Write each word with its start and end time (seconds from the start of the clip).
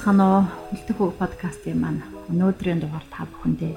Байцгаана 0.00 0.24
уу? 0.32 0.44
Хөлтөх 0.72 0.96
үг 0.96 1.14
подкастын 1.20 1.76
маань 1.76 2.00
өнөөдрийн 2.32 2.80
дугаар 2.80 3.04
та 3.12 3.28
бүхэндээ 3.28 3.76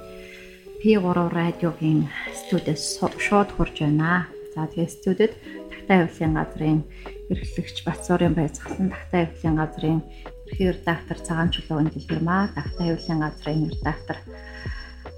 P3 0.80 1.04
радиогийн 1.28 2.08
студиэс 2.32 3.04
шууд 3.20 3.52
хурж 3.52 3.84
байна. 3.84 4.32
За 4.56 4.64
тэгээ 4.64 4.88
студид 4.88 5.36
Тагтаа 5.68 6.08
явлын 6.08 6.34
газрын 6.40 6.80
эрхлэгч 7.28 7.84
Батсуурын 7.84 8.40
байцгаасан 8.40 8.88
Тагтаа 8.96 9.28
явлын 9.28 9.56
газрын 9.60 10.00
ерхий 10.48 10.72
редактор 10.72 11.20
Цагаан 11.20 11.52
чулуугийн 11.52 11.92
дэлгэрмаа, 11.92 12.56
Тагтаа 12.56 12.86
явлын 12.88 13.20
газрын 13.20 13.68
редактор 13.68 14.18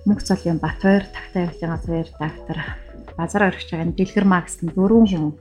Мөнх 0.09 0.25
цолын 0.25 0.57
Батбаяр, 0.57 1.05
Тагтаа 1.05 1.53
явлын 1.53 1.69
газрын 1.69 2.09
редактор 2.09 2.57
Базар 3.13 3.53
өргөж 3.53 3.69
байгаа 3.69 3.93
дэлгэрмаа 3.93 4.41
гэсэн 4.41 4.73
дөрвөн 4.73 5.05
хүн 5.05 5.37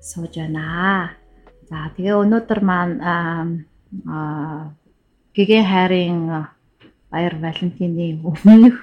сууж 0.00 0.32
байна. 0.40 1.12
За 1.68 1.92
тэгээ 1.92 2.16
өнөөдөр 2.16 2.60
маань 2.64 3.68
гэгээ 5.36 5.62
хайрын 5.62 6.50
баяр 7.10 7.34
Валентины 7.38 8.18
өмнөх 8.22 8.76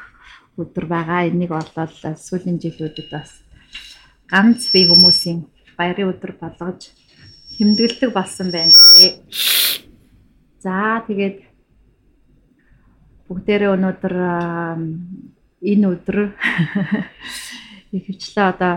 өдөр 0.55 0.85
байгаа. 0.87 1.27
Энийг 1.27 1.51
болол 1.51 2.15
сүүлийн 2.15 2.59
жилүүдэд 2.63 3.07
бас 3.11 3.43
ганц 4.31 4.71
бие 4.71 4.87
хүмүүсийн 4.87 5.47
баярын 5.77 6.11
өдөр 6.15 6.33
болгож 6.39 6.95
тэмдэглэдэг 7.57 8.11
болсон 8.13 8.47
байна. 8.51 8.71
За 10.63 11.03
тэгээд 11.07 11.37
бүгдээрээ 13.27 13.71
өнөөдөр 13.75 14.15
энэ 15.71 15.85
өдөр 15.93 16.17
ихэвчлэн 17.95 18.47
одоо 18.51 18.73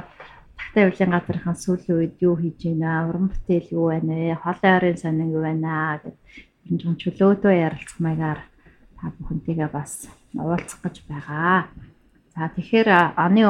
тагтай 0.74 0.90
явлын 0.90 1.14
газрынхаа 1.14 1.54
сүүлийн 1.54 1.98
үед 2.02 2.18
юу 2.18 2.34
хийж 2.34 2.66
байна, 2.66 3.06
уран 3.06 3.30
бүтээл 3.30 3.70
юу 3.78 3.94
байна? 3.94 4.10
Вэ, 4.10 4.34
хоолой 4.42 4.72
ойрын 4.74 4.98
сонин 4.98 5.30
юу 5.30 5.42
байна? 5.46 6.02
Гэд 6.02 6.18
энэ 6.66 6.80
жон 6.82 6.96
чөлөөдөө 6.98 7.54
ярилцах 7.54 7.98
маягаар 8.02 8.40
та 8.98 9.14
бүхэнтэйгээ 9.14 9.70
бас 9.70 10.10
уулзах 10.34 10.82
гэж 10.82 10.96
байгаа. 11.06 11.70
За 12.34 12.50
тэгэхээр 12.50 12.90
аны 13.14 13.42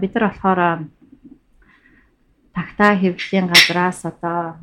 бид 0.00 0.12
нар 0.16 0.24
болохоор 0.32 0.60
тагтаа 2.56 2.92
хэвлэлийн 2.96 3.52
газраас 3.52 4.00
одоо 4.08 4.56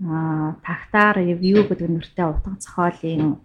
а 0.00 0.56
тагтаар 0.64 1.20
ревю 1.20 1.68
гэдэг 1.68 1.92
нэртэй 1.92 2.24
утга 2.24 2.56
зохиолын 2.56 3.36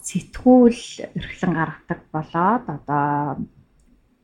сэтгүүл 0.00 0.80
эрхлэн 1.12 1.52
гаргадаг 1.52 2.00
болоод 2.08 2.64
одоо 2.72 3.36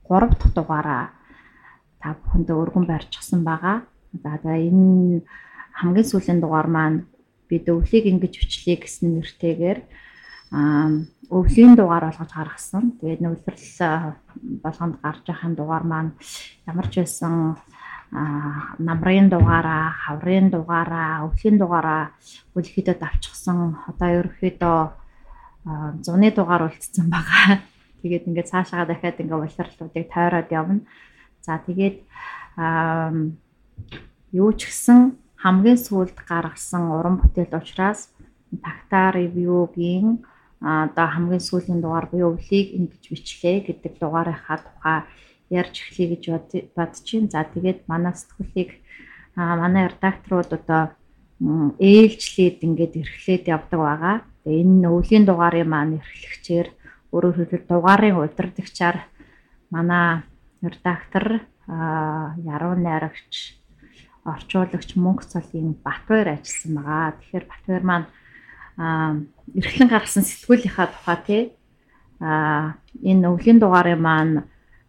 3 0.08 0.30
дахь 0.30 0.54
дугаараа 0.54 1.04
та 2.00 2.18
бүхэндээ 2.18 2.56
өргөн 2.56 2.86
барьчихсан 2.90 3.46
байгаа. 3.46 3.86
За 4.22 4.36
тэгээ 4.42 4.68
энэ 4.70 5.22
хамгийн 5.78 6.08
сүүлийн 6.08 6.40
дугаар 6.42 6.68
маань 6.68 6.98
бид 7.48 7.68
өвлийг 7.68 8.04
ингэж 8.10 8.34
бичлэе 8.42 8.76
гэсэн 8.82 9.08
нэртэйгээр 9.22 9.78
өвлийн 11.32 11.72
дугаар 11.76 12.12
болгож 12.12 12.32
гаргасан. 12.34 13.00
Тэгээд 13.00 13.24
нөлөөлөл 13.24 14.20
болгонд 14.64 14.96
гарч 15.00 15.24
байхын 15.24 15.54
дугаар 15.56 15.84
маань 15.88 16.10
ямар 16.68 16.86
ч 16.92 17.00
байсан 17.00 17.56
намрын 18.12 19.32
дугаараа, 19.32 19.96
хаврын 20.04 20.52
дугаараа, 20.52 21.24
өвлийн 21.24 21.56
дугаараа 21.56 22.12
үлхэдэд 22.52 23.00
авчихсан. 23.00 23.80
Одоо 23.88 24.08
ерөөхдөө 24.20 24.78
зуны 26.04 26.28
дугаар 26.36 26.68
үлдсэн 26.68 27.08
байгаа. 27.08 27.64
Тэгээд 28.02 28.28
ингээд 28.28 28.50
цаашаа 28.52 28.84
дахиад 28.86 29.22
ингээд 29.22 29.42
улирлуудыг 29.46 30.06
тойроод 30.10 30.48
явна. 30.50 30.80
За 31.46 31.58
тэгээд 31.62 31.96
юу 34.32 34.50
ч 34.58 34.60
гэсэн 34.68 35.16
хамгийн 35.42 35.78
сүүлд 35.78 36.18
гаргасан 36.28 36.92
уран 36.94 37.16
бүтээл 37.22 37.58
учраас 37.58 38.12
тагтаа 38.62 39.16
ревюгийн 39.16 40.22
одоо 40.62 41.06
хамгийн 41.10 41.42
сүүлийн 41.42 41.80
дугаар 41.82 42.06
буюу 42.10 42.38
өвлийг 42.38 42.68
ингэж 42.78 43.02
бичлээ 43.10 43.58
гэдэг 43.66 43.92
дугаарынхаа 43.98 44.58
тухай 44.62 44.98
ярьж 45.50 45.74
эхлэе 45.82 46.08
гэж 46.14 46.22
байна. 46.76 47.26
За 47.34 47.42
тэгээд 47.42 47.78
манай 47.90 48.14
сэтгүүлийг 48.14 48.70
манай 49.36 49.84
редакторууд 49.90 50.50
одоо 50.54 50.82
ээлжлээд 51.42 52.58
ингээд 52.62 52.94
эрхлээд 53.02 53.44
явдаг 53.50 53.80
байгаа. 53.82 54.16
Энэ 54.46 54.86
өвлийн 54.86 55.24
дугаарын 55.26 55.68
маань 55.68 55.98
эрхлэгчээр 55.98 56.68
өөрөөр 57.12 57.36
хэлбэл 57.36 57.68
дугаарын 57.68 58.16
удирдагчаар 58.16 58.96
манай 59.70 60.24
редактор 60.64 61.44
яруу 61.68 62.74
найрагч 62.76 63.60
орчуулагч 64.24 64.96
мөнгө 64.96 65.24
цолын 65.28 65.76
Батбаяр 65.84 66.38
ажилласан 66.38 66.72
байгаа. 66.78 67.14
Тэгэхээр 67.18 67.44
Батбаяр 67.50 67.84
маань 67.84 68.06
эрхлэн 69.58 69.88
гаргасан 69.90 70.24
сэтгүүлийнхаа 70.24 70.88
тухай 70.88 71.18
тий 71.26 71.42
а 72.22 72.78
энэ 73.02 73.28
өвлийн 73.28 73.58
дугаарын 73.60 74.00
маань 74.00 74.34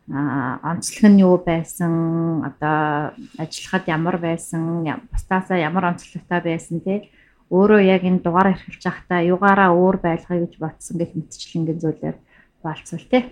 онцлог 0.08 1.04
нь 1.12 1.24
юу 1.26 1.42
байсан 1.42 2.44
одоо 2.44 3.16
ажиллахад 3.42 3.84
ямар 3.88 4.18
байсан 4.22 4.86
бусдаасаа 5.12 5.58
ямар 5.58 5.92
онцлогтой 5.92 6.42
байсан 6.44 6.80
тий 6.86 7.10
өөрөө 7.50 7.82
яг 7.84 8.04
энэ 8.04 8.24
дугаар 8.24 8.54
эрхэлж 8.54 8.84
байхдаа 8.84 9.20
югаараа 9.34 9.70
өөр 9.76 9.98
байлгая 10.00 10.40
гэж 10.46 10.54
батсан 10.62 10.96
гэх 10.98 11.12
мэтчлэнгийн 11.16 11.82
зүйлээр 11.82 12.18
болцвол 12.64 13.06
тий 13.12 13.24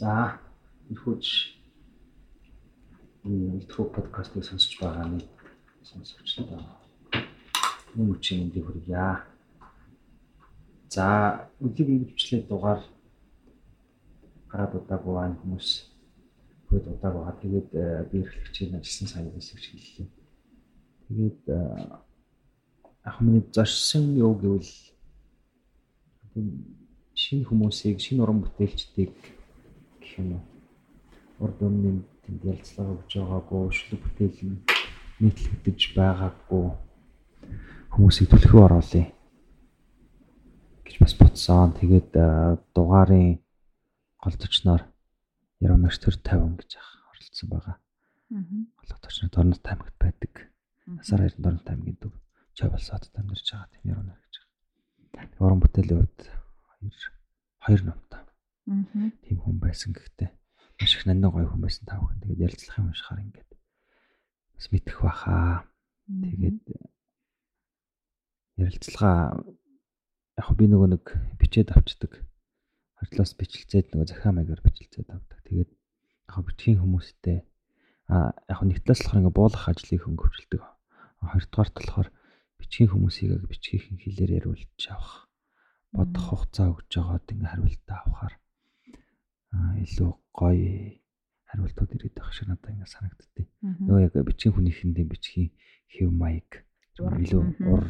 за 0.00 0.38
энэхүүж 0.90 1.26
энэ 3.24 3.54
ультра 3.56 3.84
подкастыг 3.84 4.44
сонсож 4.44 4.74
байгаа 4.80 5.06
нэг 5.06 5.24
сонсогчдод 5.82 6.50
юм 7.96 8.10
үчиг 8.10 8.42
энд 8.42 8.54
хүргье. 8.58 9.22
За 10.90 11.06
өглөг 11.62 11.88
ингивчлээ 11.88 12.42
дугаар 12.50 12.82
гараад 14.50 14.74
удаагүй 14.74 15.14
байна 15.14 15.38
хүмүүс 15.40 15.68
хөөд 16.68 16.84
удаагүй 16.94 17.22
хаа 17.24 17.36
тэгээд 17.42 17.70
би 18.10 18.16
эрхлэгчийн 18.22 18.74
ажилласан 18.78 19.08
сайн 19.10 19.30
хэсэгч 19.30 19.64
хэллээ. 19.70 20.08
Тэгээд 21.06 21.42
ах 23.04 23.20
миний 23.20 23.44
зорьсон 23.52 24.16
юу 24.16 24.32
гэвэл 24.34 24.72
шинэ 27.14 27.44
хүмүүсийг 27.44 28.00
шинэ 28.00 28.24
уран 28.24 28.40
бүтээлчдийг 28.42 29.12
гэх 30.00 30.12
юм 30.18 30.40
уу 30.40 30.44
урд 31.44 31.58
өмнө 31.60 32.00
тэнд 32.24 32.40
ярилцлага 32.48 32.96
өгч 32.96 33.12
байгаагүй 33.20 33.62
шүлэг 33.76 34.00
бүтээл 34.02 34.40
нь 34.48 34.58
нийтлэгдэж 35.20 35.80
байгаагүй 35.98 36.66
хүмүүсийг 37.92 38.28
төлөхөө 38.32 38.62
оруулъя 38.66 39.06
гэж 40.88 40.96
бас 41.02 41.14
бодсон. 41.20 41.76
Тэгээд 41.76 42.10
дугаарын 42.72 43.44
гол 44.22 44.36
төчнөр 44.40 44.82
яруу 45.60 45.78
нагч 45.78 46.00
төр 46.00 46.16
50 46.16 46.56
гэж 46.56 46.70
оролцсон 46.80 47.48
байгаа. 47.52 47.76
Гол 48.80 49.00
төчнөр 49.04 49.30
дорнот 49.30 49.66
аймагт 49.68 49.96
байдаг. 50.00 50.32
Насаар 50.86 51.28
харин 51.28 51.42
дорнот 51.44 51.68
аймгийн 51.68 51.98
төв 52.00 52.23
Чавалсаад 52.54 53.10
амьдарч 53.18 53.46
байгаа 53.50 53.68
тийм 53.74 53.84
яруу 53.92 54.06
нар 54.06 54.20
гэж. 54.22 54.34
Уран 55.42 55.60
бүтээлийн 55.60 56.00
хувьд 56.00 56.20
хоёр 56.70 56.94
хоёр 57.64 57.82
номтой. 57.84 58.22
Тийм 59.26 59.38
хүн 59.42 59.58
байсан 59.58 59.92
гэхдээ 59.92 60.30
маш 60.80 60.92
их 60.96 61.06
нандин 61.06 61.30
гоё 61.30 61.48
хүн 61.50 61.62
байсан 61.62 61.84
тав 61.86 62.00
хүн. 62.02 62.20
Тэгээд 62.22 62.44
ярилцлах 62.46 62.78
юм 62.78 62.94
шахаар 62.94 63.24
ингээд 63.26 63.50
бас 64.54 64.66
мэдэх 64.70 64.98
баха. 65.02 65.66
Тэгээд 66.06 66.60
ярилцлага 68.58 69.42
яг 70.38 70.48
би 70.58 70.64
нөгөө 70.66 70.88
нэг 70.94 71.04
бичээд 71.38 71.74
авчдаг. 71.74 72.22
Хордлоос 72.98 73.32
бичлцээд 73.38 73.94
нөгөө 73.94 74.08
захиа 74.10 74.34
маягаар 74.34 74.62
бичлцээд 74.62 75.08
авдаг. 75.10 75.38
Тэгээд 75.46 75.70
яг 75.70 76.36
бичгийн 76.46 76.80
хүмүүстэй 76.82 77.38
а 78.10 78.34
яг 78.50 78.60
нэг 78.62 78.82
талаас 78.82 79.00
болохоор 79.02 79.20
ингээ 79.22 79.38
буулгах 79.38 79.68
ажлыг 79.70 80.02
хөнгөвчлөдөг. 80.04 80.62
Хоёрдугаар 81.24 81.70
болохоор 81.72 82.08
бичгийн 82.64 82.90
хүмүүсийг 82.90 83.44
бичгийн 83.44 84.00
хэлээр 84.00 84.32
яриулж 84.40 84.82
авах 84.88 85.28
бодох 85.92 86.24
хугацаа 86.32 86.72
өгж 86.72 86.90
байгаад 86.96 87.28
ингээ 87.28 87.52
хариултаа 87.52 87.98
авахаар 88.02 88.34
илүү 89.84 90.10
гоё 90.32 90.72
хариултууд 91.48 91.90
ирээд 91.94 92.16
байх 92.18 92.32
шиг 92.34 92.48
надад 92.48 92.72
ингээ 92.72 92.90
санагддээ. 92.90 93.46
Нөгөө 93.86 94.04
яг 94.08 94.14
бичгийн 94.26 94.54
хүнийхэндээ 94.56 95.06
бичгийн 95.06 95.50
хэв 95.92 96.10
маяг 96.10 96.50
илүү 96.98 97.42
ур 97.70 97.84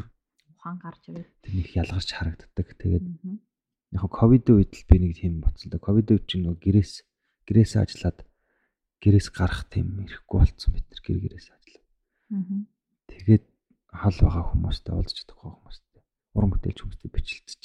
ухаан 0.52 0.78
гарч 0.84 1.02
ирээд 1.08 1.30
тэрнийг 1.40 1.70
ялгарч 1.72 2.08
харагддаг. 2.12 2.68
Тэгээд 2.76 3.06
яг 3.96 4.04
ковидын 4.12 4.56
үед 4.60 4.72
л 4.76 4.84
би 4.90 4.96
нэг 5.00 5.12
тийм 5.16 5.40
боцолтой. 5.40 5.80
Ковидын 5.80 6.20
үед 6.20 6.28
чинь 6.28 6.44
нөгөө 6.44 6.60
гэрээс 6.60 6.92
гэрээс 7.48 7.72
ажиллаад 7.80 8.18
гэрээс 9.00 9.28
гарах 9.32 9.64
тийм 9.72 10.04
ирэхгүй 10.04 10.38
болцсон 10.40 10.72
бид 10.76 10.86
нар 10.88 11.00
гэр 11.04 11.18
гэрээс 11.24 11.48
ажиллаад. 11.52 11.84
Тэгээд 13.08 13.44
хол 13.94 14.18
байгаа 14.20 14.44
хүмүүстэй 14.50 14.92
уулзч 14.94 15.16
чадахгүй 15.22 15.50
хүмүүстэй 15.54 16.02
уран 16.34 16.50
бүтээлч 16.50 16.78
хүмүүстэй 16.82 17.10
бичлэлцэж 17.14 17.62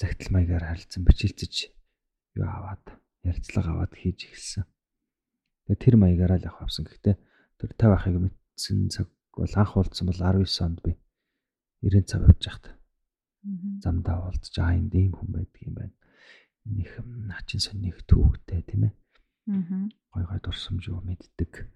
загтал 0.00 0.30
маягаар 0.32 0.64
харилцсан 0.64 1.04
бичлэлцэж 1.04 1.54
юу 2.40 2.46
аваад 2.48 2.84
ярилцлага 3.22 3.70
аваад 3.76 3.92
хийж 3.92 4.32
эхэлсэн. 4.32 4.64
Тэгээ 5.68 5.82
тэр 5.84 5.94
маягаараа 6.00 6.38
л 6.40 6.48
явах 6.48 6.64
авсан. 6.64 6.88
Гэхдээ 6.88 7.16
тэр 7.60 7.70
50 7.76 7.96
ахыг 8.00 8.16
мэдсэн 8.16 8.78
цаг 8.88 9.06
бол 9.36 9.54
анх 9.60 9.72
уулзсан 9.76 10.06
бол 10.08 10.20
19 10.24 10.64
онд 10.64 10.78
би 10.80 10.92
90 11.84 12.08
цаг 12.08 12.20
явж 12.24 12.42
байхад 12.48 12.66
замдаа 13.84 14.16
уулзж 14.24 14.54
аа 14.56 14.72
энд 14.80 14.92
ийм 14.96 15.12
хүн 15.12 15.30
байдаг 15.36 15.60
юм 15.68 15.74
байна. 15.76 15.96
Них 16.64 16.92
начин 17.04 17.60
сонник 17.60 18.00
түүхтэй 18.08 18.64
тийм 18.64 18.88
ээ. 18.88 18.94
Гой 20.12 20.24
гой 20.24 20.40
дурсамж 20.40 20.88
юу 20.88 21.04
мэддэг 21.04 21.68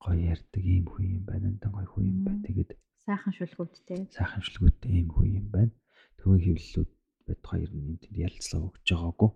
гоё 0.00 0.20
ярьдаг 0.34 0.64
ийм 0.64 0.84
хүн 0.88 1.06
юм 1.20 1.24
байна. 1.28 1.46
Андан 1.52 1.72
гоё 1.76 1.88
хүн 1.92 2.04
юм 2.08 2.18
байна. 2.24 2.42
Тэгээд 2.48 2.70
сайхан 3.04 3.32
шүлгүүдтэй. 3.36 4.00
Сайхан 4.16 4.42
шүлгүүдтэй 4.42 4.90
ийм 4.96 5.08
хүн 5.12 5.28
юм 5.40 5.46
байна. 5.52 5.72
Төвийн 6.18 6.56
хөвлөлүүд 6.56 6.90
бод 7.28 7.42
хоёр 7.44 7.70
нь 7.76 7.88
энд 7.92 8.02
ярилцлага 8.08 8.68
өгч 8.68 8.86
байгаагүй. 8.90 9.30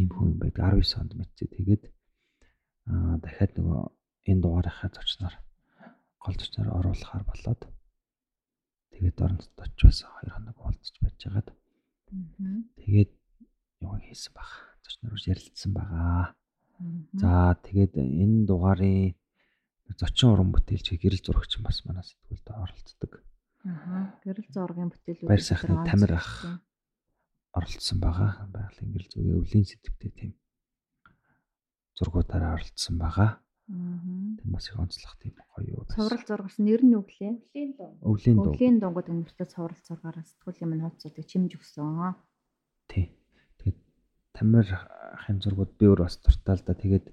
Ийм 0.00 0.08
хүн 0.08 0.28
юм 0.32 0.38
байдаг. 0.40 0.64
19 0.72 1.00
онд 1.00 1.12
мэдээ. 1.20 1.48
Тэгээд 1.56 1.84
аа 2.90 3.16
дахиад 3.20 3.52
нөгөө 3.56 3.80
энэ 4.30 4.42
дугаарынхаа 4.42 4.90
зочноор 4.96 5.34
гол 6.20 6.36
зочноор 6.40 6.68
оруулахаар 6.78 7.24
болоод 7.28 7.62
тэгээд 8.92 9.18
оронд 9.24 9.44
очивээс 9.64 10.00
2 10.04 10.32
хоног 10.34 10.58
уулзч 10.60 10.94
байж 11.00 11.18
байгаад 11.24 11.48
тэгээд 12.80 13.12
юу 13.84 13.96
хийсэн 14.00 14.32
баг. 14.36 14.50
Зочноор 14.84 15.20
ярилцсан 15.32 15.72
байгаа. 15.76 16.36
За 17.20 17.56
тэгээд 17.64 17.94
энэ 18.00 18.48
дугаарын 18.48 19.12
зочин 19.98 20.30
уран 20.34 20.50
бүтээлч 20.54 20.94
гэрэл 21.00 21.24
зурагч 21.24 21.58
бас 21.64 21.82
манай 21.86 22.04
сэтгүүлд 22.04 22.46
оролцдог. 22.54 23.12
Аа. 23.66 24.16
Гэрэл 24.24 24.48
зургийн 24.48 24.88
бүтээлүүд 24.88 25.28
баяр 25.28 25.44
сайхны 25.44 25.84
тамир 25.84 26.16
ах 26.16 26.62
оролцсон 27.52 27.98
байгаа. 28.00 28.48
Байгалийн 28.48 28.90
гэрэл 28.94 29.12
зургийн 29.12 29.40
өвлийн 29.42 29.66
сэтгвтэй 29.68 30.10
тийм 30.16 30.32
зургуудаараа 31.98 32.56
оролцсон 32.56 32.96
байгаа. 32.96 33.30
Аа. 33.68 34.36
Тэр 34.40 34.48
бас 34.48 34.66
их 34.68 34.78
онцлог 34.80 35.12
тийм 35.20 35.36
гоё 35.36 35.76
юу. 35.76 35.84
Цоврал 35.92 36.24
зургаас 36.24 36.56
нэр 36.56 36.82
нь 36.82 36.96
өглөө. 36.96 37.32
Өвлийн 37.52 37.70
дуу. 37.76 37.92
Өвлийн 38.00 38.36
дуу. 38.40 38.52
Өвлийн 38.56 38.76
дуугууд 38.80 39.08
өнөртөө 39.12 39.46
цоврал 39.46 39.82
зургаараа 39.84 40.24
сэтгүүлийн 40.24 40.70
минь 40.72 40.84
хуудсуудыг 40.88 41.26
чимж 41.28 41.60
өгсөн. 41.60 42.16
Тий. 42.88 43.12
Тэгээд 43.60 43.78
тамир 44.32 44.66
ахын 45.20 45.38
зургууд 45.38 45.76
би 45.76 45.84
өөр 45.86 46.08
бас 46.08 46.16
дуртай 46.18 46.56
л 46.56 46.64
да. 46.64 46.74
Тэгээд 46.74 47.06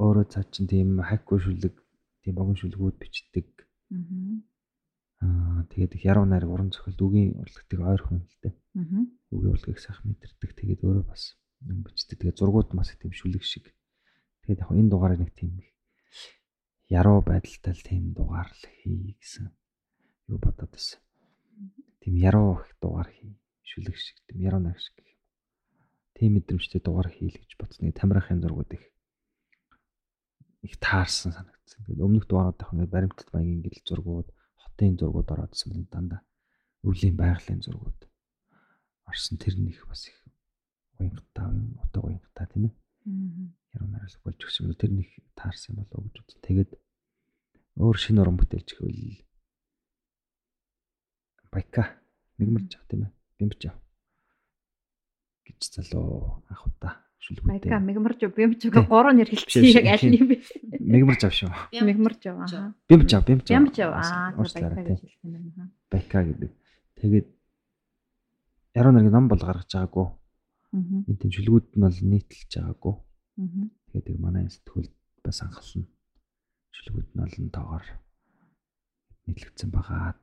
өөрөө 0.00 0.26
цаа 0.32 0.44
чин 0.48 0.66
тийм 0.70 1.00
хайхгүй 1.00 1.38
шүлэг 1.42 1.74
тийм 2.22 2.34
богино 2.38 2.56
шүлгүүд 2.56 2.96
бичдэг. 2.96 3.48
Аа 5.22 5.62
тэгээд 5.70 5.96
их 5.98 6.04
яруу 6.08 6.24
найраг 6.26 6.50
уран 6.50 6.70
зохиолд 6.72 7.00
үгийн 7.02 7.38
урлагтыг 7.38 7.80
ойрхон 7.80 8.24
л 8.24 8.38
дээ. 8.42 8.54
Үгийн 9.30 9.54
урлагийг 9.54 9.78
сайхан 9.78 10.06
мэдэрдэг. 10.10 10.50
Тэгээд 10.56 10.80
өөрөө 10.86 11.04
бас 11.06 11.36
юм 11.62 11.84
бичдэг. 11.86 12.18
Тэгээд 12.18 12.38
зургууд 12.40 12.70
бас 12.74 12.90
тийм 12.96 13.12
шүлэг 13.12 13.44
шиг. 13.44 13.70
Тэгээд 14.42 14.62
яг 14.64 14.70
энэ 14.72 14.90
дугаарыг 14.90 15.20
нэг 15.22 15.32
тийм 15.36 15.62
яруу 16.90 17.22
байдалтай 17.22 17.74
тийм 17.78 18.12
дугаар 18.16 18.50
л 18.50 18.64
хий 18.82 19.14
гэсэн 19.20 19.46
юу 20.28 20.38
бодоод 20.42 20.72
байсан. 20.72 20.98
Тийм 22.02 22.14
яруу 22.18 22.58
их 22.58 22.74
дугаар 22.82 23.08
хий. 23.12 23.38
Шүлэг 23.62 23.96
шиг 23.96 24.18
тийм 24.26 24.42
яруу 24.42 24.60
найраг 24.60 24.82
шиг. 24.82 24.98
Тийм 26.18 26.34
мэдрэмжтэй 26.34 26.82
дугаар 26.82 27.08
хийл 27.14 27.38
гэж 27.38 27.54
бодсон. 27.56 27.86
Нэг 27.86 27.94
тамирахын 27.94 28.42
зургууд 28.42 28.74
их 28.74 28.84
их 30.62 30.78
таарсан 30.78 31.34
санагдсан. 31.34 31.82
Тэгээд 31.84 32.04
өмнөх 32.06 32.24
дугааруудах 32.30 32.70
ингээд 32.70 32.94
баримтат 32.94 33.28
маягийн 33.34 33.62
гэрэл 33.62 33.82
зургууд, 33.86 34.28
хотын 34.62 34.94
зургууд 34.98 35.28
ороодсон 35.34 35.74
юм 35.74 35.86
дандаа. 35.90 36.22
Өвлийн 36.86 37.18
байгалийн 37.18 37.62
зургууд 37.62 38.00
орсон 39.10 39.38
тэр 39.38 39.58
нь 39.58 39.70
их 39.74 39.82
бас 39.90 40.06
их 40.06 40.16
уянгатаа, 40.98 41.50
утга 41.82 42.00
уянгатаа 42.06 42.46
тийм 42.46 42.70
ээ. 42.70 42.74
Яруу 43.74 43.88
нараас 43.90 44.16
болж 44.22 44.38
өгсөн 44.38 44.70
юм. 44.70 44.78
Тэр 44.78 44.94
нэг 44.94 45.10
таарсан 45.34 45.74
болов 45.74 45.98
уу 45.98 46.06
гэж 46.06 46.22
үзсэн. 46.22 46.42
Тэгээд 46.46 46.70
өөр 47.82 47.96
шинэ 47.98 48.22
уран 48.22 48.38
бүтээлч 48.38 48.78
гэвэл 48.78 49.26
Байка 51.52 52.00
мигмарч 52.38 52.78
аа 52.78 52.86
тийм 52.88 53.02
ээ. 53.10 53.12
Бимбч 53.36 53.62
аа 53.66 53.76
гэж 55.44 55.60
залуу 55.74 56.46
анх 56.48 56.62
удаа 56.64 57.01
шүлгүүтэй. 57.22 57.70
Байка 57.70 57.78
мигмарж 57.78 58.20
бимж 58.34 58.60
уга 58.66 58.82
гурван 58.82 59.16
нэр 59.22 59.30
хэлчихсэн 59.30 59.78
яг 59.78 59.86
аль 59.94 60.06
нь 60.10 60.18
юм 60.18 60.26
бэ? 60.26 60.36
Мигмарж 60.82 61.22
ав 61.22 61.32
шүү. 61.32 61.50
Мигмарж 61.70 62.22
аа. 62.26 62.74
Бимж 62.90 63.10
ав, 63.14 63.22
бимж 63.22 63.46
ав. 63.46 63.54
Бимж 63.54 63.76
ав 63.78 63.92
аа. 63.94 64.34
Байка 64.34 64.82
гэж 64.82 65.00
хэлсэн 65.06 65.30
юм 65.30 65.44
байна. 65.54 65.70
Байка 65.86 66.18
гэдэг. 66.26 66.50
Тэгээд 66.98 67.26
яруу 68.74 68.92
нарыг 68.92 69.12
ном 69.14 69.30
бол 69.30 69.38
гаргаж 69.38 69.70
байгаагүй. 69.70 70.06
Энд 71.06 71.18
тийм 71.22 71.30
шүлгүүд 71.30 71.66
нь 71.78 71.84
бол 71.86 71.98
нийтэлж 72.10 72.50
байгаагүй. 72.58 72.94
Тэгээд 73.94 74.18
манай 74.18 74.50
сэтгүүлд 74.50 74.92
бас 75.22 75.38
анхална. 75.46 75.86
Шүлгүүд 76.74 77.08
нь 77.14 77.22
олон 77.22 77.48
тоогоор 77.54 77.86
нийтлэгдсэн 79.30 79.70
байгаа. 79.70 80.18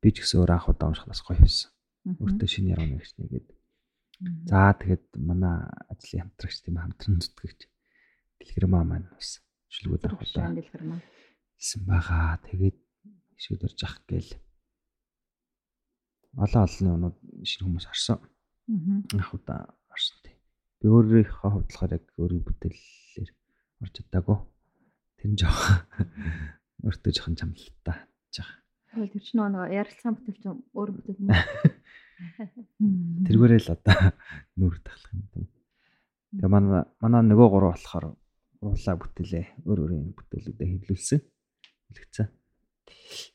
Би 0.00 0.08
ч 0.14 0.24
гэсэн 0.24 0.40
өөр 0.40 0.56
анх 0.56 0.72
удаа 0.72 0.88
унших 0.88 1.04
бас 1.04 1.20
гоё 1.20 1.36
байсан. 1.36 1.68
Өөртөө 2.06 2.48
шинэ 2.48 2.72
яруу 2.72 2.86
нарыг 2.96 3.12
нэгээд 3.18 3.57
За 4.18 4.74
тэгээд 4.74 5.14
манай 5.14 5.62
ажлын 5.86 6.26
хамтрагч 6.26 6.58
тийм 6.66 6.76
хамтран 6.82 7.22
зүтгэгч 7.22 7.70
Дэлгэрмаа 8.38 8.82
маань 8.82 9.06
бас 9.14 9.38
шүлгүүд 9.70 10.04
авах 10.10 10.26
удаа 10.26 10.50
хэлсэн 11.54 11.82
байгаа. 11.86 12.42
Тэгээд 12.46 12.78
шийдвэрж 13.38 13.80
ах 13.86 14.02
гээл 14.10 14.30
олон 16.34 16.62
олонний 16.66 16.94
өнөө 16.98 17.12
шинэ 17.46 17.64
хүмүүс 17.66 17.86
орсон. 17.90 18.18
Анх 19.14 19.30
удаа 19.34 19.70
орсон 19.90 20.18
тий. 20.26 20.34
Би 20.82 20.86
өөрийнхөө 20.90 21.50
хувьд 21.50 21.70
болохоор 21.70 21.92
яг 21.94 22.06
өөрийн 22.18 22.42
бүтээлээр 22.46 23.30
орж 23.82 23.92
чадаагүй. 24.02 24.38
Тэр 25.18 25.30
нь 25.30 25.38
жоох 25.38 25.62
өөртөө 26.86 27.12
жоохон 27.14 27.38
чамлалтай 27.38 27.98
жаах. 28.34 28.52
Тэгвэл 28.94 29.14
тэр 29.14 29.22
чинь 29.22 29.38
нөгөө 29.42 29.74
ярилцсан 29.78 30.14
бүтээлч 30.14 30.42
өөр 30.74 30.90
бүтээл 30.94 31.22
мөн. 31.22 31.34
Тэргээрээ 33.26 33.60
л 33.62 33.74
одоо 33.74 33.98
нүүр 34.58 34.76
тахлах 34.82 35.12
юм 35.14 35.22
даа. 35.30 35.46
Тэгээ 36.34 36.50
манай 36.50 36.82
манай 36.98 37.22
нөгөө 37.22 37.48
гурав 37.50 37.78
болохоор 37.78 38.04
уулаа 38.62 38.96
бүтээлээ 38.98 39.46
өөр 39.62 39.78
өөрийн 39.86 40.06
бүтээлүүдэд 40.18 40.70
хэвлүүлсэн. 40.82 41.20
Хэлэгцэн. 41.22 42.28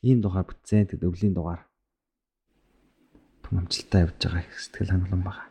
Ийм 0.04 0.18
дугаар 0.20 0.44
бүтсэн. 0.44 0.84
Тэгээд 0.92 1.08
өвлийн 1.08 1.34
дугаар 1.34 1.64
том 3.44 3.64
амжилттай 3.64 4.04
явж 4.04 4.20
байгаа 4.20 4.44
их 4.44 4.52
сэтгэл 4.60 4.92
хангалуун 4.92 5.24
байна. 5.24 5.44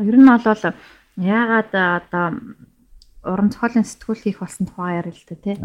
Ер 0.00 0.16
нь 0.16 0.28
бол 0.28 0.40
яагаад 1.20 1.72
одоо 1.72 2.26
уран 3.24 3.50
зохиолын 3.52 3.84
сэтгүүл 3.84 4.24
хийх 4.24 4.38
болсон 4.40 4.66
тухай 4.68 5.00
ярил 5.00 5.16
л 5.16 5.28
та 5.28 5.36
тий. 5.36 5.56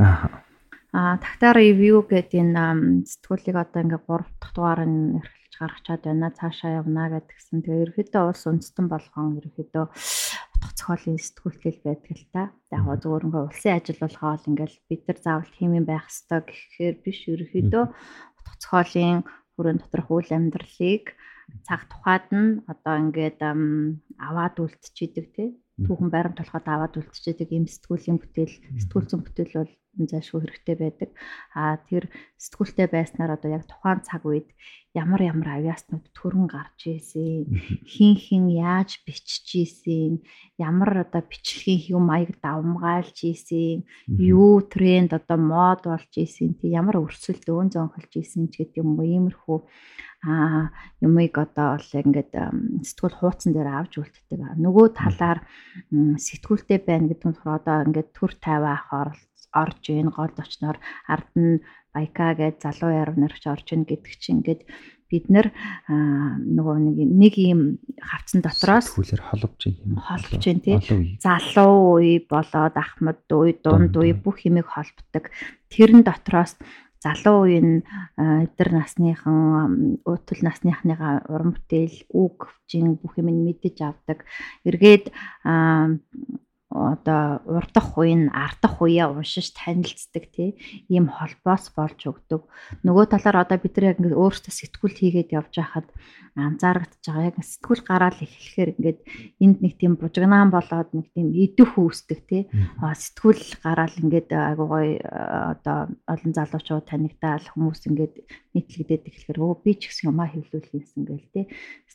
Аа 0.91 1.15
тагтаа 1.24 1.51
ревю 1.55 2.03
гэдэг 2.03 2.43
энэ 2.43 3.08
сэтгүүлийг 3.08 3.55
одоо 3.55 3.79
ингээ 3.84 4.01
3 4.03 4.27
дахь 4.39 4.53
дугаар 4.55 4.81
нь 4.84 5.24
гаргачаад 5.62 6.01
байна. 6.03 6.34
Цаашаа 6.34 6.82
явна 6.82 7.13
гэдгсэн. 7.13 7.62
Тэгээ 7.62 7.84
ерөөхдөө 7.86 8.24
улс 8.25 8.44
үндэстэн 8.50 8.88
болгон 8.89 9.38
ерөөхдөө 9.38 9.86
утга 9.86 10.70
зохиолын 10.74 11.22
сэтгүүлтэл 11.22 11.80
байдаг 11.86 12.12
л 12.18 12.25
та. 12.34 12.44
Яг 12.74 12.82
гоо 12.86 12.98
зөвөр 12.98 13.25
ингээ 13.30 13.46
улсын 13.46 13.77
ажил 13.77 14.00
болгоо 14.01 14.34
л 14.36 14.50
ингээл 14.50 14.77
бид 14.89 15.01
нар 15.06 15.20
заавал 15.22 15.51
хэмээн 15.53 15.86
байх 15.86 16.06
ёстой 16.10 16.39
гэхээр 16.50 16.96
биш 17.06 17.20
ерөөхдөө 17.30 17.84
утга 17.86 18.53
зохиолын 18.58 19.20
хүрэн 19.53 19.77
доторх 19.77 20.10
үйл 20.10 20.32
амьдралыг 20.34 21.06
цаг 21.68 21.82
тухайд 21.91 22.27
нь 22.34 22.63
одоо 22.72 22.96
ингээд 23.03 23.39
аваад 24.27 24.56
үлдчихийдэг 24.58 25.25
тий. 25.36 25.50
Түүхэн 25.86 26.10
байрам 26.12 26.34
толгойд 26.36 26.68
аваад 26.70 26.98
үлдчихэд 27.00 27.52
ийм 27.54 27.66
сэтгүүлийн 27.68 28.18
бүтээл 28.22 28.56
сэтгүүл 28.82 29.08
зүйн 29.10 29.24
бүтээл 29.26 29.56
бол 29.60 29.72
зайлшгүй 30.00 30.42
хэрэгтэй 30.48 30.76
байдаг. 30.80 31.10
А 31.52 31.76
тэр 31.84 32.08
сэтгүүлтэй 32.40 32.88
байснаар 32.88 33.36
одоо 33.36 33.50
яг 33.52 33.68
тухайн 33.68 34.00
цаг 34.08 34.24
үед 34.24 34.48
ямар 34.96 35.22
ямар 35.24 35.60
авиаснууд 35.60 36.08
төрөн 36.16 36.48
гарч 36.48 36.80
ийсэн, 36.88 37.48
хин 37.84 38.16
хин 38.16 38.48
яаж 38.48 39.04
бичиж 39.04 39.48
ийсэн, 39.52 40.24
ямар 40.56 41.04
одоо 41.04 41.22
бичлэгийн 41.28 41.92
юм 41.96 42.08
маяг 42.08 42.40
давмгаалж 42.40 43.18
ийсэн, 43.24 43.84
юу 44.16 44.64
тренд 44.64 45.12
одоо 45.12 45.38
мод 45.38 45.84
болж 45.84 46.12
ийсэн, 46.16 46.56
тий 46.60 46.72
ямар 46.72 47.04
өрсөлд 47.04 47.48
өн 47.52 47.72
зөнхөлж 47.76 48.12
ийсэн 48.16 48.48
ч 48.48 48.64
гэдэг 48.64 48.84
юм 48.84 48.96
уу 48.96 49.08
иймэрхүү 49.08 49.60
а 50.22 50.70
юмыг 51.01 51.34
одоо 51.34 51.82
бол 51.82 51.92
ингээд 51.98 52.32
сэтгүүл 52.86 53.18
хуудсан 53.18 53.58
дээр 53.58 53.70
авч 53.74 53.98
үлддэг. 53.98 54.62
Нөгөө 54.62 54.88
талаар 54.94 55.42
сэтгүүлтэй 55.92 56.80
байна 56.86 57.10
гэдэг 57.10 57.28
нь 57.34 57.42
одоо 57.42 57.78
ингээд 57.90 58.10
төр 58.13 58.32
тавиах 58.38 58.86
оролт 58.94 59.32
орж 59.50 59.84
ийн 59.90 60.13
гол 60.13 60.32
зочноор 60.38 60.78
ард 61.10 61.32
нь 61.34 61.66
баяка 61.90 62.38
гэж 62.38 62.62
залуу 62.62 62.92
яруу 62.94 63.18
нарч 63.18 63.44
орж 63.50 63.68
ийн 63.74 63.84
гэдэг 63.90 64.13
чинь 64.22 64.46
ингээд 64.46 64.62
бид 65.12 65.28
нэр 65.28 65.51
нөгөө 65.92 66.75
нэг 66.80 66.98
нэг 67.04 67.34
ийм 67.36 67.62
хавцсан 68.00 68.40
дотроос 68.40 68.96
хүлэр 68.96 69.20
холбож 69.20 69.62
юм 69.68 70.00
холбож 70.00 70.40
байна 70.40 70.63
тий. 70.63 70.78
Залуу 71.20 72.00
үе 72.00 72.24
болоод 72.24 72.75
ахмад 72.80 73.28
үе 73.28 73.60
дунд 73.60 73.92
үе 74.00 74.16
бүх 74.16 74.48
юмыг 74.48 74.72
холбдог 74.72 75.28
тэрэн 75.68 76.08
дотроос 76.08 76.56
залуу 77.01 77.50
үеийн 77.50 77.81
эдэр 78.17 78.70
насныхан 78.77 80.00
уутал 80.05 80.41
насныхныгаа 80.46 81.25
уран 81.34 81.58
бүтээл 81.58 81.98
үг 82.13 82.38
хвжин 82.46 83.01
бүх 83.01 83.17
юм 83.17 83.34
мэдэж 83.34 83.77
авдаг. 83.81 84.24
Эргээд 84.63 85.10
одоо 86.72 87.44
урдах 87.44 88.00
үеийн 88.00 88.32
ардах 88.32 88.80
үеэ 88.80 89.12
уншиж 89.12 89.51
танилцдаг 89.51 90.32
тий 90.32 90.56
ийм 90.88 91.12
холбоос 91.12 91.68
болж 91.75 92.00
өгдөг. 92.08 92.48
Нөгөө 92.88 93.06
талаар 93.12 93.44
одоо 93.44 93.60
бид 93.60 93.75
нар 93.75 93.92
яг 93.92 94.00
ингээд 94.00 94.16
өөрсдөө 94.16 94.54
сэтгүүл 94.56 94.96
хийгээд 94.96 95.36
явж 95.36 95.54
байхад 95.60 95.88
анзаарэгдэж 96.40 97.04
байгаа. 97.04 97.28
Яг 97.28 97.38
сэтгүүл 97.44 97.84
гараал 97.84 98.20
эхлэхээр 98.24 98.70
ингээд 98.80 99.00
энд 99.44 99.58
нэг 99.60 99.74
тийм 99.75 100.00
бужигнаан 100.00 100.48
болоод 100.48 100.90
нэг 100.96 101.12
тийм 101.12 101.36
идэх 101.36 101.75
үүсдэг 101.75 102.20
тий. 102.24 102.44
Сэтгүүл 102.80 103.44
гараал 103.60 103.96
ингээд 104.00 104.32
айгуу 104.32 104.68
гоё 104.72 104.96
одоо 105.04 105.92
олон 106.08 106.32
залуучууд 106.32 106.88
танигдаал 106.88 107.44
хүмүүс 107.51 107.84
ингээд 107.84 108.16
нийтлэгдээд 108.56 109.04
эхлэхээр 109.12 109.40
өө 109.44 109.60
би 109.60 109.75
ч 109.75 109.92
гэсэн 109.92 110.08
юмаа 110.08 110.32
хэвлүүлсэн 110.32 111.04
гээл 111.04 111.28
тий. 111.36 111.46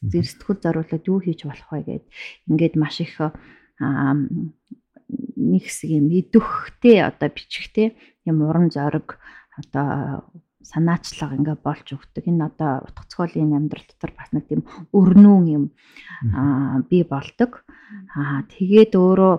Сэтгүүл 0.05 0.61
зориулаад 0.61 1.05
юу 1.09 1.19
хийж 1.25 1.49
болох 1.49 1.73
вэ 1.73 1.81
гэд 1.89 2.05
ингээд 2.53 2.75
маш 2.77 3.01
их 3.01 3.17
нэг 3.81 5.63
хэсэг 5.63 5.91
юм 5.91 6.11
идэвхтэй 6.11 7.05
одоо 7.05 7.29
бичихтэй 7.31 7.97
юм 8.25 8.43
уран 8.43 8.73
зориг 8.73 9.21
одоо 9.57 10.25
санаачлага 10.67 11.39
ингээ 11.39 11.59
болж 11.63 11.87
өгдөг. 11.95 12.27
Энэ 12.27 12.51
одоо 12.51 12.83
утга 12.83 13.05
цохиолын 13.07 13.55
амьдрал 13.55 13.87
дотор 13.87 14.13
бас 14.19 14.31
нэг 14.35 14.45
тийм 14.51 14.67
өрнүүн 14.91 15.45
юм 15.47 15.65
аа 16.35 16.83
бий 16.91 17.07
болдог. 17.07 17.63
Аа 18.19 18.43
тэгээд 18.51 18.99
өөрөө 18.99 19.35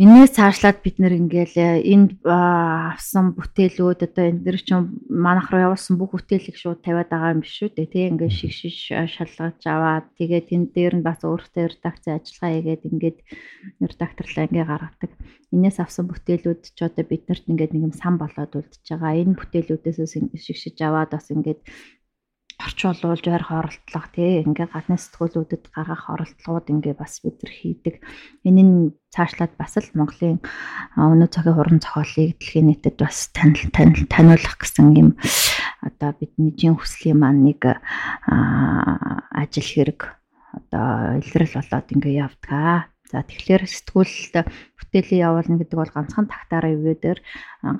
Энээс 0.00 0.32
цаашлаад 0.32 0.80
бид 0.80 0.96
нэр 0.96 1.12
ингээл 1.12 1.56
э, 1.60 1.84
энд 1.92 2.24
авсан 2.24 3.36
бүтээлүүд 3.36 4.00
одоо 4.08 4.24
энэ 4.32 4.40
дэр 4.48 4.56
чинь 4.64 4.96
манах 5.12 5.52
руу 5.52 5.60
явуулсан 5.68 6.00
бүх 6.00 6.16
бүтээлийг 6.16 6.56
шууд 6.56 6.80
тавиад 6.80 7.12
байгаа 7.12 7.36
юм 7.36 7.44
биш 7.44 7.60
үү 7.60 7.76
те 7.76 7.84
тий 7.84 8.08
ингээд 8.08 8.32
шигшиш 8.32 8.96
шалгаж 8.96 9.60
аваад 9.68 10.08
тэгээд 10.16 10.56
энэ 10.56 10.72
дээр 10.72 10.94
нь 10.96 11.04
бас 11.04 11.20
өөртөө 11.20 11.76
редакцийн 11.76 12.16
ажиллагаа 12.16 12.52
хийгээд 12.56 12.82
ингээд 12.88 13.18
редакторлаа 13.92 14.44
ингээ 14.48 14.66
гаргадаг. 14.72 15.12
Энээс 15.52 15.76
авсан 15.84 16.08
бүтээлүүд 16.08 16.62
ч 16.72 16.78
одоо 16.80 17.04
биднэрт 17.04 17.44
ингээд 17.52 17.72
нэг 17.76 17.82
юм 17.92 17.94
сан 18.00 18.16
болоод 18.16 18.56
үлдчихэж 18.56 18.96
байгаа. 18.96 19.20
Энэ 19.20 19.36
бүтээлүүдээс 19.36 20.16
шигшиж 20.32 20.80
аваад 20.80 21.12
бас 21.12 21.28
ингээд 21.28 21.60
орчуулуулж 22.60 23.24
барих 23.24 23.50
оролдлого 23.50 24.08
тий 24.12 24.44
ингээ 24.44 24.68
гадны 24.68 25.00
сэтгүүлүүдэд 25.00 25.72
гаргах 25.72 26.12
оролдлогууд 26.12 26.66
ингээ 26.68 26.94
бас 26.94 27.24
бид 27.24 27.40
нар 27.40 27.52
хийдэг. 27.52 27.94
Энэ 28.44 28.62
нь 28.62 28.76
цаашлаад 29.08 29.56
бас 29.56 29.80
л 29.80 29.90
Монголын 29.96 30.38
өнөө 30.94 31.28
цагийн 31.32 31.56
хуран 31.56 31.80
зохиолыг 31.80 32.36
дэлхийн 32.36 32.68
нийтэд 32.68 32.96
бас 33.00 33.32
танил 33.32 33.72
танил 33.72 34.04
таниулах 34.06 34.56
гэсэн 34.60 34.92
юм 34.92 35.10
одоо 35.80 36.12
бидний 36.20 36.52
жин 36.52 36.76
хүслийн 36.76 37.18
маань 37.18 37.42
нэг 37.48 37.80
ажил 38.28 39.66
хэрэг 39.66 40.00
одоо 40.52 41.18
илрэл 41.18 41.56
болоод 41.56 41.86
ингээ 41.94 42.20
явдаг. 42.20 42.92
За 43.10 43.26
тэгэхээр 43.26 43.66
сэтгүүлд 43.66 44.46
бүтээлээ 44.78 45.26
явуулна 45.26 45.58
гэдэг 45.58 45.78
бол 45.82 45.90
ганцхан 45.90 46.30
тагтаараа 46.30 46.78
ивэ 46.78 46.94
дээр 47.02 47.18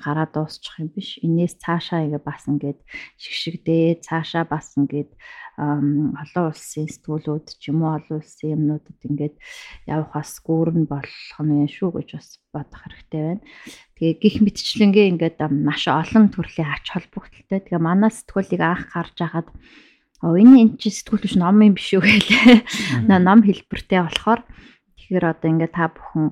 гараа 0.03 0.27
дуусчих 0.27 0.75
юм 0.83 0.91
биш. 0.91 1.23
Инээс 1.23 1.55
цаашаа 1.55 2.03
ингээ 2.03 2.19
бас 2.19 2.51
ингээд 2.51 2.79
шигшигдээ 3.15 4.03
цаашаа 4.03 4.43
бас 4.43 4.75
ингээд 4.75 5.15
олон 5.55 6.45
улсын 6.51 6.91
сэтгүүлүүд 6.91 7.47
ч 7.63 7.71
юм 7.71 7.79
уу 7.79 7.95
олон 7.95 8.19
улсын 8.19 8.59
юмнуудад 8.59 8.99
ингээд 9.07 9.35
явахаас 9.87 10.43
гүүрэн 10.43 10.83
болох 10.91 11.39
нь 11.47 11.63
шүү 11.63 11.89
гэж 11.95 12.09
бас 12.19 12.29
бодох 12.51 12.81
хэрэгтэй 12.83 13.21
байна. 13.23 13.43
Тэгээ 13.95 14.19
гих 14.19 14.35
мэтчлэнгээ 14.43 15.11
ингээд 15.15 15.39
маш 15.47 15.87
олон 15.87 16.27
төрлийн 16.27 16.75
ач 16.75 16.91
холбогдолтой. 16.91 17.59
Тэгээ 17.63 17.79
манай 17.79 18.11
сэтгүүлийг 18.11 18.59
анх 18.59 18.91
гарч 18.91 19.15
хахад 19.15 19.47
Оо 20.21 20.37
энэ 20.37 20.61
эн 20.61 20.69
чинь 20.77 20.93
сэтгүүл 20.93 21.25
биш 21.25 21.33
ном 21.33 21.57
юм 21.65 21.73
биш 21.73 21.97
үү 21.97 22.05
гэлээ. 22.05 23.09
Ном 23.09 23.41
хэлбэртэй 23.41 24.05
болохоор 24.05 24.45
Тэгэхээр 25.11 25.27
одоо 25.27 25.49
ингээд 25.51 25.75
та 25.75 25.91
бүхэн 25.91 26.25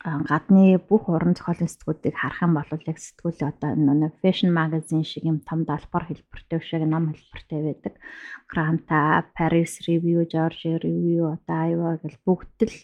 гадны 0.00 0.80
бүх 0.80 1.12
уран 1.12 1.36
зохиолын 1.36 1.68
сэтгүүдийг 1.68 2.16
харах 2.16 2.40
юм 2.40 2.56
бол 2.56 2.72
яг 2.72 2.96
сэтгүүл 2.96 3.52
одоо 3.52 3.76
нэг 3.76 4.16
fashion 4.24 4.48
magazine 4.48 5.04
шиг 5.04 5.28
юм 5.28 5.44
том 5.44 5.68
далбар 5.68 6.08
хэлбэртэй 6.08 6.56
шиг 6.64 6.88
ном 6.88 7.12
хэлбэртэй 7.12 7.60
байдаг. 7.60 8.00
Granta, 8.48 9.28
Paris 9.36 9.84
Review, 9.84 10.24
Georgia 10.24 10.80
Review, 10.80 11.36
одоо 11.36 11.60
Iowa 11.68 12.00
гэл 12.00 12.16
бүгд 12.24 12.64
л 12.64 12.76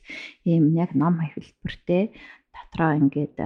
ийм 0.44 0.76
яг 0.76 0.92
ном 0.92 1.24
хэлбэртэй 1.24 2.12
дотроо 2.52 2.92
ингээд 3.00 3.40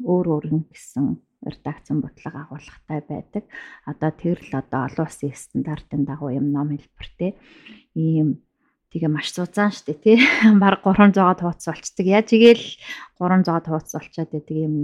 өөр 0.00 0.26
өөр 0.32 0.46
нь 0.48 0.64
гэсэн 0.72 1.20
редакцийн 1.44 2.00
бодлого 2.00 2.48
агуулгатай 2.48 3.04
байдаг. 3.04 3.44
Одоо 3.84 4.10
тэр 4.16 4.40
л 4.40 4.52
одоо 4.64 4.88
олон 4.88 5.04
улсын 5.04 5.36
стандартын 5.36 6.08
дагуу 6.08 6.32
юм 6.32 6.56
ном 6.56 6.72
хэлбэртэй 6.72 7.36
ийм 7.92 8.40
Тэгээ 8.94 9.10
маш 9.10 9.34
зузаан 9.34 9.74
штэ 9.74 9.98
тий. 9.98 10.16
Бараг 10.62 10.86
300-аад 10.86 11.42
хуудас 11.42 11.66
болцдог. 11.66 12.06
Яаж 12.06 12.28
игээл 12.32 12.64
300-аад 13.18 13.66
хуудас 13.66 13.92
болчоод 13.92 14.30
байдаг 14.30 14.56
юм 14.56 14.74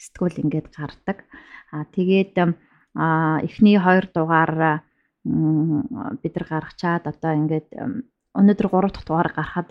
сэтгүүл 0.00 0.40
ингээд 0.40 0.68
гардаг. 0.72 1.18
Аа 1.70 1.84
тэгээд 1.92 2.34
аа 2.96 3.44
эхний 3.44 3.76
хоёр 3.76 4.08
дугаар 4.08 4.82
бид 5.22 6.32
нар 6.34 6.46
гаргачаад 6.48 7.04
одоо 7.04 7.32
ингээд 7.36 7.68
өнөөдөр 8.32 8.68
3 8.72 8.94
дахь 8.96 9.06
дугаар 9.06 9.30
гарахад 9.36 9.68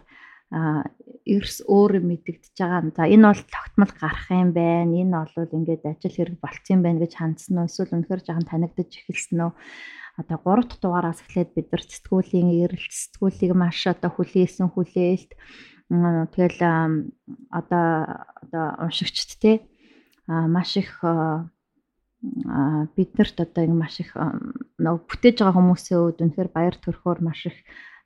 эрс 1.25 1.61
өөр 1.65 2.01
мэдэгдэж 2.01 2.55
байгаа. 2.57 2.93
За 2.93 3.03
энэ 3.05 3.25
бол 3.29 3.43
тогтмол 3.53 3.93
гарах 3.97 4.25
юм 4.33 4.49
байна. 4.53 4.93
Энэ 4.97 5.13
бол 5.13 5.57
ингээд 5.57 5.83
ажил 5.85 6.15
хэрэг 6.15 6.37
болцсон 6.41 6.73
юм 6.77 6.81
байна 6.85 7.01
гэж 7.05 7.13
хандсан 7.17 7.57
уу? 7.57 7.69
Эсвэл 7.69 7.93
үнэхээр 7.93 8.21
жаахан 8.25 8.49
танигдаж 8.49 8.89
эхэлсэн 8.89 9.39
үү? 9.45 9.51
Одоо 10.19 10.37
3 10.43 10.67
дахь 10.67 10.81
дугаараас 10.83 11.23
эхлээд 11.23 11.55
бид 11.55 11.67
нар 11.71 11.83
сэтгүүлийн 11.87 12.49
эрэлт 12.63 12.91
сэтгүүлийг 12.91 13.53
маш 13.55 13.79
одоо 13.87 14.11
хүлээсэн 14.11 14.67
хүлээлт 14.71 15.31
тэгэл 16.35 16.59
одоо 17.49 17.85
одоо 18.43 18.65
уншигчд 18.83 19.39
те 19.39 19.51
маш 20.27 20.75
их 20.77 20.91
биднэрт 22.95 23.37
одоо 23.39 23.63
маш 23.71 24.03
их 24.03 24.11
нөгөө 24.83 25.01
бүтээж 25.07 25.37
байгаа 25.39 25.55
хүмүүсийн 25.55 25.99
үед 26.03 26.19
үнэхээр 26.19 26.49
баяр 26.51 26.75
төрхөөр 26.75 27.19
маш 27.23 27.47
их 27.47 27.57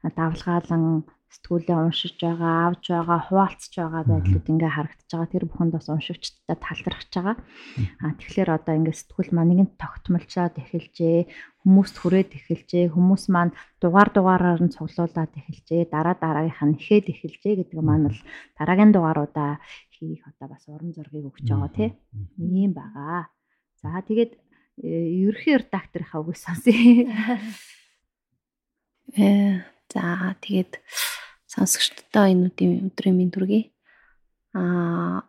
давлгаалan 0.05 1.03
сэтгүүлээ 1.34 1.78
уншиж 1.82 2.16
байгаа, 2.22 2.70
авж 2.70 2.84
байгаа, 2.94 3.20
хуваалцж 3.25 3.74
байгаа 3.74 4.04
байдлууд 4.06 4.46
ингээ 4.54 4.72
харагдаж 4.78 5.10
байгаа. 5.10 5.34
Тэр 5.34 5.46
бүхэнд 5.50 5.74
бас 5.74 5.88
уншигчдад 5.90 6.60
талархаж 6.62 7.10
байгаа. 7.10 7.36
А 8.06 8.06
тэгэхээр 8.22 8.50
одоо 8.54 8.74
ингээ 8.78 8.94
сэтгүүл 9.02 9.32
маань 9.34 9.50
нэгэн 9.50 9.70
тогтмолчоод 9.82 10.56
эхэлжээ. 10.62 11.20
Хүмүүст 11.66 11.96
хүрээд 11.98 12.32
эхэлжээ. 12.38 12.86
Хүмүүс 12.94 13.24
маань 13.34 13.58
дугаар 13.82 14.10
дугаараар 14.13 14.62
нь 14.62 14.75
цуглуулад 14.78 15.34
эхэлжээ. 15.34 15.90
Дараа 15.90 16.16
дараагийнх 16.22 16.62
нь 16.70 16.78
ихэд 16.78 17.10
эхэлжээ 17.10 17.54
гэдэг 17.66 17.80
маань 17.82 18.13
л 18.13 18.20
дараагийн 18.60 18.94
дугааруудаа 18.94 19.58
хийх 19.90 20.22
одоо 20.30 20.48
бас 20.54 20.63
уран 20.70 20.94
зургийг 20.94 21.34
өгч 21.34 21.50
байгаа 21.50 21.72
тий. 21.74 21.90
Ийм 22.38 22.78
байгаа. 22.78 23.32
За 23.82 23.98
тэгээд 24.06 24.38
э, 24.86 25.28
ерхий 25.28 25.58
редакторынхаа 25.58 26.22
үгээс 26.22 26.46
сонсъё. 26.46 26.78
Э 29.13 29.62
за 29.94 30.34
тэгээд 30.42 30.82
сонсогчдоо 31.53 32.25
энэ 32.33 32.50
өдрийн 32.89 33.15
минь 33.17 33.33
төргий. 33.33 33.69
Аа 34.57 35.22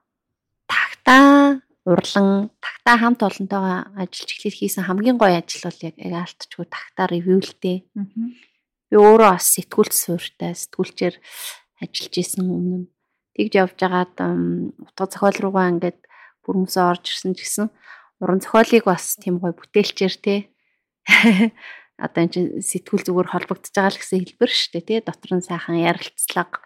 тагтаа 0.66 1.60
урлан 1.84 2.48
тагтаа 2.64 2.96
хамт 2.96 3.20
олонтойгоо 3.28 3.92
ажиллаж 4.00 4.30
эхлэх 4.32 4.56
хийсэн 4.56 4.88
хамгийн 4.88 5.20
гоё 5.20 5.36
ажил 5.36 5.68
бол 5.68 5.80
яг 5.84 5.96
яалтчгүй 6.00 6.66
тагтаа 6.72 7.06
ревюлтэй. 7.12 7.84
Би 8.88 8.96
өөрөө 8.96 9.36
бас 9.36 9.52
сэтгүүлч 9.52 9.92
суурьтай 9.92 10.52
сэтгүүлчээр 10.56 11.14
ажиллаж 11.84 12.14
исэн 12.16 12.48
өмнө 12.48 12.88
Тэгж 13.34 13.52
явж 13.58 13.74
байгаад 13.82 14.14
утга 14.86 15.04
зохиол 15.10 15.38
руугаа 15.42 15.66
ингээд 15.74 15.98
бүрмөсөө 16.46 16.84
орж 16.86 17.04
ирсэн 17.10 17.34
ч 17.34 17.42
гэсэн 17.42 17.66
уран 18.22 18.38
зохиолыг 18.38 18.86
бас 18.86 19.18
тийм 19.18 19.42
гоё 19.42 19.50
бүтээлчээр 19.58 20.14
те 20.22 20.34
одоо 21.98 22.20
эн 22.26 22.30
чинь 22.30 22.50
сэтгүүл 22.58 23.06
зүгээр 23.06 23.28
холбогдож 23.30 23.70
байгаа 23.70 23.92
л 23.94 24.00
гэсэн 24.02 24.20
хэлбэр 24.22 24.50
шүү 24.50 24.70
дээ 24.74 24.84
тий. 24.86 25.00
Дотор 25.04 25.32
нь 25.38 25.46
сайхан 25.46 25.78
ярилцлага. 25.78 26.58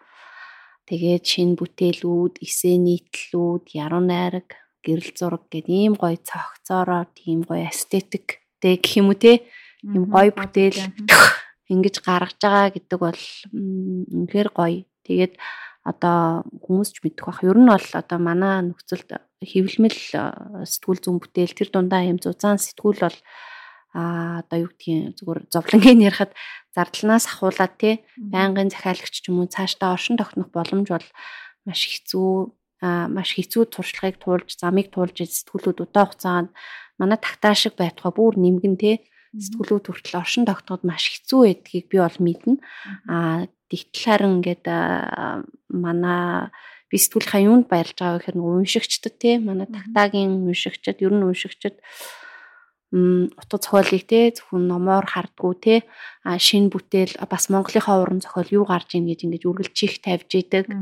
Тэгээд 0.88 1.24
шин 1.28 1.50
бүтээлүүд 1.60 2.40
эсээ 2.40 2.76
нийтлүүд 2.80 3.64
яруу 3.76 4.00
найраг 4.00 4.56
гэрэл 4.80 5.12
зураг 5.12 5.44
гэд 5.52 5.68
ийм 5.68 5.94
гоё 6.00 6.16
цогцоороо 6.16 7.04
тийм 7.12 7.44
гоё 7.44 7.68
эстетик 7.68 8.40
тэг 8.62 8.80
гэх 8.80 9.04
юм 9.04 9.12
уу 9.12 9.20
те 9.20 9.44
ийм 9.84 10.08
гоё 10.08 10.32
бүтээл 10.32 10.80
ингэж 11.72 12.00
гаргаж 12.00 12.40
байгаа 12.40 12.72
гэдэг 12.72 12.98
бол 12.98 13.22
үнэхээр 13.52 14.48
гоё. 14.56 14.88
Тэгээд 15.04 15.36
одоо 15.84 16.44
хүмүүс 16.64 16.90
ч 16.92 16.96
мэдэх 17.04 17.24
бах. 17.28 17.44
Ер 17.44 17.58
нь 17.60 17.68
бол 17.68 17.88
одоо 17.92 18.18
манай 18.20 18.64
нөхцөлд 18.64 19.12
хэвлэмэл 19.44 20.00
сэтгүүл 20.64 21.00
зүүн 21.04 21.18
бүтээл 21.20 21.52
тэр 21.52 21.68
дундаа 21.68 22.02
юм 22.08 22.16
зузаан 22.16 22.56
сэтгүүл 22.56 23.00
бол 23.04 23.18
а 23.94 24.44
одоо 24.44 24.68
юу 24.68 24.70
гэдгийг 24.70 25.16
зүгээр 25.16 25.40
зовлонгийн 25.48 26.04
ярихад 26.04 26.32
зардлнаас 26.76 27.24
ахуулаад 27.26 27.74
те 27.80 27.90
байнгын 28.16 28.68
захиалагч 28.70 29.14
ч 29.22 29.32
юм 29.32 29.40
уу 29.40 29.48
цаашдаа 29.48 29.96
оршин 29.96 30.20
тогтнох 30.20 30.52
боломж 30.52 30.88
бол 30.92 31.08
маш 31.64 31.80
хэцүү. 31.88 32.30
Маш 32.78 33.34
хэцүү 33.34 33.62
туршлагыг 33.74 34.22
туулж 34.22 34.54
замыг 34.54 34.94
туулж 34.94 35.18
сэтгүүлүүд 35.18 35.82
удаа 35.82 36.06
хугацаанд 36.06 36.54
манай 36.94 37.18
тагтаа 37.18 37.54
шиг 37.58 37.74
байтугай 37.74 38.12
бүр 38.14 38.38
нэмгэн 38.38 38.76
те 38.78 39.02
сэтгүүлүүд 39.34 39.84
хүртэл 39.90 40.20
оршин 40.22 40.44
тогтноход 40.46 40.86
маш 40.86 41.10
хэцүү 41.10 41.40
байдгийг 41.42 41.86
би 41.90 41.98
бол 41.98 42.18
мэднэ. 42.22 42.54
А 43.10 43.50
тэгтэл 43.66 44.04
харин 44.06 44.32
ингээд 44.38 44.64
манай 45.68 46.54
би 46.86 46.96
сэтгүүлийнхаа 46.96 47.42
юунд 47.44 47.66
баярлж 47.68 47.98
байгаа 47.98 48.18
гэхээр 48.22 48.38
уншигчдад 48.40 49.14
те 49.20 49.42
манай 49.42 49.68
тагтаагийн 49.68 50.48
уншигчдад 50.48 51.02
ер 51.04 51.12
нь 51.12 51.26
уншигчдад 51.26 51.76
утга 52.90 53.60
зохиолыг 53.60 54.04
те 54.08 54.32
зөвхөн 54.32 54.64
номоор 54.64 55.04
хардггүй 55.04 55.54
те 55.60 55.74
а 56.24 56.40
шин 56.40 56.72
бүтээл 56.72 57.20
бас 57.28 57.52
Монголынхаа 57.52 58.00
уран 58.00 58.24
зохиол 58.24 58.48
юу 58.48 58.64
гарч 58.64 58.96
ийн 58.96 59.04
гэж 59.04 59.28
ингэж 59.28 59.42
үргэлжих 59.44 60.00
тавьж 60.00 60.32
идэг. 60.32 60.72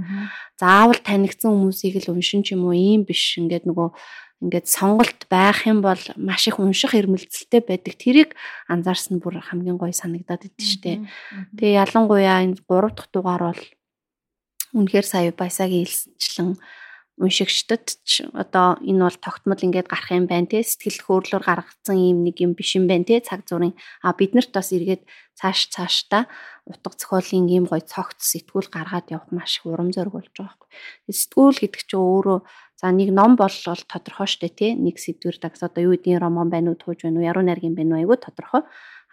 Заавал 0.54 1.02
танигдсан 1.02 1.50
хүмүүсийг 1.50 1.98
л 2.06 2.14
уншин 2.14 2.46
ч 2.46 2.54
юм 2.54 2.70
уу 2.70 2.78
ийм 2.78 3.02
биш 3.02 3.42
ингээд 3.42 3.66
нөгөө 3.66 3.90
ингээд 4.38 4.66
сонголт 4.70 5.26
байх 5.26 5.66
юм 5.66 5.82
бол 5.82 5.98
маш 6.14 6.46
их 6.46 6.62
унших 6.62 6.94
эрмэлзэлтэй 6.94 7.62
байдаг. 7.66 7.94
Тэрийг 7.98 8.30
анзаарсан 8.70 9.18
бүр 9.18 9.42
хамгийн 9.42 9.74
гоё 9.74 9.90
санагдаад 9.90 10.46
идэв 10.46 10.62
штэ. 10.62 11.02
Тэгээ 11.58 11.82
ялангуяа 11.82 12.46
энэ 12.46 12.62
3 12.70 12.94
дахь 12.94 13.10
дугаар 13.10 13.42
бол 13.50 13.62
үнэхээр 14.78 15.06
сая 15.08 15.32
баясагийн 15.32 15.88
хэлсэнчлэн 15.88 16.54
уншигчдад 17.16 17.96
ч 18.04 18.28
одоо 18.36 18.76
энэ 18.84 19.08
бол 19.08 19.16
тогтмол 19.16 19.56
ингээд 19.56 19.88
гарах 19.88 20.12
юм 20.12 20.28
байна 20.28 20.52
те. 20.52 20.60
Сэтгэл 20.60 21.00
хөдлөөр 21.00 21.44
гаргацсан 21.48 21.96
юм 21.96 22.28
нэг 22.28 22.36
юм 22.44 22.52
биш 22.52 22.76
юм 22.76 22.84
байна 22.84 23.08
те. 23.08 23.24
Цаг 23.24 23.48
зургийн 23.48 23.72
а 24.04 24.12
биднэрт 24.12 24.52
бас 24.52 24.68
эргээд 24.76 25.08
цааш 25.32 25.72
цаашдаа 25.72 26.28
утга 26.68 26.92
зохиолын 26.92 27.48
ийм 27.48 27.64
гой 27.64 27.80
цогц 27.80 28.20
сэтгүүл 28.20 28.68
гаргаад 28.68 29.08
явах 29.08 29.32
маш 29.32 29.60
их 29.60 29.64
урам 29.64 29.96
зориг 29.96 30.12
болж 30.12 30.28
байгаа 30.36 30.56
байхгүй. 30.60 30.68
Сэтгүүл 31.08 31.60
гэдэг 31.60 31.82
чинь 31.88 32.04
өөрөө 32.04 32.38
за 32.76 32.86
нэг 32.92 33.08
ном 33.16 33.32
болол 33.40 33.80
тодорхой 33.88 34.28
штэ 34.28 34.52
тий 34.52 34.72
нэг 34.76 35.00
сэдвэр 35.00 35.40
дагс 35.40 35.64
одоо 35.64 35.88
юу 35.88 35.96
гэдгийг 35.96 36.20
роман 36.20 36.52
байна 36.52 36.72
уу 36.72 36.80
тууж 36.80 37.00
байна 37.04 37.20
уу 37.20 37.28
яруу 37.28 37.44
найргийн 37.44 37.72
байна 37.72 37.96
уу 37.96 38.00
айгүй 38.04 38.18
тодорхой. 38.20 38.62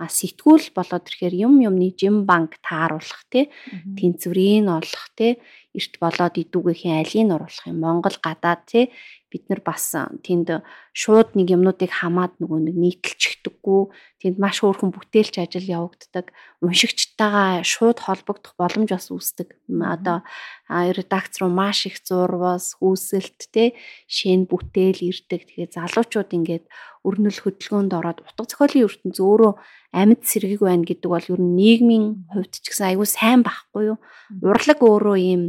А 0.01 0.09
сэтгүүл 0.09 0.73
болоод 0.73 1.05
ирэхээр 1.07 1.35
юм 1.45 1.61
юмны 1.61 1.93
жим 1.93 2.25
банк 2.25 2.57
тааруулах 2.65 3.23
тий 3.29 3.53
тэнцвэрийг 3.95 4.65
олох 4.67 5.05
тий 5.15 5.37
эрт 5.73 5.93
болоод 5.97 6.35
идүүгийнхээ 6.37 6.95
алийг 7.01 7.33
оруулах 7.33 7.67
юм. 7.67 7.81
Монгол 7.81 8.17
гадаад 8.21 8.61
тий 8.69 8.93
бид 9.33 9.49
нар 9.49 9.61
бас 9.65 9.89
тэнд 9.97 10.61
шууд 10.93 11.33
нэг 11.33 11.49
юмнуудыг 11.49 11.89
хамаад 11.89 12.37
нөгөө 12.37 12.69
нэг 12.69 12.77
нийтэлчихдэггүй 12.77 13.81
тэнд 14.21 14.37
маш 14.37 14.61
хөөрхөн 14.61 14.93
бүтээлч 14.93 15.41
ажил 15.41 15.65
явагддаг. 15.65 16.29
Уншигчтайгаа 16.61 17.65
шууд 17.65 17.97
холбогдох 17.97 18.53
боломж 18.61 18.93
бас 18.93 19.09
үүсдэг. 19.09 19.57
Одоо 19.81 20.21
редакц 20.69 21.41
руу 21.41 21.49
маш 21.49 21.89
их 21.89 21.97
зурвас 22.05 22.77
хүүсэлт 22.77 23.49
те 23.49 23.73
шин 24.05 24.45
бүтээл 24.45 25.01
ирдэг. 25.01 25.49
Тэгээ 25.49 25.73
залуучууд 25.73 26.29
ингээд 26.29 26.65
өрнөл 27.01 27.39
хөдөлгөөнд 27.41 27.91
ороод 27.97 28.21
утга 28.21 28.45
зохиолын 28.47 28.85
ертөнц 28.85 29.17
өөрөө 29.17 29.53
амьд 29.93 30.21
сэргийг 30.23 30.61
байна 30.63 30.87
гэдэг 30.87 31.09
бол 31.11 31.25
ер 31.27 31.41
нь 31.41 31.57
нийгмийн 31.59 32.05
хувьд 32.31 32.53
ч 32.63 32.65
гэсэн 32.71 32.95
айгүй 32.95 33.07
сайн 33.09 33.41
байхгүй 33.43 33.93
юу. 33.93 33.97
Урлаг 34.39 34.79
өөрөө 34.79 35.17
ийм 35.19 35.43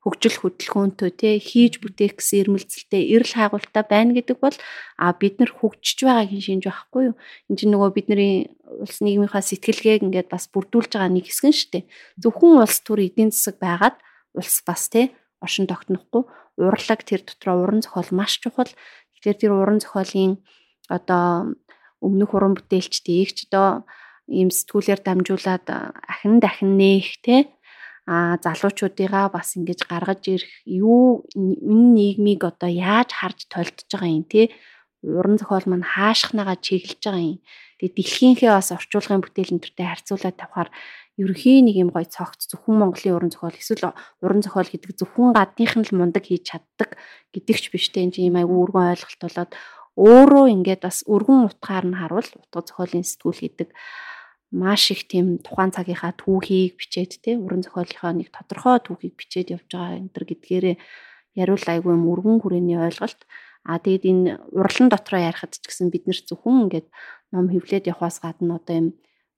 хөгжил 0.00 0.36
хөдөлгөөнтэй 0.40 1.10
те 1.12 1.30
хийж 1.36 1.76
бүтээх 1.84 2.16
гэсэн 2.16 2.48
ирмэлцэлтэй 2.48 3.02
эрэл 3.12 3.36
хайгуултай 3.36 3.84
байна 3.84 4.16
гэдэг 4.16 4.38
бол 4.40 4.56
а 4.96 5.12
бид 5.12 5.36
нар 5.36 5.52
хөгжиж 5.52 6.08
байгаагийн 6.08 6.40
шинж 6.40 6.64
байхгүй 6.64 7.12
юу. 7.12 7.16
Энд 7.52 7.58
чинь 7.60 7.72
нөгөө 7.76 7.90
бидний 7.92 8.56
улс 8.64 9.04
нийгмийнхаа 9.04 9.44
сэтгэлгээг 9.44 10.08
ингээд 10.08 10.32
бас 10.32 10.48
бүрдүүлж 10.48 10.96
байгаа 10.96 11.12
нэг 11.12 11.28
хэсэг 11.28 11.46
нь 11.52 11.56
шүү 11.56 11.70
дээ. 11.76 11.84
Зөвхөн 12.16 12.64
улс 12.64 12.80
төр 12.80 13.00
эдийн 13.04 13.28
засаг 13.28 13.60
байгаад 13.60 13.96
улс 14.32 14.56
бас 14.64 14.88
те 14.88 15.12
оршин 15.44 15.68
тогтнохгүй 15.68 16.24
урлаг 16.56 17.00
тэр 17.04 17.20
дотроо 17.20 17.60
уран 17.60 17.84
зохиол 17.84 18.08
маш 18.16 18.40
чухал. 18.40 18.72
Тэгэхээр 19.20 19.36
тэр 19.36 19.52
уран 19.52 19.84
зохиолын 19.84 20.40
одоо 20.88 21.56
өмнөх 22.00 22.32
уран 22.32 22.56
бүтээлчдээ 22.56 23.18
их 23.20 23.32
ч 23.36 23.48
одоо 23.48 23.84
ийм 24.30 24.48
сэтгүүлээр 24.48 25.00
дамжуулаад 25.04 25.66
ахин 26.08 26.40
дахин 26.40 26.78
нээх 26.80 27.20
те 27.20 27.50
а 28.10 28.34
залуучуудыгаа 28.42 29.30
бас 29.30 29.54
ингэж 29.54 29.86
гаргаж 29.86 30.22
ирэх 30.34 30.50
юу 30.66 31.22
энэ 31.38 31.86
нийгмийг 31.94 32.42
одоо 32.42 32.66
яаж 32.66 33.14
харж 33.14 33.46
толдож 33.46 33.86
байгаа 33.86 34.10
юм 34.10 34.26
те 34.26 34.50
уран 35.06 35.38
зохиол 35.38 35.66
маань 35.70 35.86
хаашхнагаа 35.86 36.58
чиглэж 36.58 36.98
байгаа 37.06 37.22
юм. 37.22 37.38
Тэгээ 37.78 37.94
дэлхийнхээ 37.96 38.50
бас 38.50 38.68
орчуулгын 38.74 39.22
бүтээл 39.22 39.54
энтертэй 39.54 39.86
харьцуулаад 39.86 40.36
тавихаар 40.42 40.70
ерөхийн 41.22 41.64
нэг 41.70 41.76
юм 41.78 41.90
гой 41.94 42.04
цогц 42.04 42.50
зөвхөн 42.50 42.76
Монголын 42.82 43.14
уран 43.14 43.30
зохиол 43.30 43.56
эсвэл 43.56 43.94
уран 44.24 44.42
зохиол 44.42 44.68
гэдэг 44.68 44.92
зөвхөн 44.98 45.30
гаднийх 45.38 45.74
нь 45.78 45.86
л 45.86 45.96
мундаг 45.96 46.24
хийж 46.26 46.50
чаддаг 46.50 46.98
гэдэгч 47.30 47.64
биш 47.70 47.94
те 47.94 48.04
энэ 48.04 48.26
юм 48.26 48.36
айгүй 48.42 48.58
өргөн 48.58 48.90
ойлголт 48.92 49.20
болоод 49.22 49.52
өөрөө 49.96 50.46
ингээд 50.54 50.82
бас 50.82 50.98
өргөн 51.06 51.46
утгаар 51.48 51.86
нь 51.86 51.98
харуул 51.98 52.28
утга 52.40 52.60
зохиолын 52.66 53.04
сэтгүүл 53.06 53.40
гэдэг 53.40 53.68
маш 54.50 54.90
их 54.90 55.06
тийм 55.06 55.38
тухайн 55.38 55.70
цагийнхаа 55.70 56.12
түүхийг 56.18 56.74
бичээд 56.74 57.22
те 57.22 57.38
уран 57.38 57.62
зохиолынхоо 57.62 58.12
нэг 58.18 58.34
тодорхой 58.34 58.82
түүхийг 58.82 59.14
бичээд 59.14 59.54
явж 59.54 59.70
байгаа 59.70 59.98
энэ 60.02 60.10
төр 60.10 60.24
гэдгээрээ 60.26 60.76
яриул 61.38 61.66
айгүй 61.70 61.92
юм 61.94 62.04
өргөн 62.10 62.42
хүрээний 62.42 62.78
ойлголт. 62.82 63.22
А 63.62 63.78
тэгээд 63.78 64.04
энэ 64.10 64.30
урлан 64.50 64.88
дотроо 64.90 65.20
ярихад 65.22 65.54
ч 65.54 65.62
гэсэн 65.62 65.94
бид 65.94 66.10
нэр 66.10 66.18
зөвхөн 66.26 66.66
ингээд 66.66 66.88
ном 67.30 67.46
хөвлөд 67.52 67.86
явахаас 67.86 68.18
гадна 68.18 68.58
одоо 68.58 68.74
юм 68.74 68.88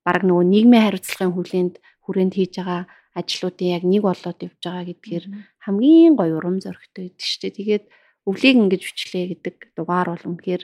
баг 0.01 0.25
нөгөө 0.25 0.45
нийгмийн 0.49 0.83
хариуцлагын 0.89 1.35
хүлээнд 1.37 1.75
хүрээнд 2.07 2.33
хийж 2.33 2.53
байгаа 2.57 2.81
ажлуудын 3.13 3.69
яг 3.77 3.83
нэг 3.85 4.01
болоод 4.01 4.39
явж 4.41 4.59
байгаа 4.63 4.85
гэдгээр 4.89 5.25
хамгийн 5.61 6.13
гоё 6.17 6.33
урам 6.39 6.57
зоригтой 6.57 7.13
байдаг 7.13 7.27
шүү 7.29 7.41
дээ. 7.45 7.57
Тэгээд 7.59 7.85
өвлийг 8.25 8.55
ингэж 8.57 8.81
бичлээ 8.81 9.25
гэдэг 9.37 9.55
дугаар 9.77 10.07
бол 10.09 10.25
үнэхээр 10.33 10.63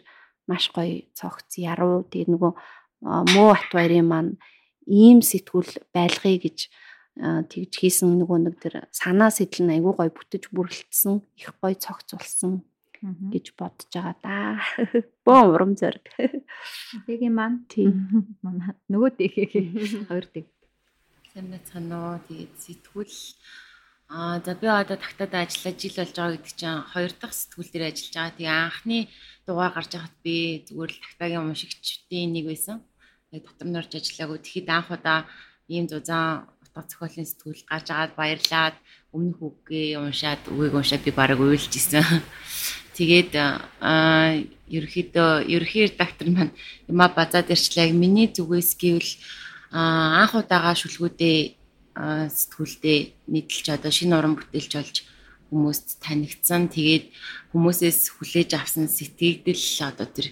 маш 0.50 0.64
гоё 0.74 1.06
цогц 1.14 1.62
яруу. 1.62 2.08
Тэгээд 2.10 2.32
нөгөө 2.34 2.52
муу 3.02 3.52
хат 3.56 3.72
баярын 3.74 4.08
маань 4.08 4.32
ийм 4.86 5.20
сэтгүүл 5.22 5.72
байлгая 5.96 6.38
гэж 6.40 6.68
тэгж 7.20 7.74
хийсэн 7.76 8.16
нөгөө 8.16 8.40
нэг 8.48 8.56
тэр 8.64 8.76
санаа 8.96 9.32
сэтэл 9.32 9.68
нь 9.68 9.74
айгүй 9.76 9.94
гой 9.96 10.10
бүтэж 10.12 10.50
бүрэлдсэн 10.56 11.20
их 11.36 11.52
гой 11.60 11.76
цогц 11.76 12.16
болсон 12.16 12.64
гэж 13.04 13.56
бодож 13.56 13.88
байгаа 13.92 14.16
да. 14.24 14.60
Бөө 15.26 15.56
урам 15.56 15.76
зориг. 15.80 16.04
Тэгийн 17.08 17.36
маань 17.36 17.64
тийм 17.72 17.96
манай 18.44 18.76
нөгөө 18.92 19.12
дэхээ 19.16 19.48
хоёр 20.12 20.26
дэг. 20.28 20.46
Сайн 21.32 21.48
байцгаана 21.52 21.96
уу. 21.96 22.18
Тэгээд 22.28 22.54
сэтгүүл 22.60 23.16
аа 24.10 24.42
за 24.42 24.56
би 24.58 24.66
одоо 24.66 24.98
тагтаад 24.98 25.34
ажиллаж 25.38 25.78
жил 25.78 25.94
болж 26.02 26.14
байгаа 26.18 26.34
гэдэг 26.34 26.54
чинь 26.58 26.82
хоёр 26.94 27.12
дахь 27.14 27.36
сэтгүүл 27.38 27.70
дээр 27.70 27.86
ажиллаж 27.94 28.14
байгаа. 28.18 28.38
Тэгээ 28.38 28.58
анхны 28.66 29.00
дугаар 29.46 29.74
гарч 29.78 29.92
байхад 29.94 30.16
би 30.26 30.36
зүгээр 30.66 30.92
л 30.98 31.04
тагтаагийн 31.06 31.46
уншигчдын 31.46 32.34
нэг 32.34 32.46
байсан 32.50 32.78
яг 33.30 33.44
дотор 33.46 33.68
нь 33.70 33.78
орж 33.78 33.92
ажиллаагүй. 33.94 34.40
Тэгэхэд 34.42 34.70
анх 34.74 34.90
удаа 34.90 35.20
ийм 35.70 35.86
зузаан 35.86 36.50
утга 36.58 36.82
зохиолын 36.90 37.30
сэтгүүл 37.30 37.70
гарч 37.70 37.88
агаад 37.94 38.14
баярлаад 38.18 38.76
өмнөх 39.14 39.40
үгээ 39.46 40.02
уншаад 40.02 40.42
үгийг 40.50 40.74
уншаад 40.74 41.06
би 41.06 41.12
бараг 41.14 41.38
уйлж 41.38 41.70
исэн. 41.70 42.02
Тэгээд 42.98 43.38
аа 43.38 44.42
ерөөхдөө 44.74 45.46
ерөхийн 45.54 45.94
редактор 45.94 46.28
маань 46.34 46.54
яма 46.90 47.14
базаад 47.14 47.54
ирчлээ. 47.54 47.94
Миний 47.94 48.26
зүгээс 48.34 48.74
гэвэл 48.74 49.12
анх 49.70 50.34
удаага 50.34 50.74
шүлгүүдээ 50.74 51.59
сэтгүүлдээ 52.00 53.00
нийтэлж 53.28 53.66
одоо 53.76 53.92
шинэ 53.92 54.16
уран 54.16 54.36
бүтээлч 54.40 54.72
болж 54.76 54.98
хүмүүст 55.52 56.00
танигдсан. 56.00 56.72
Тэгээд 56.72 57.06
хүмүүсээс 57.52 58.16
хүлээж 58.16 58.50
авсан 58.56 58.88
сэтгэгдэл 58.88 59.68
одоо 59.84 60.08
тэр 60.08 60.28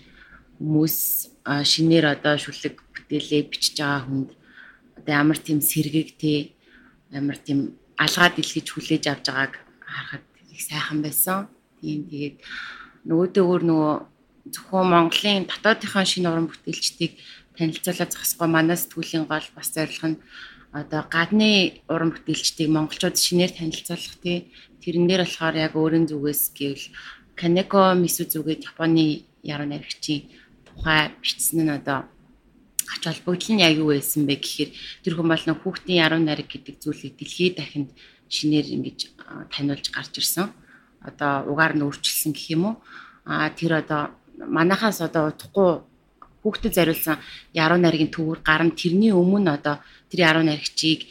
хүмүүс 0.64 0.98
шинээр 1.44 2.06
одоо 2.16 2.36
шүлэг 2.40 2.76
бүтээлээ 2.96 3.44
бичиж 3.52 3.76
байгаа 3.84 4.08
хүнд 4.08 4.30
одоо 4.98 5.14
ямар 5.14 5.40
тийм 5.44 5.60
сэргийг 5.60 6.16
те 6.16 6.56
ямар 7.12 7.38
тийм 7.38 7.76
алгаад 8.00 8.40
илгэж 8.40 8.68
хүлээж 8.72 9.04
авч 9.12 9.26
байгааг 9.28 9.54
харахад 9.84 10.26
их 10.54 10.62
сайхан 10.64 11.00
байсан. 11.04 11.52
Тийм 11.82 12.08
тэгээд 12.08 12.38
нөгөөдөөгөр 13.10 13.64
нөгөө 13.68 13.96
зөвхөн 14.54 14.88
Монголын 14.92 15.48
дотоодынхаа 15.50 16.06
шинэ 16.08 16.30
уран 16.32 16.48
бүтээлчдийг 16.48 17.14
танилцуулаад 17.58 18.14
зогсохгүй 18.14 18.50
манай 18.50 18.78
сэтгүүлийн 18.78 19.26
гол 19.28 19.48
бас 19.56 19.70
зорилго 19.74 20.08
нь 20.14 20.22
одоо 20.82 21.02
гадны 21.16 21.82
уран 21.90 22.12
бүтээлчдийг 22.14 22.70
монголчууд 22.70 23.18
шинээр 23.18 23.52
танилцуулах 23.56 24.16
тий 24.24 24.38
тэрэн 24.84 25.06
дээр 25.08 25.24
болохоор 25.26 25.56
яг 25.56 25.74
өөрийн 25.76 26.06
зүгээс 26.08 26.44
гэвэл 26.58 26.86
Канеко 27.40 27.94
Мисузугийн 27.94 28.66
Японы 28.66 29.28
яруу 29.44 29.68
найрагчийн 29.70 30.30
тухай 30.66 31.14
бичсэн 31.22 31.66
нь 31.66 31.76
одоо 31.78 32.10
ач 32.94 33.04
холбогдол 33.06 33.54
нь 33.54 33.64
яг 33.68 33.78
юу 33.78 33.94
байсан 33.94 34.26
бэ 34.26 34.36
гэхээр 34.42 34.72
тэр 35.04 35.14
хүн 35.16 35.30
бол 35.30 35.44
нөх 35.46 35.60
хүүхдийн 35.62 36.04
яруу 36.06 36.22
найраг 36.24 36.48
гэдэг 36.50 36.76
зүйлийг 36.82 37.14
дэлхийд 37.18 37.56
дахинд 37.58 37.90
шинээр 38.30 38.68
ингэж 38.76 39.00
таниулж 39.54 39.86
гарч 39.92 40.14
ирсэн. 40.18 40.50
Одоо 41.04 41.46
угаар 41.52 41.74
нь 41.76 41.86
өөрчилсөн 41.86 42.32
гэх 42.34 42.48
юм 42.56 42.64
уу? 42.66 42.76
А 43.26 43.50
тэр 43.52 43.84
одоо 43.84 44.16
манахаас 44.40 45.02
одоо 45.02 45.30
утахгүй 45.30 45.84
хүүхдэд 46.44 46.74
зориулсан 46.78 47.18
яруу 47.54 47.80
найргийн 47.82 48.14
төвөр 48.14 48.40
гарна 48.44 48.72
тэрний 48.72 49.14
өмнө 49.14 49.58
одоо 49.58 49.76
тэр 50.10 50.20
яруу 50.30 50.44
найрагчийг 50.46 51.06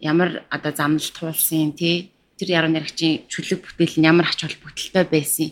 ямар 0.00 0.44
одоо 0.50 0.72
замнал 0.74 1.10
туулсан 1.14 1.72
тий? 1.74 2.10
Тэр 2.38 2.48
яруу 2.58 2.70
найрагчийн 2.70 3.26
чөлөг 3.26 3.66
бүтээл 3.66 3.98
нь 3.98 4.08
ямар 4.08 4.30
ач 4.30 4.40
холбогдолтой 4.46 5.04
байсан 5.10 5.50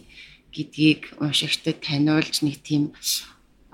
гэдгийг 0.55 1.19
уншигчдад 1.21 1.83
таниулж 1.83 2.41
нэг 2.47 2.63
тийм 2.63 2.95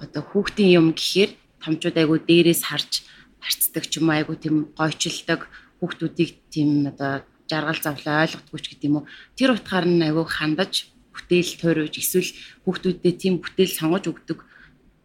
одоо 0.00 0.22
хүүхдийн 0.24 0.74
юм 0.80 0.86
гэхээр 0.96 1.30
томчууд 1.62 1.96
айгу 2.00 2.16
дээрээс 2.18 2.62
харж 2.66 3.06
харцдаг 3.38 3.84
ч 3.86 4.02
юм 4.02 4.10
айгу 4.10 4.34
тийм 4.34 4.74
гойчилдаг 4.74 5.46
хүүхдүүдийг 5.78 6.30
тийм 6.50 6.90
одоо 6.90 7.22
жаргал 7.46 7.78
завлаа 7.78 8.24
ойлгохгүй 8.26 8.60
ч 8.62 8.66
гэдэм 8.74 8.94
үү 8.98 9.04
тэр 9.38 9.50
утгаар 9.54 9.86
нь 9.86 10.02
айгу 10.02 10.24
хандаж 10.26 10.90
бүтээл 11.14 11.52
тойруулж 11.60 11.94
эсвэл 12.00 12.30
хүүхдүүдэд 12.64 13.16
тийм 13.20 13.34
бүтээл 13.44 13.78
сонгож 13.78 14.04
өгдөг 14.10 14.38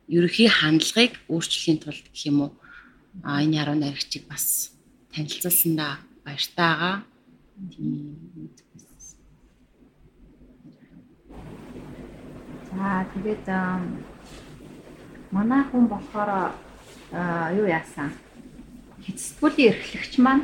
ерөхийн 0.07 0.51
хандлагыг 0.59 1.13
өөрчлөхийн 1.27 1.79
тулд 1.83 2.05
гэх 2.11 2.25
юм 2.31 2.37
уу 2.41 2.51
а 3.23 3.41
энэ 3.43 3.57
яруу 3.61 3.75
найрагчийг 3.75 4.27
бас 4.27 4.71
танилцуулсандаа 5.13 5.93
баяртай 6.23 6.55
байгаа. 6.55 6.95
Тийм. 7.73 8.49
За 12.71 13.05
тэгээд 13.13 13.47
манай 15.31 15.61
хүн 15.69 15.85
болохоор 15.89 16.31
юу 17.59 17.67
яасан? 17.67 18.11
Хэцэтгүүлийн 19.07 19.71
эрхлэгч 19.71 20.13
маань 20.19 20.43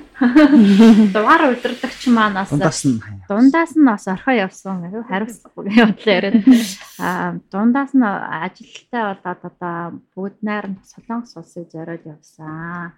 дугаар 1.15 1.51
удирдагч 1.51 2.07
маань 2.07 2.39
бас 2.39 2.49
дундаас 2.55 3.75
нь 3.75 3.83
нь 3.83 3.89
бас 3.91 4.07
орхоо 4.07 4.31
явсан 4.31 4.87
хариуцлагагүй 4.87 5.67
бодлоо 5.67 6.13
яриад. 6.15 6.47
Аа 6.95 7.35
дундаас 7.51 7.91
нь 7.91 8.07
ажилттай 8.07 9.03
болоод 9.11 9.41
одоо 9.43 9.75
бүгд 10.15 10.37
найр 10.47 10.65
Солонгос 10.87 11.35
улсыг 11.35 11.67
зориод 11.75 12.07
явсан. 12.07 12.95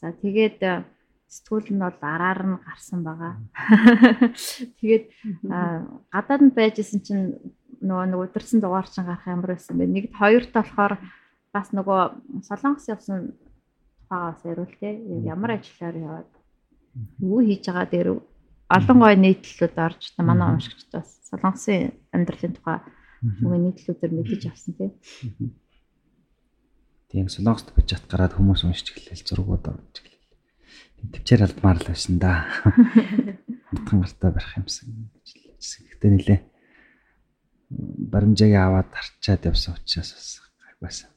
За 0.00 0.08
тэгээд 0.08 0.60
сэтгүүл 1.28 1.68
нь 1.76 1.84
бол 1.84 2.00
араар 2.00 2.40
нь 2.48 2.62
гарсан 2.64 3.04
байгаа. 3.04 3.36
Тэгээд 4.80 5.06
гадаад 6.08 6.42
нь 6.48 6.56
байжсэн 6.56 7.00
чинь 7.04 7.24
нөгөө 7.84 8.06
нэг 8.08 8.20
удирсан 8.24 8.64
дугаар 8.64 8.88
чинь 8.88 9.04
гарах 9.04 9.28
ямар 9.28 9.52
байсан 9.52 9.76
бэ? 9.76 9.84
Нэгд 9.84 10.12
хоёрт 10.16 10.52
болохоор 10.56 10.96
бас 11.52 11.68
нөгөө 11.76 12.00
Солонгос 12.48 12.88
явсан 12.88 13.36
тухайгаас 14.14 14.44
ярил 14.44 14.70
те 14.78 14.90
ямар 15.26 15.50
ажиллаар 15.58 15.96
яваад 15.96 16.30
юу 17.18 17.40
хийж 17.42 17.66
байгаа 17.66 17.86
дээр 17.90 18.08
олон 18.70 18.98
гой 19.02 19.14
нийтлэлүүд 19.18 19.76
орж 19.76 20.02
та 20.14 20.22
манай 20.22 20.54
уншигчд 20.54 20.90
бас 20.94 21.08
солонгосын 21.30 21.92
амьдралын 22.14 22.54
тухай 22.54 22.78
үгүй 23.42 23.58
нийтлүүдээр 23.58 24.12
мэдэж 24.14 24.42
авсан 24.46 24.74
те. 24.78 24.86
Тийм 27.10 27.26
солонгост 27.28 27.74
бич 27.74 27.86
чат 27.90 28.06
гараад 28.06 28.38
хүмүүс 28.38 28.62
уншиж 28.64 28.94
эхлэв 28.94 29.20
зургууд 29.26 29.64
орж 29.66 29.94
эхлэв. 29.98 30.22
Төвчээр 31.12 31.42
алдмаар 31.44 31.78
л 31.82 31.90
байсан 31.90 32.16
да. 32.22 32.46
Хутган 33.68 34.00
гартаа 34.00 34.30
барих 34.30 34.56
юмсан 34.56 35.10
гэж 35.10 35.28
хэлсэн. 35.58 35.82
Гэтэ 35.90 36.08
нилээ 36.10 36.40
баримжааг 38.12 38.54
аваад 38.54 38.88
харчаад 38.94 39.42
явсан 39.50 39.74
учраас 39.74 40.10
бас 40.14 40.28
гайхбайсан. 40.62 41.10
Тэгээд 41.12 41.13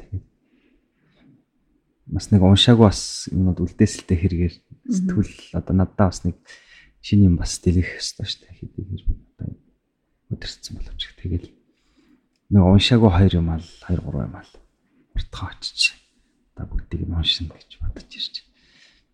бас 2.08 2.32
нэг 2.32 2.42
уншаагүй 2.42 2.88
бас 2.88 3.28
юмуд 3.36 3.60
үлдээсэлтэй 3.60 4.18
хэрэгээр 4.18 4.56
сэтгүүл 4.88 5.60
одоо 5.60 5.74
надад 5.76 6.00
бас 6.00 6.24
нэг 6.24 6.40
шинэ 7.04 7.28
юм 7.28 7.36
бас 7.36 7.60
дэлгэх 7.60 8.00
ёстой 8.00 8.24
шүү 8.24 8.48
дээ. 8.48 8.58
Хэдий 8.64 8.84
хэр 8.88 9.04
одоо 9.36 9.48
өдөрцсөн 10.32 10.74
боловч 10.80 11.02
тэгэл 11.20 11.52
нэг 12.56 12.64
уншаагүй 12.64 13.12
хоёр 13.12 13.34
юм 13.44 13.52
аа 13.52 13.60
2 13.60 14.00
3 14.00 14.24
юм 14.24 14.36
аа 14.40 14.48
уртгаа 15.16 15.52
очиж 15.52 16.00
одоо 16.56 16.66
бүгдийг 16.72 17.04
нь 17.04 17.16
уншина 17.16 17.52
гэж 17.52 17.72
бодож 17.84 18.08
ирж. 18.08 18.36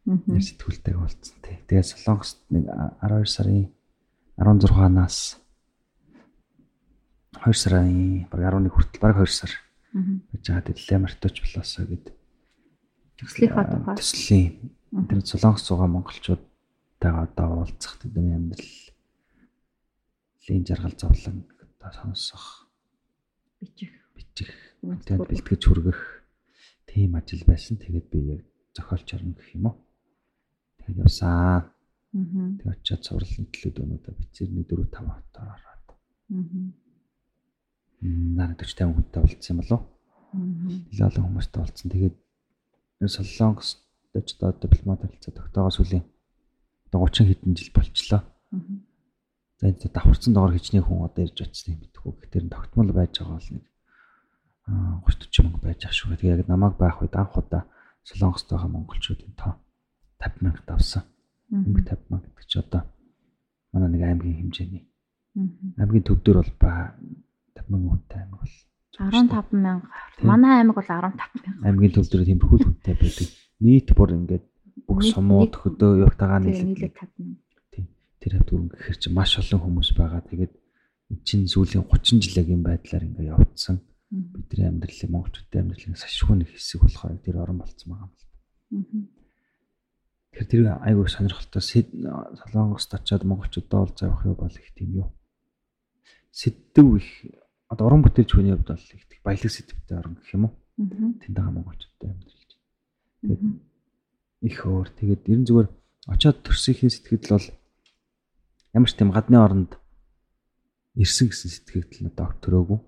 Аа. 0.05 0.37
Сэтгүүлтэй 0.37 0.93
болцсон 0.93 1.37
тий. 1.41 1.57
Тэгээд 1.65 1.89
Солонгост 1.89 2.45
нэг 2.53 2.69
12 3.01 3.25
сарын 3.25 3.73
16-наас 4.37 5.41
2 7.41 7.57
сарын 7.57 8.29
баг 8.29 8.41
11 8.45 8.69
хүртэл 8.69 9.01
баг 9.01 9.17
2 9.17 9.33
сар. 9.33 9.53
Гэж 9.93 10.43
байгаа 10.45 10.65
дэлээ 10.69 10.99
мартууч 11.01 11.35
болоосоо 11.41 11.85
гэдэг 11.89 12.22
төслийнхаа 13.19 13.65
тухай. 13.69 13.95
Төслийн 13.97 14.51
тэр 15.09 15.19
Солонгос 15.25 15.63
зугаа 15.67 15.89
монголчуудтайгаа 15.89 17.25
одоо 17.27 17.49
уулзах 17.65 17.97
тэдний 18.01 18.35
амьдрал 18.35 18.73
лийн 20.47 20.63
жаргал 20.65 20.95
зовлон 20.97 21.45
одоо 21.77 21.91
сонсох 21.93 22.69
бичих 23.59 23.93
бичих 24.15 24.51
тэгээд 24.81 25.29
бэлтгэж 25.29 25.61
хүргэх 25.65 26.23
тийм 26.93 27.15
ажил 27.15 27.43
байсан. 27.47 27.77
Тэгээд 27.77 28.07
би 28.09 28.19
яг 28.37 28.41
зохиолч 28.77 29.13
орно 29.17 29.33
гэх 29.33 29.49
юм 29.57 29.65
уу. 29.65 29.75
Тэгээд 30.77 31.01
явсан. 31.01 31.73
Тэгээд 32.13 32.69
очиад 32.69 33.01
цуврал 33.01 33.33
нийтлүүд 33.33 33.77
өнөөдөр 33.81 34.15
бицээр 34.21 34.49
1 34.53 34.69
4 34.69 34.85
5 34.93 35.09
хотоор 35.09 35.49
ороод. 35.57 35.87
Наа 38.03 38.47
40 38.53 38.61
50 38.61 38.93
хүнтэй 38.93 39.21
уулзсан 39.25 39.57
болов. 39.57 39.81
Илүү 40.93 41.07
олон 41.09 41.25
хүмүүстэй 41.25 41.59
уулзсан. 41.61 41.89
Тэгээд 41.89 42.17
Солонгост 43.09 43.83
ч 44.13 44.29
одоо 44.37 44.53
дипломат 44.61 45.01
харилцаа 45.01 45.33
тогтоогоос 45.33 45.79
үлийн 45.79 46.05
одоо 46.87 47.07
30 47.09 47.27
хэдэн 47.27 47.55
жил 47.57 47.71
болчлоо. 47.73 48.21
За 49.59 49.67
энэ 49.67 49.89
давхарцсан 49.89 50.33
доогоор 50.33 50.53
хичнээн 50.53 50.85
хүн 50.85 51.07
одоо 51.07 51.23
ирж 51.25 51.41
очсныг 51.41 51.79
мэдхгүй. 51.81 52.13
Гэхдээ 52.13 52.53
тогтмол 52.53 52.91
байж 52.93 53.17
байгаа 53.17 53.39
бол 53.41 53.51
нэг 53.57 53.65
30 55.09 55.33
40 55.33 55.43
мянга 55.43 55.59
байж 55.65 55.81
шүү. 55.89 56.15
Тэгээ 56.15 56.37
яг 56.37 56.47
намайг 56.47 56.77
байх 56.77 57.01
үед 57.01 57.15
анх 57.17 57.35
удаа 57.35 57.65
Солонгост 58.05 58.47
байгаа 58.49 58.69
монголчуудын 58.69 59.33
тоо 59.33 59.57
50 60.19 60.43
мянга 60.43 60.61
давсан. 60.67 61.03
Нэг 61.49 61.89
50 61.89 62.09
мянга 62.09 62.27
гэдэг 62.29 62.47
чи 62.47 62.59
одоо 62.59 62.81
манай 63.73 63.89
нэг 63.89 64.01
аймгийн 64.05 64.37
хэмжээний. 64.39 64.83
Аймгийн 65.81 66.05
төв 66.05 66.21
дээр 66.21 66.45
бол 66.45 66.53
ба 66.61 66.93
50 67.57 67.71
мянга 67.73 67.89
хүнтэй 67.89 68.19
аймаг 68.21 68.39
бол 68.39 68.55
15 68.97 69.51
мянга. 69.51 69.89
Манай 70.21 70.61
аймаг 70.61 70.75
бол 70.75 70.85
15 70.85 71.17
мянга. 71.17 71.65
Аймгийн 71.65 71.93
төв 71.93 72.05
дээр 72.09 72.25
тиймэрхүү 72.29 72.59
хүнтэй 72.61 72.93
байдаг. 72.93 73.27
Нийт 73.59 73.89
бүр 73.97 74.09
ингээд 74.13 74.45
бүх 74.85 75.01
сумууд 75.01 75.53
хөдөө 75.57 76.05
явтагаа 76.05 76.39
нийлээд 76.45 76.93
50 76.93 77.17
мянга. 77.17 77.41
Тийм. 77.73 77.85
Тэр 78.21 78.31
хавд 78.37 78.53
үрэн 78.53 78.69
гэхэр 78.69 78.97
чи 79.01 79.09
маш 79.09 79.33
олон 79.41 79.61
хүмүүс 79.65 79.89
байгаа. 79.97 80.21
Тэгээд 80.29 80.53
чинь 81.25 81.49
сүүлийн 81.49 81.89
30 81.89 82.21
жилийн 82.21 82.61
байдлаар 82.61 83.05
ингээд 83.09 83.33
явцсан. 83.33 83.81
Бидний 84.13 84.69
амьдралын 84.69 85.09
монголчуудын 85.09 85.73
амьдралын 85.73 85.97
сашгүй 85.97 86.37
нэг 86.37 86.53
хэсэг 86.53 86.85
болохоор 86.85 87.17
тэр 87.17 87.41
орон 87.41 87.65
болцсон 87.65 87.97
байгаа 87.97 88.13
юм 88.13 88.13
л. 88.13 89.09
Тэгэхээр 90.37 90.49
тэр 90.53 90.61
айгүй 90.85 91.09
сонирхолтой 91.09 91.61
солонгост 91.65 92.93
очиод 92.93 93.25
монголчуудаа 93.25 93.89
уулзах 93.89 94.05
явах 94.05 94.25
юу 94.25 94.37
бол 94.37 94.53
их 94.53 94.69
тийм 94.77 94.89
юу. 95.01 95.09
Сэдв 96.29 96.97
их 97.01 97.09
одоо 97.73 97.89
уран 97.89 98.05
бүтээлч 98.05 98.29
хүний 98.29 98.53
хувьд 98.53 98.69
бол 98.69 98.85
их 98.93 99.21
баялаг 99.25 99.49
сэтгэвтэй 99.49 99.97
орн 99.97 100.13
гэх 100.21 100.33
юм 100.37 100.45
уу. 100.45 100.53
Тэнд 100.77 101.33
байгаа 101.33 101.53
монголчуудтай 101.57 102.09
амьдарч. 102.13 102.49
Тэгээд 103.25 103.41
их 104.45 104.57
өөр. 104.61 104.87
Тэгээд 104.93 105.23
ерэн 105.25 105.45
зүгээр 105.49 105.69
очоод 106.13 106.37
төрсөхийн 106.45 106.93
сэтгэл 106.93 107.33
бол 107.33 107.47
ямар 108.77 108.89
ч 108.89 108.93
тийм 108.93 109.09
гадны 109.09 109.37
оронд 109.41 109.71
ирсэн 110.93 111.33
гэсэн 111.33 111.49
сэтгэгдэл 111.49 112.05
надад 112.05 112.37
өгтөрөөгүй. 112.37 112.79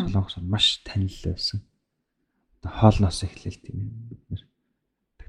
Солонгос 0.00 0.36
маш 0.40 0.80
танил 0.80 1.20
байсан. 1.20 1.60
Одоо 2.64 2.72
хоолноос 2.72 3.20
эхлээл 3.28 3.60
тийм 3.60 4.08
бид 4.08 4.22
нэр 4.32 4.42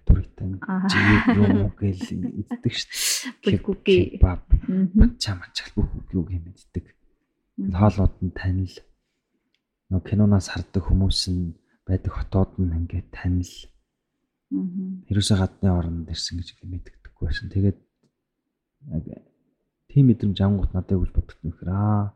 туритан 0.07 0.55
жиг 0.87 1.23
юм 1.35 1.67
гэл 1.75 1.99
иддэг 2.47 2.73
шүү 2.79 3.35
дээ. 3.43 3.59
Бүггүй. 3.59 4.23
Баб. 4.23 4.47
Чаа 5.19 5.35
мачаал 5.35 5.73
бүггүй 5.75 6.15
юу 6.15 6.25
юм 6.31 6.47
иддэг 6.55 6.96
хоолууд 7.57 8.15
нь 8.21 8.37
танил 8.37 8.75
нөгөө 9.89 10.07
киноноос 10.07 10.47
хардаг 10.53 10.83
хүмүүс 10.85 11.21
нь 11.33 11.57
байдаг 11.87 12.13
хотууд 12.13 12.51
нь 12.61 12.75
ингээд 12.79 13.09
танил 13.09 13.53
ерөөсөө 15.09 15.37
гадны 15.41 15.69
оронд 15.71 16.07
ирсэн 16.13 16.39
гэж 16.39 16.49
мэддэггүй 16.63 17.25
байсан. 17.25 17.49
Тэгээд 17.49 17.77
яг 18.93 19.25
тийм 19.89 20.05
мэдрэмж 20.07 20.37
ангууд 20.43 20.71
надад 20.75 21.01
үл 21.01 21.15
боддог 21.15 21.39
юм 21.43 21.55
хэрэг 21.55 21.73
аа. 21.73 22.15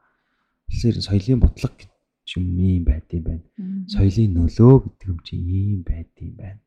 Улсын 0.69 0.89
ерэн 0.91 1.07
соёлын 1.07 1.43
бодлого 1.43 1.73
гэж 1.79 2.29
юм 2.37 2.45
ийм 2.59 2.83
байд 2.87 3.07
юм 3.11 3.23
байна. 3.27 3.45
Соёлын 3.91 4.31
нөлөө 4.35 4.75
гэдэг 4.83 5.07
юм 5.09 5.19
чи 5.25 5.33
ийм 5.35 5.79
байд 5.83 6.11
юм 6.23 6.33
байна. 6.39 6.61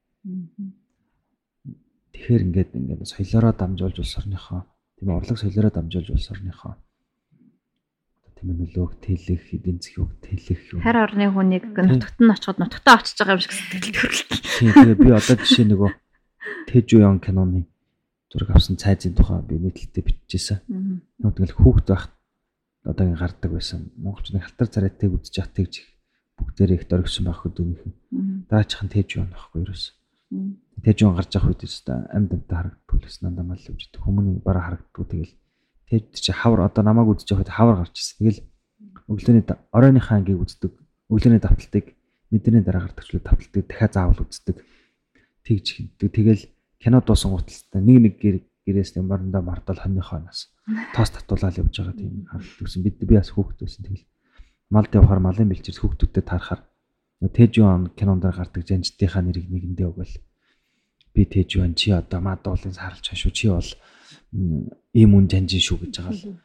Тэгэхээр 2.12 2.44
ингээд 2.46 2.70
ингээд 2.74 3.00
соёлоороо 3.12 3.52
дамжуулж 3.56 3.96
улс 4.00 4.14
орныхоо 4.20 4.60
тийм 4.96 5.08
урлаг 5.12 5.38
соёлоороо 5.38 5.72
дамжуулж 5.72 6.08
улс 6.12 6.28
орныхоо 6.32 6.74
нөлөөг 8.52 8.92
тэлэх, 9.00 9.56
эдийн 9.56 9.80
засгийг 9.80 10.12
тэлэх 10.20 10.60
юм. 10.76 10.80
Харь 10.84 11.00
орны 11.00 11.32
хүнийг 11.32 11.64
нутагт 11.72 12.20
нь 12.20 12.28
очиход 12.28 12.60
нутагтаа 12.60 13.00
очиж 13.00 13.16
байгаа 13.16 13.40
юм 13.40 13.42
шиг 13.42 13.54
сэтгэл 13.56 13.96
төрөлт. 13.96 14.30
Тийм 14.60 14.70
тэгээ 14.76 15.00
би 15.00 15.10
одоо 15.16 15.36
жишээ 15.40 15.66
нөгөө 15.72 15.90
Тэжуян 16.68 17.20
киноны 17.24 17.64
зураг 18.28 18.50
авсан 18.52 18.76
цайзын 18.76 19.14
тухай 19.14 19.40
би 19.46 19.56
нийтлэлдээ 19.62 20.04
биччихсэн. 20.04 20.58
Нөгөө 21.22 21.34
тэгэл 21.38 21.58
хүүхд 21.60 21.86
байх 21.88 22.10
одоогийн 22.84 23.16
гардаг 23.16 23.50
байсан. 23.52 23.94
Монголчууд 23.96 24.42
халтар 24.42 24.68
царайтай 24.68 25.08
үзэж 25.08 25.34
яах 25.40 25.50
тэгж 25.54 25.74
бүгдээрээ 26.36 26.78
их 26.82 26.88
дөргсөн 26.90 27.24
байх 27.30 27.40
хөдөөнийх. 27.46 27.94
Дараачихын 28.50 28.90
Тэжуян 28.90 29.30
байхгүй 29.30 29.62
ерөөс. 29.64 29.84
Тэжуян 30.82 31.14
гарч 31.14 31.30
явах 31.38 31.48
үед 31.54 31.62
өстой 31.62 31.98
амьд 32.10 32.30
амьтаа 32.34 32.58
харагддаг 32.58 33.00
л 33.06 33.22
надад 33.22 33.46
мал 33.46 33.64
үжид. 33.70 33.94
Хүмүүний 34.02 34.36
бараа 34.42 34.64
харагддаг 34.74 35.04
тэгэл 35.08 35.32
Тэгэд 35.94 36.18
чи 36.18 36.32
хавар 36.34 36.66
одоо 36.66 36.82
намайг 36.82 37.14
үзэж 37.14 37.30
явахад 37.30 37.54
хавар 37.54 37.86
гарч 37.86 37.94
ирсэн. 38.02 38.18
Тэгэл 38.18 38.40
өглөөний 39.06 39.44
оройныхаа 39.70 40.18
ангийг 40.18 40.42
үздэг. 40.42 40.74
Өглөөний 41.06 41.38
давталтыг 41.38 41.94
мэдрэний 42.34 42.66
дараа 42.66 42.90
гардаг 42.90 43.06
ч 43.06 43.14
давталтыг 43.14 43.62
дахиад 43.70 43.94
заавал 43.94 44.26
үздэг. 44.26 44.58
Тэгж 45.46 45.66
хийдэг. 45.70 46.10
Тэгэл 46.10 46.42
кино 46.82 46.98
дуусан 46.98 47.30
гуталтай 47.30 47.78
нэг 47.78 47.98
нэг 48.02 48.14
гэрээс 48.66 48.98
ямарндаа 48.98 49.38
мардал 49.38 49.78
хоньныхоо 49.78 50.18
нас 50.18 50.50
тоос 50.96 51.14
татуулаад 51.14 51.62
явж 51.62 51.78
байгаа 51.78 51.94
тийм 51.94 52.26
харагдсан. 52.26 52.82
Бид 52.82 52.98
би 52.98 53.14
бас 53.14 53.30
хүүхэд 53.30 53.62
байсан. 53.62 53.86
Тэгэл 53.86 54.04
малд 54.74 54.90
явахаар 54.90 55.22
малын 55.22 55.48
бэлчээс 55.52 55.78
хүүхдүүдэд 55.78 56.26
таарахаар 56.26 56.66
Тэжүүн 57.24 57.94
кинонд 57.96 58.24
гардаг 58.26 58.62
жанжтынхаа 58.68 59.22
нэрийг 59.24 59.48
нэгэндээ 59.48 59.88
өгөөл. 59.88 60.16
Би 61.14 61.22
Тэжүүн 61.24 61.72
чи 61.78 61.94
одоо 61.94 62.20
мадуулын 62.20 62.74
сарлж 62.74 63.04
хашуу 63.08 63.32
чи 63.32 63.48
бол 63.48 63.70
ийм 64.34 65.10
үн 65.14 65.26
жанжин 65.30 65.62
шүү 65.62 65.78
гэж 65.86 65.94
байгаа 66.02 66.14
л 66.14 66.38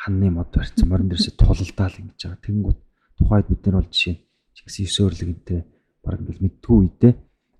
ханны 0.00 0.28
мод 0.30 0.50
барьсан. 0.50 0.88
Морин 0.88 1.08
дээрсээ 1.10 1.38
тулалдаал 1.38 1.96
ингэж 2.00 2.18
байгаа. 2.18 2.44
Тэнгүүд 2.44 2.78
тухайд 3.18 3.46
бид 3.48 3.62
нар 3.64 3.76
бол 3.78 3.90
жишээ 3.92 4.16
чигсэн 4.56 4.86
өсөөрлөгөнтэй 4.88 5.60
баг 6.02 6.18
ингээл 6.20 6.44
мэдгүй 6.44 6.76
үедээ 6.80 7.12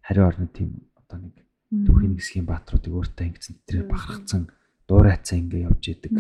хариу 0.02 0.26
орны 0.26 0.46
тийм 0.50 0.70
одоо 0.98 1.18
нэг 1.20 1.37
түүхийн 1.70 2.16
хэсгийн 2.18 2.46
баатруудыг 2.48 2.92
өөртөө 2.96 3.26
ингэсэн 3.30 3.56
тэр 3.68 3.87
бахархсан 3.87 4.42
дуурайцаа 4.88 5.38
ингээ 5.38 5.66
явж 5.68 5.85
идэг. 5.87 6.12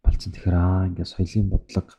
Болцсон. 0.00 0.32
Тэгэхээр 0.32 0.56
аа 0.56 0.88
ингээ 0.88 1.04
соёлын 1.04 1.52
бодлого 1.52 1.92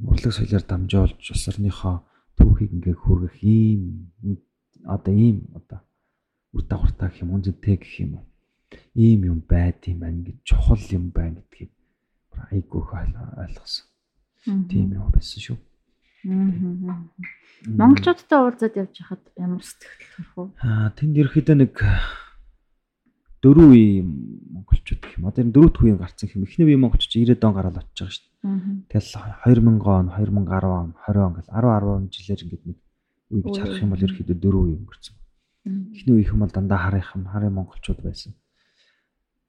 урлаг 0.00 0.32
соёлоор 0.32 0.64
дамжуулж 0.64 1.20
улс 1.20 1.44
орныхоо 1.50 1.96
түүхийг 2.36 2.72
ингээ 2.76 2.96
хүргэх 2.96 3.36
ийм 3.44 4.08
одоо 4.84 5.14
ийм 5.14 5.38
одоо 5.58 5.80
үр 6.52 6.62
дагавартай 6.68 7.08
гэх 7.08 7.22
юм 7.24 7.34
үнэтэй 7.34 7.76
гэх 7.80 7.94
юм 8.04 8.12
ийм 8.94 9.20
юм 9.24 9.38
байд 9.42 9.84
юм 9.86 9.98
байна 10.00 10.20
гэж 10.24 10.36
чухал 10.44 10.82
юм 10.90 11.10
байна 11.10 11.40
гэдгийг 11.40 11.72
айгүйх 12.52 12.90
ойлгосон. 12.92 13.86
Тийм 14.44 14.92
юм 14.94 15.10
байсан 15.10 15.40
шүү. 15.42 15.58
Монголчуудтай 17.66 18.38
уулзаад 18.40 18.74
явж 18.76 18.94
хахад 18.98 19.24
ямар 19.38 19.62
сэтгэл 19.62 20.10
төрөх 20.12 20.32
вэ? 20.36 20.44
Аа 20.62 20.90
тэнд 20.94 21.14
ерөөхдөө 21.16 21.56
нэг 21.56 21.74
дөрөв 23.42 23.70
үе 23.70 24.02
монголчууд 24.02 25.00
гэх 25.00 25.16
юм. 25.18 25.28
Одоо 25.30 25.40
энэ 25.46 25.54
дөрөвт 25.54 25.76
үеийн 25.80 26.00
гарцсан 26.02 26.30
юм. 26.34 26.46
Эхний 26.46 26.66
үеийн 26.66 26.82
монголчууд 26.82 27.14
90-ад 27.14 27.46
он 27.46 27.54
гараад 27.54 27.78
очиж 27.78 27.98
байгаа 28.00 28.14
шүү 28.16 28.26
дээ. 28.26 28.90
Тэгэл 28.90 29.10
2000 29.46 29.86
он, 29.86 30.06
2010 30.10 30.66
он, 30.66 30.88
20 31.06 31.26
он 31.26 31.32
гэл 31.38 31.50
10 31.54 32.10
10 32.10 32.10
жилээр 32.10 32.42
ингээд 32.42 32.64
нэг 32.66 32.78
үе 33.30 33.40
гэж 33.42 33.56
харах 33.58 33.82
юм 33.82 33.90
бол 33.94 34.04
ерөөхдөө 34.06 34.36
дөрөв 34.40 34.62
үе 34.66 34.74
өнгөрцөн. 34.78 35.16
Эхний 35.66 36.14
үеийнх 36.14 36.32
юм 36.34 36.42
бол 36.42 36.54
дандаа 36.54 36.78
харынхан, 36.78 37.22
харын 37.26 37.54
монголчууд 37.54 38.00
байсан. 38.02 38.32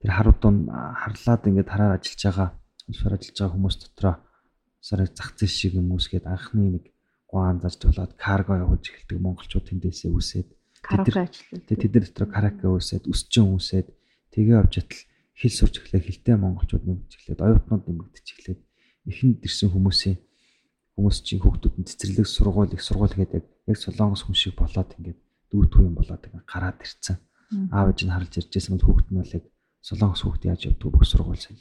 Тэр 0.01 0.11
харуудын 0.13 0.69
харлаад 0.69 1.43
ингээд 1.49 1.69
хараар 1.69 1.97
ажиллаж 1.97 2.21
байгаа, 2.23 2.49
улсаар 2.89 3.13
ажиллаж 3.17 3.37
байгаа 3.37 3.55
хүмүүс 3.55 3.75
дотроо 3.81 4.15
сарыг 4.81 5.11
зах 5.17 5.33
зээл 5.35 5.57
шиг 5.57 5.73
юм 5.75 5.89
үсгээд 5.97 6.25
анхны 6.29 6.65
нэг 6.77 6.85
гуан 7.27 7.59
зарж 7.59 7.81
болоод 7.83 8.13
карго 8.15 8.53
явуулж 8.55 8.85
эхэлдэг 8.87 9.19
монголчууд 9.19 9.65
тэндээсээ 9.67 10.11
үсээд. 10.13 10.47
Тэд 11.67 11.91
нар 11.91 12.05
дотор 12.05 12.27
караоке 12.31 12.67
үсээд, 12.69 13.09
өсчин 13.11 13.51
үсээд 13.57 13.87
тэгээ 14.31 14.61
явж 14.61 14.73
атал 14.79 15.01
хэл 15.35 15.55
сурч 15.57 15.75
эхлэх 15.81 16.05
хэлтэй 16.05 16.35
монголчууд 16.39 16.85
нэмж 16.87 17.09
эхлээд, 17.17 17.41
оюутнууд 17.43 17.83
нэмэгдэж 17.89 18.25
эхлээд 18.31 18.61
эхэнд 19.09 19.43
ирсэн 19.43 19.69
хүмүүсийн 19.73 20.17
хүмүүс 20.97 21.17
чинь 21.21 21.41
хүүхдүүдэнд 21.41 21.89
цэцэрлэг 21.93 22.25
сургууль 22.25 22.73
их 22.73 22.81
сургууль 22.81 23.13
гэдэг 23.13 23.43
яг 23.69 23.77
солонгос 23.77 24.25
хүн 24.25 24.37
шиг 24.37 24.57
болоод 24.57 24.97
ингээд 24.97 25.19
дүүтгүй 25.51 25.83
юм 25.85 25.93
болоод 25.93 26.25
ингээд 26.25 26.47
гараад 26.49 26.81
ирцэн. 26.81 27.17
Аав 27.69 27.93
ээж 27.93 27.99
нь 28.03 28.13
харж 28.15 28.33
иржсэн 28.41 28.73
бол 28.75 28.85
хүүхд 28.87 29.07
нь 29.13 29.19
бол 29.21 29.35
яг 29.37 29.45
солонгос 29.87 30.21
хүүхд 30.23 30.43
яаж 30.51 30.61
явдаг 30.67 30.89
бүх 30.91 31.05
сургууль 31.07 31.39
сайн 31.39 31.57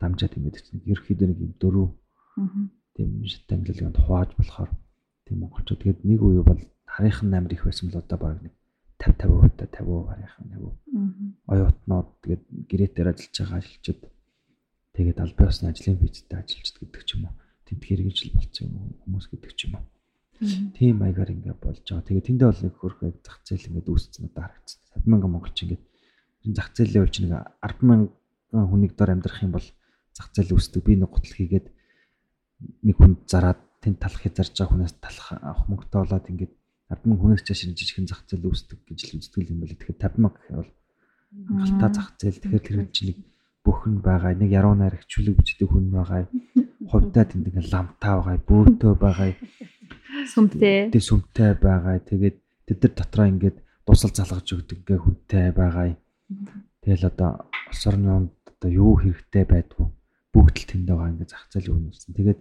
дамжаад 0.00 0.36
ингээд 0.36 0.56
чинь 0.64 0.84
ерөөхдөө 0.92 1.26
нэг 1.28 1.38
юм 1.44 1.52
дөрөв 1.60 1.88
тийм 2.96 3.10
шатанглалын 3.32 3.96
хувааж 3.96 4.30
болохоор 4.36 4.70
тийм 5.24 5.36
монголчууд 5.44 5.80
тэгээд 5.80 6.00
нэг 6.08 6.20
үе 6.20 6.42
бол 6.44 6.60
харийнхан 6.94 7.28
намар 7.30 7.52
их 7.52 7.64
байсан 7.64 7.88
бол 7.88 8.00
одоо 8.00 8.18
баг 8.18 8.36
нэг 8.44 8.54
50 9.00 9.56
50% 9.56 9.56
та 9.56 9.66
50% 9.80 10.08
харийнхан 10.08 10.46
50. 10.52 11.52
Оюутнууд 11.52 12.08
тэгээд 12.22 12.42
гэрээтэй 12.68 13.04
ажиллаж 13.08 13.36
байгаа 13.40 13.58
ажилчид 13.60 14.00
тэгээд 14.96 15.18
аль 15.20 15.38
биесны 15.38 15.66
ажлын 15.72 15.96
визтэй 16.00 16.36
ажиллаж 16.36 16.76
гэдэг 16.76 17.02
ч 17.08 17.10
юм 17.16 17.24
уу. 17.28 17.34
Тэнд 17.64 17.82
хэрэгжил 17.84 18.36
болцсон 18.36 18.68
хүмүүс 19.00 19.26
гэдэг 19.32 19.52
ч 19.56 19.60
юм 19.68 19.80
уу. 19.80 19.84
Тийм 20.76 20.94
маягаар 21.00 21.32
ингээд 21.32 21.60
болж 21.64 21.80
байгаа. 21.80 22.08
Тэгээд 22.08 22.28
тэндээ 22.28 22.48
бол 22.48 22.64
нэг 22.64 22.74
хөрх 22.76 23.00
зах 23.24 23.38
зээл 23.44 23.68
ингээд 23.72 23.88
үүссэн 23.88 24.22
надад 24.28 24.44
харагдсан. 24.44 24.80
50 25.08 25.32
монголч 25.32 25.56
ингээд 25.64 25.84
зах 26.44 26.72
зээлийн 26.72 27.04
үйл 27.04 27.12
чинь 27.12 27.28
10 27.28 27.84
мянган 27.84 28.08
хүнийг 28.52 28.96
дор 28.96 29.12
амьдрах 29.12 29.44
юм 29.44 29.52
бол 29.56 29.66
зах 30.16 30.28
зээл 30.32 30.56
үүсдэг. 30.56 30.80
Би 30.84 30.96
нэг 30.96 31.12
гутал 31.12 31.36
хийгээд 31.36 31.66
нэг 32.84 32.96
хүнд 32.96 33.28
зараад 33.28 33.60
тэнд 33.84 34.00
талах 34.00 34.22
хязарж 34.24 34.52
байгаа 34.56 34.72
хүнээс 34.72 34.94
талах 35.00 35.28
авах 35.36 35.64
мөнгөтэй 35.68 36.00
болоод 36.00 36.30
ингээд 36.32 36.52
10 36.90 37.08
мянга 37.08 37.22
хүнээс 37.22 37.44
чааш 37.44 37.60
жижигхэн 37.76 38.08
зах 38.08 38.24
зээл 38.24 38.48
үүсдэг 38.48 38.78
гэж 38.88 38.98
л 39.04 39.16
үздэг 39.20 39.48
юм 39.52 39.60
байна. 39.60 39.76
Тэгэхээр 39.76 40.00
50 40.00 40.20
мянга 40.20 40.38
гэхээр 40.40 40.58
бол 40.60 40.72
хангалттай 41.46 41.90
зах 41.92 42.08
зээл. 42.16 42.40
Тэгэхээр 42.40 42.64
тэр 42.64 42.78
чинь 42.92 43.08
нэг 43.12 43.18
бүхэн 43.64 43.94
байгаа. 44.00 44.32
Нэг 44.34 44.50
яруу 44.50 44.74
найрагч 44.74 45.06
чүлэг 45.12 45.36
бичдэг 45.36 45.68
хүн 45.68 45.92
байгаа. 45.92 46.24
Хувьдаа 46.88 47.24
тэнд 47.28 47.48
ингээд 47.48 47.72
ламтаа 47.72 48.14
байгаа. 48.24 48.36
Бөөтөө 48.48 48.92
байгаа. 48.96 49.30
Сүмтэй. 50.32 50.88
Тэ 50.88 50.98
сүмтэй 51.00 51.52
байгаа. 51.60 52.00
Тэгээд 52.00 52.36
тэд 52.66 52.78
нар 52.80 52.92
дотроо 52.96 53.26
ингээд 53.28 53.56
дусал 53.84 54.12
залгаж 54.14 54.48
өгдөг 54.48 54.78
ингээ 54.82 55.00
хүнтэй 55.00 55.46
байгаа. 55.52 55.96
Тэгэл 56.80 57.10
одоо 57.10 57.50
улс 57.70 57.82
орны 57.86 58.10
онд 58.10 58.32
одоо 58.46 58.70
юу 58.70 58.92
хэрэгтэй 59.00 59.44
байдгүй 59.44 59.86
бүгд 60.30 60.56
л 60.62 60.68
тэнд 60.70 60.86
байгаа 60.86 61.10
ингээ 61.10 61.28
зах 61.28 61.44
зээл 61.50 61.74
үүссэн. 61.74 62.14
Тэгээд 62.14 62.40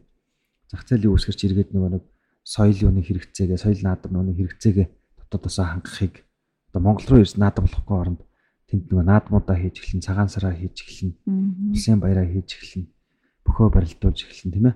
зах 0.69 0.83
зээлийн 0.85 1.13
үүсгэрч 1.13 1.39
иргэд 1.49 1.69
нөгөө 1.73 1.91
нэг 1.97 2.03
соёл 2.45 2.77
юуны 2.77 3.01
хэрэгцээгээ, 3.01 3.57
соёл 3.57 3.81
наадам 3.81 4.11
нүуны 4.13 4.33
хэрэгцээгээ 4.37 4.87
дотоодосоо 5.17 5.65
хангахыг 5.65 6.25
одоо 6.69 6.81
Монгол 6.85 7.07
руу 7.09 7.21
ирж 7.25 7.33
наадам 7.37 7.65
болохгүй 7.65 7.97
оронд 7.97 8.21
тэнд 8.69 8.85
нөгөө 8.93 9.05
наадмуудаа 9.09 9.57
хийж 9.57 9.75
эхлэн, 9.81 10.05
цагаан 10.05 10.29
сараа 10.29 10.53
хийж 10.53 10.77
эхлэн, 10.85 11.11
улсын 11.73 11.97
баяраа 11.97 12.29
хийж 12.29 12.49
эхлэн, 12.61 12.85
бөхөө 13.41 13.73
барилдуулж 13.73 14.19
эхлэн 14.29 14.53
тийм 14.53 14.65
ээ. 14.69 14.75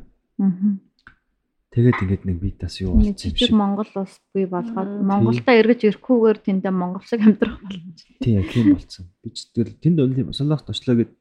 Тэгээд 1.73 2.05
ингээд 2.05 2.23
нэг 2.29 2.37
битас 2.37 2.77
юу 2.85 3.01
болсон 3.01 3.17
юм 3.17 3.33
шиг. 3.33 3.49
Монгол 3.49 3.89
улс 3.97 4.21
бий 4.29 4.45
болгоод 4.45 4.93
Монголдо 5.01 5.51
эргэж 5.57 5.81
ирэхгүйгээр 5.89 6.39
тэндээ 6.45 6.69
монгол 6.69 7.01
шиг 7.01 7.25
амьдрах 7.25 7.57
болсон. 7.65 7.97
Тийм 8.21 8.33
яг 8.37 8.47
тийм 8.53 8.77
болсон. 8.77 9.09
Би 9.25 9.33
ч 9.33 9.49
тэгэл 9.49 9.81
тэнд 9.81 9.97
өнлийн 10.05 10.29
солонгос 10.37 10.69
очлоо 10.69 11.01
гэд 11.01 11.11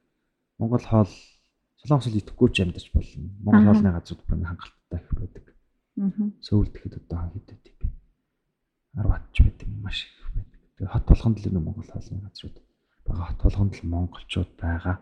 Монгол 0.61 0.85
хоол 0.85 1.13
солонгос 1.81 2.13
л 2.13 2.21
идэхгүй 2.21 2.49
ч 2.53 2.69
амьдарч 2.69 2.93
болно. 2.93 3.33
Монгол 3.41 3.65
хоолны 3.65 3.91
газрууд 3.97 4.21
бүр 4.29 4.45
хангалттай 4.45 5.01
их 5.01 5.13
байдаг. 5.17 5.45
Сөүл 6.45 6.69
тэгэхэд 6.69 7.01
одоо 7.01 7.33
хэд 7.33 7.49
байдаг 7.49 7.75
бэ? 7.81 7.89
10 8.93 9.09
атч 9.09 9.37
байдаг 9.41 9.69
маш 9.81 9.99
их 10.05 10.29
байдаг. 10.37 10.61
Тэгээ 10.77 10.93
хот 10.93 11.07
болгонд 11.09 11.37
л 11.41 11.49
нэг 11.49 11.65
Монгол 11.65 11.89
хаалны 11.89 12.21
газрууд 12.29 12.57
байгаа. 13.09 13.25
Хот 13.25 13.41
болгонд 13.41 13.73
л 13.81 13.89
монголчууд 13.89 14.53
байгаа. 14.61 14.97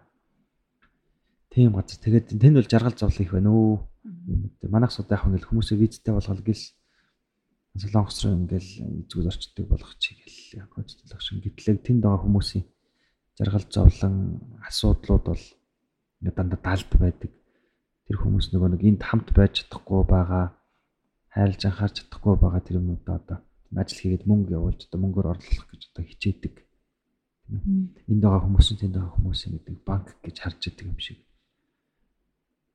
Тийм 1.51 1.75
газар. 1.75 1.99
Тэгээд 1.99 2.39
тэнд 2.39 2.55
бол 2.55 2.71
жаргал 2.71 2.95
зовлон 2.95 3.27
их 3.27 3.35
байна 3.35 3.51
өө. 3.51 3.90
Манайх 4.05 4.93
сууд 4.93 5.13
яг 5.13 5.25
ингээл 5.29 5.49
хүмүүсээ 5.49 5.77
визтэй 5.77 6.15
болгол 6.15 6.41
гэл 6.41 6.65
Солонгос 7.77 8.19
руу 8.25 8.35
ингээл 8.35 8.71
зүгэл 9.07 9.31
орчдөг 9.31 9.67
болгох 9.69 9.95
чигээл 10.03 10.65
яг 10.65 10.71
хөдөлгөх 10.75 11.23
шиг 11.23 11.39
гэтлээ 11.45 11.85
тэнд 11.87 12.03
байгаа 12.03 12.25
хүмүүсийн 12.25 12.65
жаргал 13.39 13.67
зовлон 13.71 14.15
асуудлууд 14.67 15.25
бол 15.31 15.45
ингээд 16.19 16.37
дандаа 16.37 16.61
далд 16.65 16.91
байдаг. 16.99 17.33
Тэр 18.11 18.17
хүмүүс 18.19 18.51
нөгөө 18.51 18.71
нэг 18.75 18.83
энд 18.91 19.03
хамт 19.07 19.29
байж 19.37 19.63
чадахгүй 19.63 20.03
байгаа 20.03 20.45
хайрлж 21.31 21.61
анхаарч 21.63 21.95
чадахгүй 22.03 22.35
байгаа 22.43 22.63
тэр 22.67 22.83
юмудаа 22.83 23.17
одоо 23.23 23.39
ажил 23.79 24.01
хийгээд 24.03 24.27
мөнгө 24.27 24.57
явуулж 24.59 24.81
одоо 24.91 24.99
мөнгөөр 25.01 25.31
орлох 25.31 25.67
гэж 25.71 25.83
одоо 25.95 26.05
хичээдэг. 26.11 26.55
Энд 28.11 28.23
байгаа 28.23 28.43
хүмүүс 28.51 28.69
нь 28.75 28.81
тэнд 28.83 28.95
байгаа 28.99 29.15
хүмүүс 29.15 29.41
гэдэг 29.47 29.77
банк 29.87 30.09
гэж 30.27 30.37
харж 30.43 30.61
идэг 30.67 30.91
юм 30.91 30.99
шиг. 30.99 31.23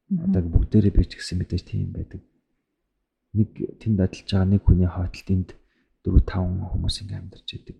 Одоо 0.05 0.41
бүгдээрээ 0.45 0.93
би 0.93 1.03
ч 1.09 1.17
гэсэн 1.17 1.41
мэдээж 1.41 1.63
тийм 1.65 1.89
байдаг. 1.89 2.21
Нэг 3.33 3.49
тэнд 3.81 3.99
ажиллаж 4.05 4.29
байгаа 4.29 4.49
нэг 4.53 4.61
хүний 4.61 4.89
хойтолд 4.89 5.29
энд 5.33 5.49
4 6.05 6.21
5 6.21 6.71
хүмүүс 6.71 6.95
ингээм 7.01 7.25
амьдарч 7.25 7.49
идэг. 7.57 7.77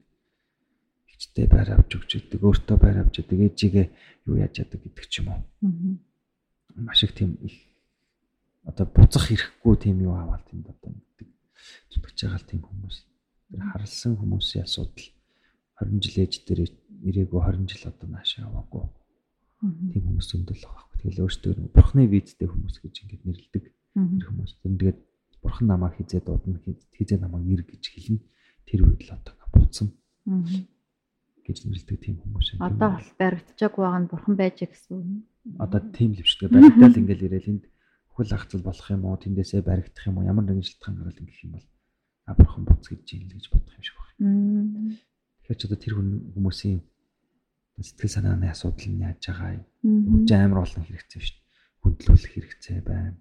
Хичтэй 1.06 1.46
байр 1.46 1.70
авч 1.78 1.92
өгч 1.94 2.12
идэг, 2.18 2.42
өөртөө 2.42 2.78
байр 2.82 2.98
авч 3.06 3.22
идэг, 3.22 3.40
ээжигээ 3.46 3.88
юу 4.26 4.42
яаж 4.42 4.58
яадаг 4.58 4.82
гэдэг 4.82 5.06
ч 5.06 5.22
юм 5.22 5.30
уу. 5.30 5.42
Маш 6.76 7.06
их 7.06 7.14
тийм 7.14 7.38
их 7.46 7.56
одоо 8.66 8.90
буцах 8.90 9.30
ирэхгүй 9.30 9.76
тийм 9.78 10.02
юу 10.02 10.18
аваад 10.18 10.44
тэнд 10.50 10.66
одоо 10.66 10.92
гэдэг. 10.98 11.30
Зүтгэж 11.94 12.18
байгаа 12.26 12.42
л 12.42 12.50
тийм 12.50 12.62
хүмүүс. 12.66 12.98
Тэр 13.54 13.62
харалсан 13.70 14.18
хүмүүсийн 14.18 14.66
асуудал 14.66 15.14
20 15.78 16.02
жил 16.02 16.18
ээж 16.26 16.34
дээр 16.50 16.74
ирээгүй 17.06 17.40
20 17.40 17.70
жил 17.70 17.94
одоо 17.94 18.08
наашаа 18.10 18.50
яваагүй. 18.50 18.84
Тийм 19.92 20.04
хүмүүс 20.06 20.28
зөндөл 20.30 20.62
байгаа 20.62 20.84
байхгүй. 20.86 21.00
Тэгэл 21.02 21.24
өөртөө 21.26 21.54
бурхны 21.74 22.04
визтэй 22.10 22.48
хүмүүс 22.50 22.76
гэж 22.82 22.96
ингэж 23.06 23.22
нэрлэдэг. 23.26 23.64
Тэр 23.96 24.28
хүмүүс 24.30 24.52
тэгээд 24.62 25.00
бурхан 25.42 25.68
намайг 25.70 25.94
хизээ 25.98 26.22
дуудана 26.26 26.60
хизээ 26.66 27.20
намайг 27.22 27.46
ир 27.50 27.62
гэж 27.66 27.84
хэлнэ. 27.90 28.22
Тэр 28.66 28.80
үед 28.90 29.02
л 29.06 29.14
одоо 29.14 29.34
буцсан. 29.54 29.90
гэж 31.46 31.58
нэрлэдэг 31.70 31.98
тийм 32.02 32.16
хүмүүс 32.26 32.58
байна. 32.58 32.74
Одоо 32.74 32.90
бол 32.98 33.10
баригдчихаг 33.22 33.76
байгаа 33.78 34.02
нь 34.02 34.10
бурхан 34.10 34.36
байж 34.36 34.58
гэсэн 34.66 34.94
үг. 34.98 35.08
Одоо 35.62 35.80
тийм 35.94 36.12
л 36.18 36.26
биштэй 36.26 36.50
баригдал 36.50 36.98
ингээл 36.98 37.26
ирээл 37.30 37.52
энд 37.54 37.64
хөл 38.18 38.34
ахцал 38.34 38.66
болох 38.66 38.88
юм 38.90 39.06
уу 39.06 39.22
тэндээсээ 39.22 39.62
баригдах 39.62 40.06
юм 40.10 40.18
уу 40.18 40.26
ямар 40.26 40.46
нэгэн 40.50 40.66
шалтгаан 40.66 40.98
гараад 40.98 41.22
ингэх 41.22 41.46
юм 41.46 41.52
бол 41.54 41.68
а 42.26 42.34
бурхан 42.34 42.66
буц 42.66 42.86
гэж 42.90 43.06
юм 43.14 43.30
л 43.30 43.36
гэж 43.38 43.46
бодох 43.54 43.78
юм 43.78 43.84
шиг 43.86 43.96
байна. 44.02 44.98
Тэгэхээр 45.46 45.60
ч 45.62 45.64
одоо 45.70 45.78
тэр 45.78 45.94
хүмүүсийн 46.02 46.80
сэтгэл 47.84 48.16
санааны 48.16 48.48
асуудал 48.48 48.88
нь 48.88 49.04
яаж 49.04 49.20
байгаа 49.20 49.52
юм. 49.60 49.66
Амар 50.32 50.64
болно 50.64 50.84
хэрэгцээ 50.88 51.22
шүү 51.24 51.36
дээ. 51.36 51.44
Хүндлүүлэх 51.84 52.32
хэрэгцээ 52.32 52.80
байна. 52.88 53.20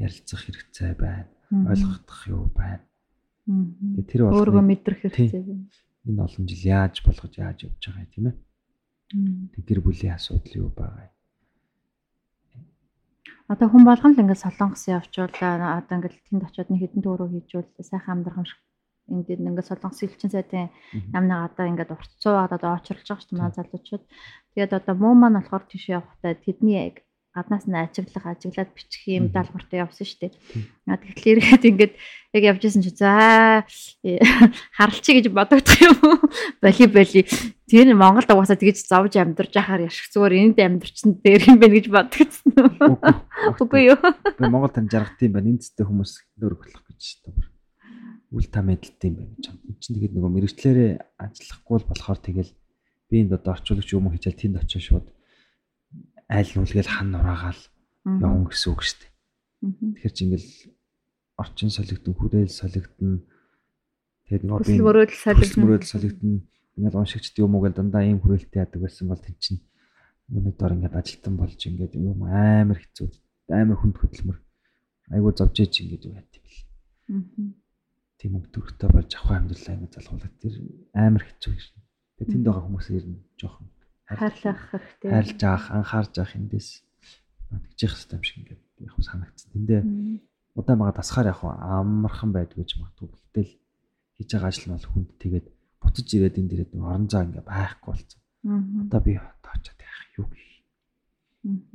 Ярилцах 0.00 0.40
хэрэгцээ 0.48 0.92
байна. 0.96 1.28
Ойлгох 1.52 2.20
юу 2.32 2.48
байна. 2.56 2.84
Тэгээ 3.44 4.08
тэр 4.08 4.20
бол 4.24 4.40
өөрийгөө 4.40 4.64
мэдрэх 4.64 5.00
хэрэгцээ 5.04 5.42
байна. 5.44 5.68
Энэ 6.08 6.22
олон 6.24 6.44
жил 6.48 6.64
яаж 6.64 6.94
болгож 7.04 7.34
яаж 7.36 7.58
явж 7.68 7.76
байгаа 7.84 8.00
юм 8.00 8.12
тийм 8.14 8.26
ээ. 8.32 8.36
Тэг 9.52 9.62
гэр 9.68 9.80
бүлийн 9.84 10.16
асуудал 10.16 10.54
юу 10.56 10.70
байгаа 10.72 11.12
юм. 11.12 11.14
Одоо 13.52 13.66
хүн 13.68 13.84
болгон 13.84 14.14
л 14.14 14.22
ингээд 14.22 14.44
солонгос 14.46 14.86
явчуулаа 14.88 15.82
одоо 15.82 15.94
ингээд 15.98 16.22
тэнд 16.30 16.46
очиод 16.46 16.70
нэг 16.70 16.80
хэдэн 16.86 17.02
төөрөө 17.02 17.28
хийжүүл 17.34 17.68
сайхан 17.82 18.22
амьдрах 18.22 18.38
юм 18.38 18.46
шиг 18.46 18.60
ингээд 19.10 19.42
ингээд 19.42 19.68
солонгос 19.68 20.02
элчин 20.06 20.30
сайдын 20.32 20.70
намнаа 21.14 21.50
одоо 21.50 21.66
ингээд 21.66 21.94
уртцуу 21.94 22.36
одоо 22.38 22.78
очрлж 22.78 23.04
байгаа 23.04 23.20
шүү 23.20 23.30
дээ 23.30 23.40
манай 23.42 23.54
залуучууд. 23.58 24.04
Тэгээд 24.54 24.72
одоо 24.78 24.94
муу 25.02 25.14
маань 25.18 25.38
болохоор 25.38 25.64
тийш 25.66 25.84
явахдаа 25.90 26.32
тэдний 26.38 26.94
гаднаас 27.34 27.66
нь 27.70 27.78
ажиглах 27.78 28.26
ажиглаад 28.26 28.74
бичих 28.74 29.06
юм 29.06 29.30
даалгавартай 29.30 29.86
явсан 29.86 30.02
шүү 30.02 30.18
дээ. 30.26 30.32
Тэгэхээр 30.98 31.38
ирэхэд 31.38 31.64
ингээд 31.70 31.94
яг 32.34 32.42
явж 32.50 32.62
исэн 32.66 32.82
чи 32.82 32.90
за 32.90 33.62
харалчи 34.74 35.14
гэж 35.14 35.30
бодогдох 35.30 35.78
юм 35.78 35.94
уу? 36.02 36.18
Боли 36.62 36.86
боли. 36.90 37.22
Тэр 37.70 37.94
Монголд 37.94 38.34
угаасаа 38.34 38.58
тэгж 38.58 38.82
зовж 38.82 39.14
амьдарч 39.14 39.54
яхаар 39.54 39.86
яшиг 39.86 40.10
зүгээр 40.10 40.34
энд 40.42 40.58
амьдарчсан 40.58 41.22
дээр 41.22 41.54
юм 41.54 41.62
байна 41.62 41.78
гэж 41.78 41.86
бодогдсон. 41.86 42.50
Үгүй 43.62 43.94
юу? 43.94 43.98
Би 44.34 44.50
Монгол 44.50 44.74
тань 44.74 44.90
жаргах 44.90 45.14
тийм 45.14 45.38
байна. 45.38 45.54
Энд 45.54 45.62
зүйтэй 45.62 45.86
хүмүүс 45.86 46.34
дөр 46.34 46.58
болох 46.58 46.82
гэж 46.82 47.22
байна 47.22 47.49
үл 48.30 48.46
та 48.46 48.62
мэдлэлтэй 48.62 49.10
юм 49.10 49.16
байна 49.18 49.34
гэж 49.34 49.44
байна. 49.50 49.62
Энд 49.66 49.78
чинь 49.82 49.94
тэгээд 49.98 50.14
нөгөө 50.14 50.32
мэрэгчлэрээ 50.34 50.90
ажиллахгүй 51.18 51.78
болохоор 51.86 52.20
тэгэл 52.22 52.52
би 53.10 53.14
энд 53.20 53.32
одоо 53.34 53.52
орчуулагч 53.58 53.88
юм 53.90 54.10
хийчихэл 54.10 54.40
тэнд 54.40 54.56
очиж 54.62 54.82
шууд 54.86 55.06
айл 56.30 56.50
нүлгээл 56.54 56.94
хан 56.94 57.08
нураагаал 57.10 57.62
явна 58.06 58.46
гэсэн 58.46 58.70
үг 58.70 58.80
шүү 58.86 58.98
дээ. 59.02 59.10
Тэгэхээр 59.98 60.14
чи 60.14 60.22
ингээл 60.24 60.50
орчин 61.42 61.70
солигдсон, 61.74 62.14
хүрээл 62.14 62.54
солигдсон. 62.54 63.12
Тэгээд 64.30 64.44
нөгөө 64.46 64.66
би 64.70 64.78
мөрөөдөл 64.78 65.24
солигдсон. 65.26 65.60
Мөрөөдөл 65.66 65.90
солигдсон. 65.90 66.34
Ингээл 66.78 67.00
уншигчд 67.02 67.34
юм 67.42 67.58
уу 67.58 67.66
гэл 67.66 67.74
дандаа 67.74 68.06
ийм 68.06 68.22
хүрээлттэй 68.22 68.62
яадаг 68.62 68.80
байсан 68.86 69.10
бол 69.10 69.18
тэн 69.18 69.36
чинь 69.42 69.60
юуны 70.30 70.54
дор 70.54 70.72
ингээд 70.78 70.94
ажилтан 70.94 71.34
болж 71.36 71.58
ингээд 71.58 71.98
юм 71.98 72.22
амар 72.22 72.78
хэцүү 72.78 73.08
амар 73.50 73.78
хүнд 73.82 73.96
хөдөлмөр 73.98 74.38
айгуу 75.10 75.34
зовж 75.34 75.56
ээж 75.58 75.74
ингээд 75.82 76.06
юу 76.06 76.14
яа 76.14 76.26
гэвэл 76.30 76.58
тийм 78.20 78.36
үг 78.36 78.52
төрхтэй 78.52 78.88
болж 78.92 79.10
авах 79.16 79.40
амьдралаа 79.40 79.74
ингэ 79.80 79.96
залгуулдаг. 79.96 80.32
Тэр 80.44 80.54
амар 80.92 81.24
хэцүү 81.24 81.52
гэж. 81.56 81.64
Тэгээ 82.20 82.32
тэнд 82.36 82.44
байгаа 82.44 82.64
хүмүүс 82.68 82.88
ирнэ 82.92 83.18
жоохон 83.40 83.68
хайрлах 84.04 84.60
хэрэгтэй. 84.68 85.08
Хайрлаж 85.08 85.40
авах, 85.48 85.66
анхаарж 85.72 86.14
авах 86.20 86.36
эндээс 86.36 86.68
тэгжих 87.48 87.90
хэрэгтэй 87.96 88.16
юм 88.20 88.24
шиг 88.28 88.36
ингээд 88.44 88.62
яг 88.84 88.94
санагдсан. 89.00 89.48
Тэндээ 89.56 89.80
удаан 90.52 90.78
байгаа 90.84 91.00
тасгаар 91.00 91.32
яг 91.32 91.40
амархан 91.40 92.30
байдгүй 92.36 92.60
гэж 92.60 92.70
магадгүй. 92.76 93.08
Гэтэл 93.08 93.52
хийж 94.20 94.30
байгаа 94.36 94.50
ажил 94.52 94.66
нь 94.68 94.76
бол 94.76 94.90
хүнд 94.92 95.10
тэгээд 95.16 95.46
буцаж 95.80 96.08
ирээд 96.12 96.38
энэ 96.44 96.50
дээрээ 96.50 96.68
орон 96.76 97.08
зай 97.08 97.24
ингээ 97.24 97.44
байхгүй 97.48 97.88
болсон. 97.88 98.20
Одоо 98.84 99.00
би 99.00 99.12
очиад 99.16 99.80
яах 99.80 100.02
юу 100.20 100.26
гэх. 100.28 100.48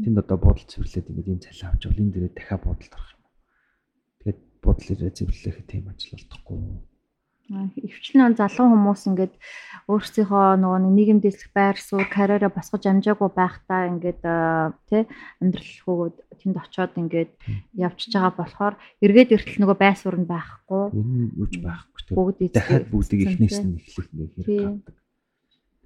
Тэнд 0.03 0.17
одоо 0.21 0.37
буудал 0.37 0.69
цэвэрлээд 0.69 1.09
ингээ 1.09 1.31
ийм 1.33 1.41
цалин 1.41 1.73
авч 1.73 1.81
бол 1.89 2.01
энэ 2.05 2.13
дээрээ 2.13 2.33
дахиад 2.37 2.61
буудалд 2.61 2.93
орох 2.93 3.14
бодол 4.65 4.89
ирээ 4.91 5.13
зэвэрлэх 5.13 5.57
тийм 5.69 5.85
ажил 5.93 6.17
болдохгүй. 6.17 6.59
Өвчлэн 7.45 8.33
залуу 8.33 8.73
хүмүүс 8.73 9.05
ингээд 9.05 9.33
өөрсдийнхөө 9.85 10.57
нөгөө 10.65 10.79
нийгэм 10.81 11.19
дэслэх 11.21 11.53
байр 11.53 11.77
суурь 11.77 12.09
карьераа 12.09 12.49
босгож 12.49 12.89
амжаагүй 12.89 13.29
байхдаа 13.29 13.85
ингээд 13.93 14.21
тий 14.89 15.05
амьдрал 15.37 15.73
хөгөөд 15.85 16.15
тэнд 16.41 16.57
очиод 16.57 16.93
ингээд 16.97 17.31
явчихж 17.77 18.17
байгаа 18.17 18.33
болохоор 18.33 18.75
эргээд 19.05 19.37
эртэл 19.37 19.61
нөгөө 19.61 19.77
байр 19.77 19.93
суурь 19.93 20.17
нь 20.17 20.25
байхгүй. 20.25 20.83
Энэ 20.97 21.37
юуж 21.37 21.53
байхгүй. 21.61 22.01
Бүгд 22.17 22.37
дахиад 22.49 22.89
бүгдийг 22.89 23.21
эхнээс 23.29 23.61
нь 23.61 23.77
эхлэх 23.77 24.09
ингээд 24.09 24.33
хэрэг 24.41 24.57
гардаг. 24.65 24.95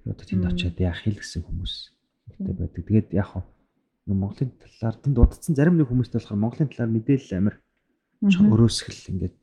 Тэгээд 0.00 0.12
одоо 0.16 0.24
тэнд 0.24 0.44
очиод 0.48 0.76
яах 0.80 1.00
хэл 1.04 1.20
гэсэн 1.20 1.44
хүмүүстэй 1.44 2.56
байдаг. 2.56 2.84
Тэгээд 2.88 3.08
яг 3.20 3.28
хөө 3.36 3.44
Монголын 4.08 4.50
талаар 4.56 4.96
тэнд 4.96 5.16
удацсан 5.20 5.54
зарим 5.54 5.76
нэг 5.76 5.92
хүмүүстэй 5.92 6.24
болохоор 6.24 6.40
Монголын 6.40 6.72
талаар 6.72 6.88
мэдээлэл 6.88 7.36
амир 7.36 7.54
өрөөсгөл 8.20 9.02
ингээд 9.16 9.36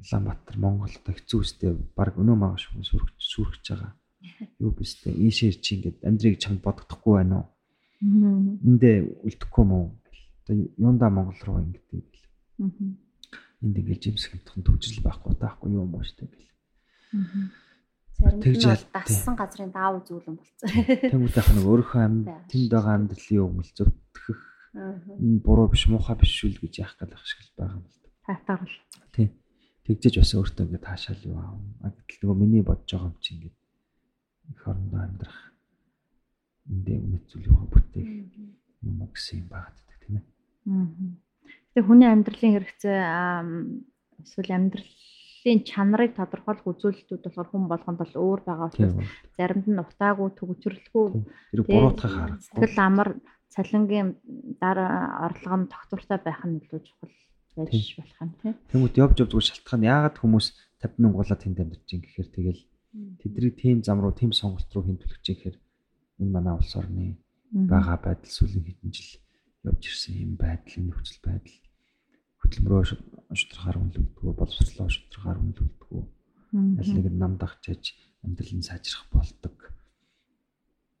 Улаанбаатар 0.00 0.56
Монгол 0.56 0.92
одоо 0.92 1.14
хэцүү 1.16 1.40
үстэй 1.40 1.72
баг 1.96 2.16
өнөө 2.16 2.36
маргааш 2.36 2.64
хүмүүс 2.72 2.88
сүргэж 2.92 3.20
сүргэж 3.20 3.64
байгаа. 3.68 3.92
Юу 4.64 4.72
бистэй 4.72 5.12
ийшээ 5.16 5.60
чи 5.60 5.76
ингээд 5.76 6.04
амьдрыг 6.04 6.40
чамд 6.40 6.60
бодогдохгүй 6.64 7.14
байна 7.20 7.44
уу? 7.44 7.48
Эндээ 8.00 8.96
үлдэхгүй 9.28 9.64
мүү? 9.64 9.84
Одоо 10.44 10.56
юундаа 10.76 11.10
Монгол 11.12 11.40
руу 11.44 11.60
ингээд 11.60 11.88
гэл. 11.88 12.28
Энд 13.60 13.76
ингээд 13.76 14.04
жимсгэнтхэн 14.08 14.64
төвжил 14.64 15.04
байхгүй 15.04 15.36
таахгүй 15.36 15.68
юм 15.72 15.92
шүү 16.00 16.16
дээ 16.20 16.32
гэл. 16.32 16.48
Тэгж 18.20 18.92
дассан 18.92 19.36
газрын 19.36 19.72
даав 19.72 20.04
зүүлэн 20.04 20.36
болцсон. 20.36 20.68
Тэмүүдээх 20.68 21.48
нэг 21.56 21.64
өөрийнхөө 21.72 22.02
амьд 22.04 22.28
тэнд 22.52 22.68
байгаа 22.72 22.94
амьдралын 23.00 23.44
өмнө 23.48 23.72
зөвтгөх 23.72 24.40
Энэ 24.74 25.42
буруу 25.42 25.66
биш 25.68 25.90
муухай 25.90 26.14
биш 26.14 26.30
шүл 26.30 26.54
гэж 26.62 26.74
яах 26.78 26.94
байх 27.02 27.24
шиг 27.26 27.42
л 27.42 27.54
байгаа 27.58 27.78
юм 27.82 27.86
л 27.90 27.98
да. 27.98 28.08
Татаарл. 28.26 28.76
Тийм. 29.10 29.30
Тэгжэж 29.82 30.14
бас 30.22 30.32
өөртөө 30.38 30.64
ингээд 30.70 30.86
таашаал 30.86 31.22
юу 31.26 31.38
аав. 31.42 31.58
А 31.82 31.90
гэтэл 31.90 32.22
нөгөө 32.22 32.38
миний 32.38 32.62
бодож 32.62 32.86
байгаа 32.86 33.10
юм 33.10 33.18
чи 33.18 33.30
ингээд 33.34 33.56
их 34.54 34.62
орондоо 34.68 35.00
амьдрах 35.02 35.40
эндээ 36.70 36.98
үнэт 37.02 37.24
зүйл 37.26 37.50
юу 37.50 37.66
бүтээх 37.66 38.10
юм 38.86 38.96
уу 39.02 39.10
гэсэн 39.10 39.42
юм 39.42 39.48
байдаг 39.50 39.86
тийм 39.98 40.14
ээ. 40.22 40.26
Гэтэ 41.74 41.86
хүний 41.86 42.06
амьдралын 42.10 42.54
хэрэгцээ 42.54 42.98
эсвэл 44.22 44.54
амьдралын 44.54 45.60
чанарыг 45.66 46.12
тодорхойлох 46.14 46.70
үзүүлэлтүүд 46.70 47.22
болохоор 47.26 47.48
хүн 47.50 47.64
болгонд 47.66 47.98
бол 47.98 48.14
өөр 48.14 48.40
байгаа 48.46 48.70
учраас 48.70 48.94
заримд 49.34 49.66
нь 49.66 49.82
утаагүй 49.82 50.28
төгжрөлгүй 50.38 51.06
тэр 51.50 51.62
буруутгах 51.66 52.14
арга. 52.14 52.38
Тэгэл 52.54 52.78
амар 52.78 53.08
цалингийн 53.54 54.08
дараа 54.62 55.26
орлого 55.26 55.56
нь 55.60 55.72
тогтвортой 55.74 56.18
байх 56.22 56.40
нь 56.46 56.58
илүү 56.62 56.80
чухал 56.86 57.14
байж 57.56 57.94
болох 57.98 58.18
юм 58.22 58.32
тийм. 58.40 58.54
Тэмүүт 58.70 58.96
явж 59.02 59.16
явдгүй 59.22 59.42
шалтгаан. 59.42 59.82
Яагаад 59.90 60.16
хүмүүс 60.22 60.46
50 60.80 61.02
мянгуулаа 61.02 61.38
тэнд 61.38 61.58
амьдарч 61.60 61.88
ин 61.92 62.02
гэхээр 62.06 62.28
тэгэл 62.30 62.62
тэдний 63.20 63.52
тийм 63.54 63.76
зам 63.82 63.98
руу 64.00 64.14
тийм 64.14 64.30
сонголт 64.32 64.70
руу 64.70 64.86
хинтүүлж 64.86 65.24
гэхээр 65.26 65.56
энэ 66.22 66.34
манай 66.34 66.54
улс 66.54 66.72
орны 66.78 67.18
байгаа 67.50 67.98
байдал 67.98 68.30
сүүлийн 68.30 68.66
хэдэн 68.66 68.90
жил 68.94 69.12
явж 69.66 69.82
ирсэн 69.82 70.14
юм 70.24 70.32
байдал 70.38 70.78
нөхцөл 70.86 71.20
байдал. 71.26 71.58
Хөдөлмөрөө 72.40 72.84
шударгаар 73.34 73.78
үнэлдэггүй 73.82 74.32
боловсрлоо 74.32 74.88
шударгаар 74.88 75.38
үнэлдэггүй 75.42 76.02
аль 76.54 76.94
нэг 76.94 77.06
нам 77.14 77.36
дагчиж 77.38 77.94
амьдрал 78.24 78.54
нь 78.58 78.66
сайжрах 78.66 79.06
болдог 79.12 79.54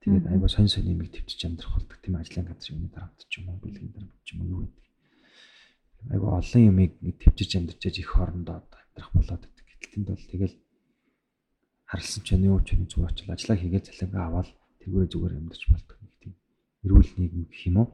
Тэгээд 0.00 0.26
айгаа 0.32 0.48
сонь 0.48 0.72
сонь 0.72 0.88
юмыг 0.88 1.12
төвчж 1.12 1.40
амьдрах 1.44 1.76
болдог. 1.76 1.98
Тийм 2.00 2.16
ажлын 2.16 2.48
газар 2.48 2.72
юмны 2.72 2.88
дарамт 2.88 3.20
ч 3.28 3.32
юм 3.36 3.52
уу 3.52 3.60
бэлгийн 3.60 3.92
дарамт 3.92 4.16
ч 4.24 4.28
юм 4.32 4.40
уу 4.40 4.48
юу 4.48 4.60
гэдэг. 4.64 4.86
Айгаа 6.16 6.40
олон 6.40 6.62
юмыг 6.72 6.92
төвчж 7.20 7.50
амьдрчээж 7.60 7.96
их 8.00 8.08
хоорондоо 8.08 8.56
амьдрах 8.64 9.12
болоод 9.12 9.42
байдаг. 9.44 9.66
Гэтэл 9.68 9.92
тэнд 9.92 10.08
бол 10.08 10.24
тэгэл 10.32 10.56
харалсан 11.84 12.22
ч 12.24 12.28
юу 12.32 12.58
ч 12.64 12.68
юм 12.72 12.88
зүгээр 12.88 13.12
очил 13.12 13.34
ажиллаа 13.36 13.58
хийгээд 13.60 13.88
цалингаа 13.92 14.24
аваад 14.24 14.48
тэргүүрээ 14.80 15.12
зүгээр 15.12 15.36
амьдарч 15.36 15.62
болдог 15.68 15.96
нэг 16.00 16.14
тийм 16.16 16.32
эрүүл 16.88 17.10
нийгэм 17.20 17.44
гэх 17.52 17.62
юм 17.68 17.76
уу. 17.84 17.88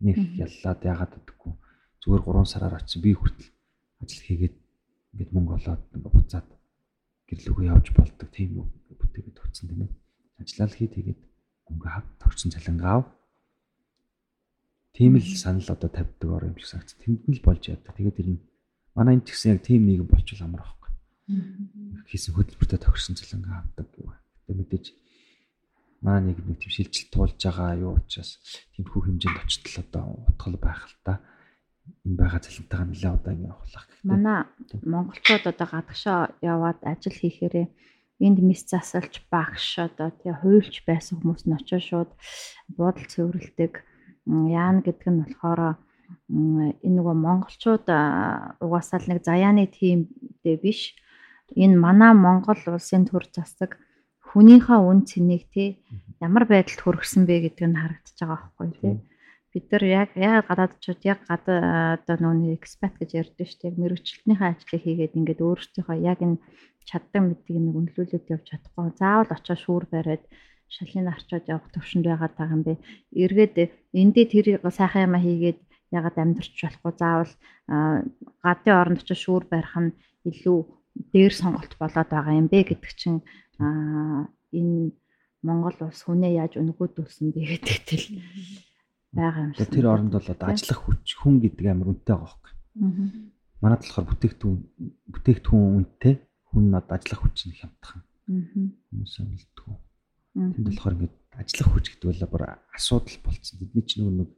нэг 0.00 0.16
яллаад 0.38 0.80
яагаад 0.86 1.12
гэдэггүй 1.18 1.52
зүгээр 2.00 2.22
3 2.24 2.52
сараар 2.52 2.74
очив 2.78 3.00
би 3.04 3.12
хүртэл 3.12 3.50
ажил 4.00 4.22
хийгээд 4.24 4.56
ингээд 5.12 5.34
мөнгө 5.34 5.52
олоод 5.58 5.82
ингээд 5.92 6.14
буцаад 6.14 6.48
гэрлүүгөө 7.28 7.64
явж 7.68 7.86
болдог. 7.92 8.28
Тийм 8.32 8.50
үү? 8.58 8.66
Бүтээгээд 8.96 9.38
утсан 9.44 9.66
тийм 9.68 9.82
ээ. 9.84 9.92
Ажиллал 10.40 10.72
хий 10.72 10.88
тэгээд 10.88 11.20
мөнгө 11.70 11.88
хав 11.88 12.06
тогтсон 12.18 12.50
цалингаа 12.52 12.94
ав 13.00 13.06
тийм 14.94 15.16
л 15.16 15.24
санал 15.42 15.70
одоо 15.70 15.90
тавьдаг 15.90 16.28
ор 16.30 16.44
юм 16.50 16.58
шиг 16.58 16.70
санагц 16.70 16.92
тэнд 16.98 17.22
нь 17.30 17.36
л 17.38 17.46
болж 17.46 17.62
яддаг 17.70 17.94
тэгээд 17.94 18.18
тэр 18.18 18.28
нь 18.34 18.42
манай 18.98 19.14
энэ 19.16 19.24
ч 19.26 19.28
гэсэн 19.32 19.52
яг 19.54 19.60
тийм 19.62 19.86
нийгэм 19.86 20.10
болчихвол 20.10 20.46
амар 20.46 20.62
байхгүй 20.66 20.80
хийсэн 22.10 22.34
хөтөлбөртөө 22.34 22.78
тохирсон 22.82 23.14
цалингаа 23.14 23.62
авдаг 23.62 23.86
гэх. 23.94 24.18
Тэгээд 24.46 24.58
мэдээж 24.58 24.86
манай 26.02 26.34
нэг 26.34 26.38
нэг 26.42 26.58
тийм 26.58 26.72
шилжилт 26.74 27.10
туулж 27.14 27.38
байгаа 27.38 27.78
юу 27.78 27.94
учраас 27.94 28.42
тиймэрхүү 28.74 29.02
хэмжээнд 29.06 29.38
очтол 29.38 29.76
одоо 29.84 30.04
утгал 30.26 30.56
байх 30.58 30.82
л 30.90 30.96
та. 31.06 31.14
Энэ 32.02 32.18
байгаа 32.18 32.40
цалинтайгаа 32.42 32.86
нэлээд 32.90 33.14
удаан 33.14 33.46
явах 33.46 33.62
гэх. 33.70 33.86
Манай 34.02 34.38
монголчууд 34.82 35.44
одоо 35.46 35.66
гадагшаа 35.70 36.20
яваад 36.42 36.78
ажил 36.82 37.14
хийхээрээ 37.14 37.66
энд 38.20 38.38
мис 38.44 38.62
засалж 38.68 39.24
багш 39.32 39.80
одоо 39.80 40.12
тий 40.20 40.32
хуульч 40.32 40.84
байсан 40.86 41.18
хүмүүс 41.18 41.42
нь 41.48 41.56
очиж 41.56 41.82
шууд 41.90 42.10
буудал 42.76 43.06
цэвэрлдэг. 43.08 43.72
Яана 44.28 44.80
гэдэг 44.84 45.08
нь 45.08 45.20
болохоор 45.24 45.60
энэ 46.28 46.94
нөгөө 46.96 47.16
монголчууд 47.16 47.86
угаасаа 48.60 48.98
л 49.00 49.08
нэг 49.10 49.18
заяаны 49.24 49.66
тимдээ 49.72 50.56
биш. 50.60 50.94
Энэ 51.56 51.80
манай 51.80 52.12
Монгол 52.14 52.60
улсын 52.68 53.08
төр 53.08 53.24
засаг 53.32 53.80
хүнийхээ 54.30 54.78
үн 54.78 55.02
цэнийг 55.08 55.44
тий 55.50 55.82
ямар 56.22 56.44
байдалд 56.46 56.80
хүргэсэн 56.82 57.26
бэ 57.26 57.50
гэдэг 57.50 57.66
нь 57.66 57.80
харагдаж 57.80 58.16
байгаа 58.20 58.38
байхгүй 58.38 58.68
тий. 58.78 58.94
Бид 59.50 59.66
нар 59.72 59.84
яг 59.84 60.10
яг 60.14 60.46
гадаадчууд 60.46 61.00
яг 61.02 61.20
гадаа 61.26 61.98
одоо 61.98 62.16
нүүний 62.22 62.54
экспат 62.54 62.94
гэж 63.02 63.10
ярьдаг 63.18 63.46
шүү 63.50 63.74
дээ. 63.74 63.80
Мэрэгчлэлтнийхээ 63.82 64.50
ажлыг 64.54 64.80
хийгээд 64.86 65.18
ингээд 65.18 65.40
өөрсдийнхөө 65.42 65.98
яг 66.06 66.18
энэ 66.22 66.38
чаддаг 66.90 67.22
мэдгийг 67.22 67.58
нэг 67.62 67.74
үнэлүүлээд 67.78 68.26
явж 68.34 68.44
чадахгүй 68.50 68.86
заавал 68.98 69.30
очиж 69.30 69.58
шүүр 69.62 69.84
бариад 69.94 70.24
шалын 70.74 71.06
арчаад 71.14 71.46
явах 71.46 71.68
төвшөнд 71.74 72.06
байгаад 72.06 72.34
байгаа 72.34 72.56
юм 72.58 72.62
бэ 72.66 72.74
эргээд 73.22 73.56
эндээ 73.94 74.26
тэр 74.30 74.46
сайхан 74.70 75.06
юм 75.06 75.14
хийгээд 75.22 75.60
ягаад 75.94 76.16
амьдрч 76.18 76.54
болохгүй 76.58 76.92
заавал 76.98 77.32
гадны 78.42 78.70
оронд 78.74 79.00
очиж 79.02 79.18
шүүр 79.22 79.44
барих 79.50 79.74
нь 79.78 79.94
илүү 80.30 80.58
дээр 81.14 81.34
сонголт 81.34 81.72
болоод 81.78 82.10
байгаа 82.10 82.34
юм 82.38 82.46
бэ 82.50 82.58
гэдэг 82.70 82.92
чинь 82.98 83.20
энэ 83.60 84.94
Монгол 85.42 85.76
улс 85.80 86.02
хүнээ 86.04 86.36
яаж 86.36 86.60
өнгөөдүүлсэн 86.60 87.32
бэ 87.32 87.40
гэдэг 87.48 87.78
тэл 87.88 88.06
байгаа 89.16 89.42
юм 89.48 89.52
шиг. 89.56 89.72
Тэр 89.72 89.88
оронд 89.88 90.12
бол 90.12 90.28
одоо 90.28 90.48
ажиллах 90.52 90.80
хүч 90.84 91.06
хүн 91.16 91.40
гэдэг 91.40 91.66
амар 91.72 91.96
үнэтэй 91.96 92.12
байгаа 92.12 92.28
хөөхгүй. 92.28 92.52
Манайд 93.64 93.82
болохоор 93.82 94.06
бүтээгдэхүүн 94.12 94.58
бүтээгдэхүүн 95.12 95.64
үнэтэй 95.80 96.14
хүн 96.50 96.64
нь 96.70 96.78
одоо 96.78 96.94
ажиллах 96.98 97.22
хүч 97.22 97.38
нь 97.46 97.58
хямдхан. 97.58 98.02
Хүмүүс 98.90 99.14
амлдгүү. 99.22 99.74
Тэнд 100.34 100.66
болохоор 100.66 100.94
ингээд 100.94 101.16
ажиллах 101.40 101.70
хүч 101.72 101.86
гэдэг 101.90 102.08
бол 102.10 102.22
бүр 102.30 102.44
асуудал 102.74 103.18
болцсон. 103.24 103.56
Бидний 103.58 103.84
чинь 103.86 104.10
нэг 104.10 104.30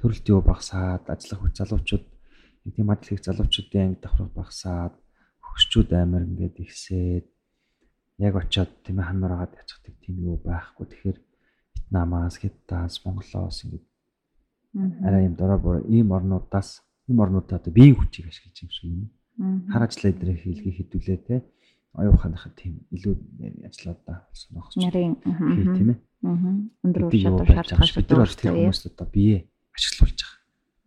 төрөлт 0.00 0.26
юу 0.32 0.40
багасаад 0.40 1.04
ажиллах 1.08 1.40
хүч 1.44 1.54
залуучууд 1.60 2.06
нэг 2.64 2.72
тийм 2.76 2.88
ажил 2.92 3.08
хийх 3.12 3.24
залуучуудын 3.24 3.84
анги 3.84 4.02
давхрах 4.04 4.32
багасаад 4.36 4.94
хөгшчүүд 5.44 5.90
амар 5.96 6.24
ингээд 6.28 6.56
ихсээд 6.64 7.26
яг 8.20 8.34
очиод 8.36 8.70
тийм 8.84 9.00
ээ 9.00 9.08
ханараад 9.08 9.52
яцдаг 9.56 9.94
тийм 10.04 10.16
юу 10.24 10.36
байхгүй. 10.40 10.86
Тэгэхээр 10.88 11.18
Вьетнамаас, 11.74 12.36
Хятадаас, 12.40 13.04
Монголоос 13.04 13.64
ингээд 13.64 13.86
арай 15.04 15.24
юм 15.28 15.34
дорой 15.34 15.58
бор 15.58 15.76
ийм 15.88 16.12
орнуудаас 16.12 16.84
ийм 17.08 17.18
орнуудаа 17.20 17.58
одоо 17.58 17.72
биеийн 17.72 17.96
хүчийг 17.96 18.28
ашиглаж 18.28 18.56
юм 18.62 18.70
шиг 18.70 18.84
юм. 18.92 19.10
Хар 19.40 19.82
ажиллаа 19.88 20.12
дээр 20.12 20.36
хийлгээ 20.36 20.74
хэдүүлээ 20.76 21.18
те. 21.24 21.36
Оюуханахад 21.96 22.54
тийм 22.60 22.84
илүү 22.92 23.14
ажлуудаа 23.66 24.28
сонирхож 24.36 24.76
нарийн 24.76 25.16
тийм 25.24 25.88
ээ. 25.96 25.98
Өндөр 26.84 27.02
ур 27.08 27.14
чадвар 27.16 27.48
шаардлагатай 27.48 27.96
бид 27.96 28.10
нар 28.12 28.30
тэр 28.36 28.52
хүмүүст 28.54 28.84
одоо 28.92 29.08
бие 29.08 29.48
ашиглуулж 29.72 30.18
байгаа. 30.20 30.38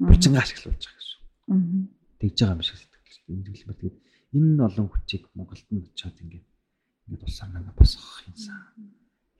Булчингаа 0.06 0.44
ашиглуулж 0.46 0.82
байгаа 0.86 1.02
гэсэн. 1.02 1.90
Тэгж 2.22 2.38
байгаа 2.40 2.56
юм 2.56 2.62
шиг 2.62 2.78
сэтгэл 2.78 3.68
бат. 3.68 3.80
Тэгээд 3.82 3.98
энэ 4.38 4.64
олон 4.64 4.88
хүчийг 4.94 5.24
Монголд 5.34 5.68
нь 5.74 5.84
очиод 5.90 6.18
ингээд 6.22 6.46
ингээд 7.10 7.26
улсаар 7.26 7.50
нана 7.52 7.74
босгох 7.74 8.24
юмсан. 8.30 8.58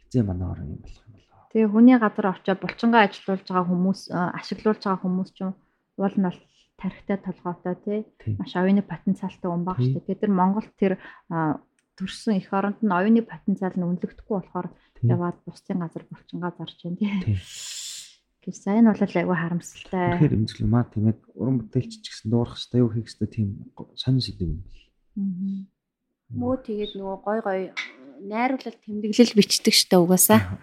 Хизээ 0.04 0.24
манай 0.26 0.48
орон 0.50 0.74
юм 0.74 0.82
болох 0.82 1.04
юм 1.06 1.14
болоо. 1.16 1.48
Тэгээ 1.54 1.70
хүний 1.70 1.98
газар 2.02 2.28
очиод 2.34 2.60
булчингаа 2.60 3.06
ажилуулж 3.08 3.46
байгаа 3.46 3.70
хүмүүс 3.70 4.02
ашиглуулж 4.12 4.82
байгаа 4.84 5.02
хүмүүс 5.06 5.30
ч 5.38 5.40
уул 5.46 6.16
нь 6.18 6.28
бол 6.84 6.92
тархитай 6.92 7.18
толгойтой 7.24 7.76
тий 7.80 8.00
маш 8.36 8.52
оюуны 8.60 8.84
потенциалтай 8.84 9.48
хүн 9.48 9.64
баг 9.64 9.80
шүү 9.80 10.04
дээ. 10.04 10.08
Тэгээд 10.12 10.24
тэр 10.28 10.34
Монголд 10.36 10.72
тэр 10.76 10.94
төрсэн 11.96 12.38
их 12.38 12.52
оронд 12.52 12.84
нь 12.84 12.92
оюуны 12.92 13.24
потенциал 13.24 13.74
нь 13.80 13.88
үнэлэгдэхгүй 13.88 14.36
болохоор 14.36 14.68
яваад 15.08 15.38
бусдын 15.48 15.80
газар 15.80 16.04
булчингаа 16.12 16.52
зарж 16.60 16.78
байна 16.84 17.00
тий. 17.00 17.40
Гэвч 18.44 18.60
за 18.60 18.76
энэ 18.76 18.92
бол 18.92 19.00
айгүй 19.00 19.38
харамсалтай. 19.40 20.20
Тэгэхээр 20.20 20.36
эмзэглэн 20.36 20.68
маа 20.68 20.84
тийм 20.92 21.08
яг 21.16 21.20
уран 21.32 21.64
бүтээлч 21.64 22.04
ч 22.04 22.06
гэсэн 22.12 22.28
дуурах 22.28 22.60
хэрэгтэй 22.60 22.80
юу 22.84 22.92
хийх 22.92 23.08
хэрэгтэй 23.08 23.30
тийм 23.32 23.48
сонин 23.96 24.20
сэдэв 24.20 24.52
юм 24.52 24.60
бэл. 24.68 24.84
Мөө 26.34 26.56
тэгээд 26.68 26.92
нөгөө 27.00 27.18
гой 27.24 27.40
гой 27.40 27.60
найруулал 28.24 28.78
тэмдэглэл 28.88 29.36
бичдэг 29.36 29.76
штэ 29.76 30.00
угаасаа. 30.00 30.60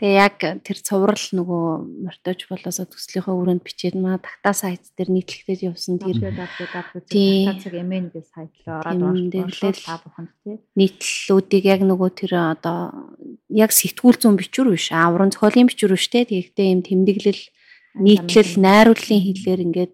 Тэгээ 0.00 0.16
яг 0.16 0.36
тэр 0.40 0.78
цуврал 0.80 1.24
нөгөө 1.36 1.64
мортож 2.08 2.40
болоосоо 2.48 2.88
төслийнхөө 2.88 3.34
өрөөнд 3.36 3.62
бичээд 3.64 3.96
маа 4.00 4.16
тагтаа 4.18 4.54
сайт 4.56 4.82
дээр 4.96 5.12
нийтлэгдэж 5.12 5.60
явсан 5.68 6.00
тэр 6.00 6.20
тагтаацэг 7.52 7.74
эмэн 7.76 8.08
гэж 8.08 8.26
сайтлаа 8.32 8.80
ороод 8.82 9.30
тэмдэглэл 9.30 9.84
та 9.84 10.00
буханд 10.00 10.32
тий. 10.44 10.56
Нийтлэлүүдийг 10.74 11.64
яг 11.68 11.80
нөгөө 11.84 12.10
тэр 12.16 12.32
одоо 12.56 13.12
яг 13.52 13.70
сэтгүүл 13.70 14.18
зүүн 14.20 14.40
бичвэр 14.40 14.72
биш 14.72 14.88
аа 14.90 15.12
уран 15.12 15.32
зохиолын 15.32 15.68
бичвэр 15.68 15.96
биш 15.96 16.08
те. 16.08 16.24
Тэгэхдээ 16.24 16.72
юм 16.72 16.82
тэмдэглэл 16.82 17.42
нийтлэл 18.00 18.52
найрууллын 18.58 19.22
хэлээр 19.22 19.60
ингээд 19.70 19.92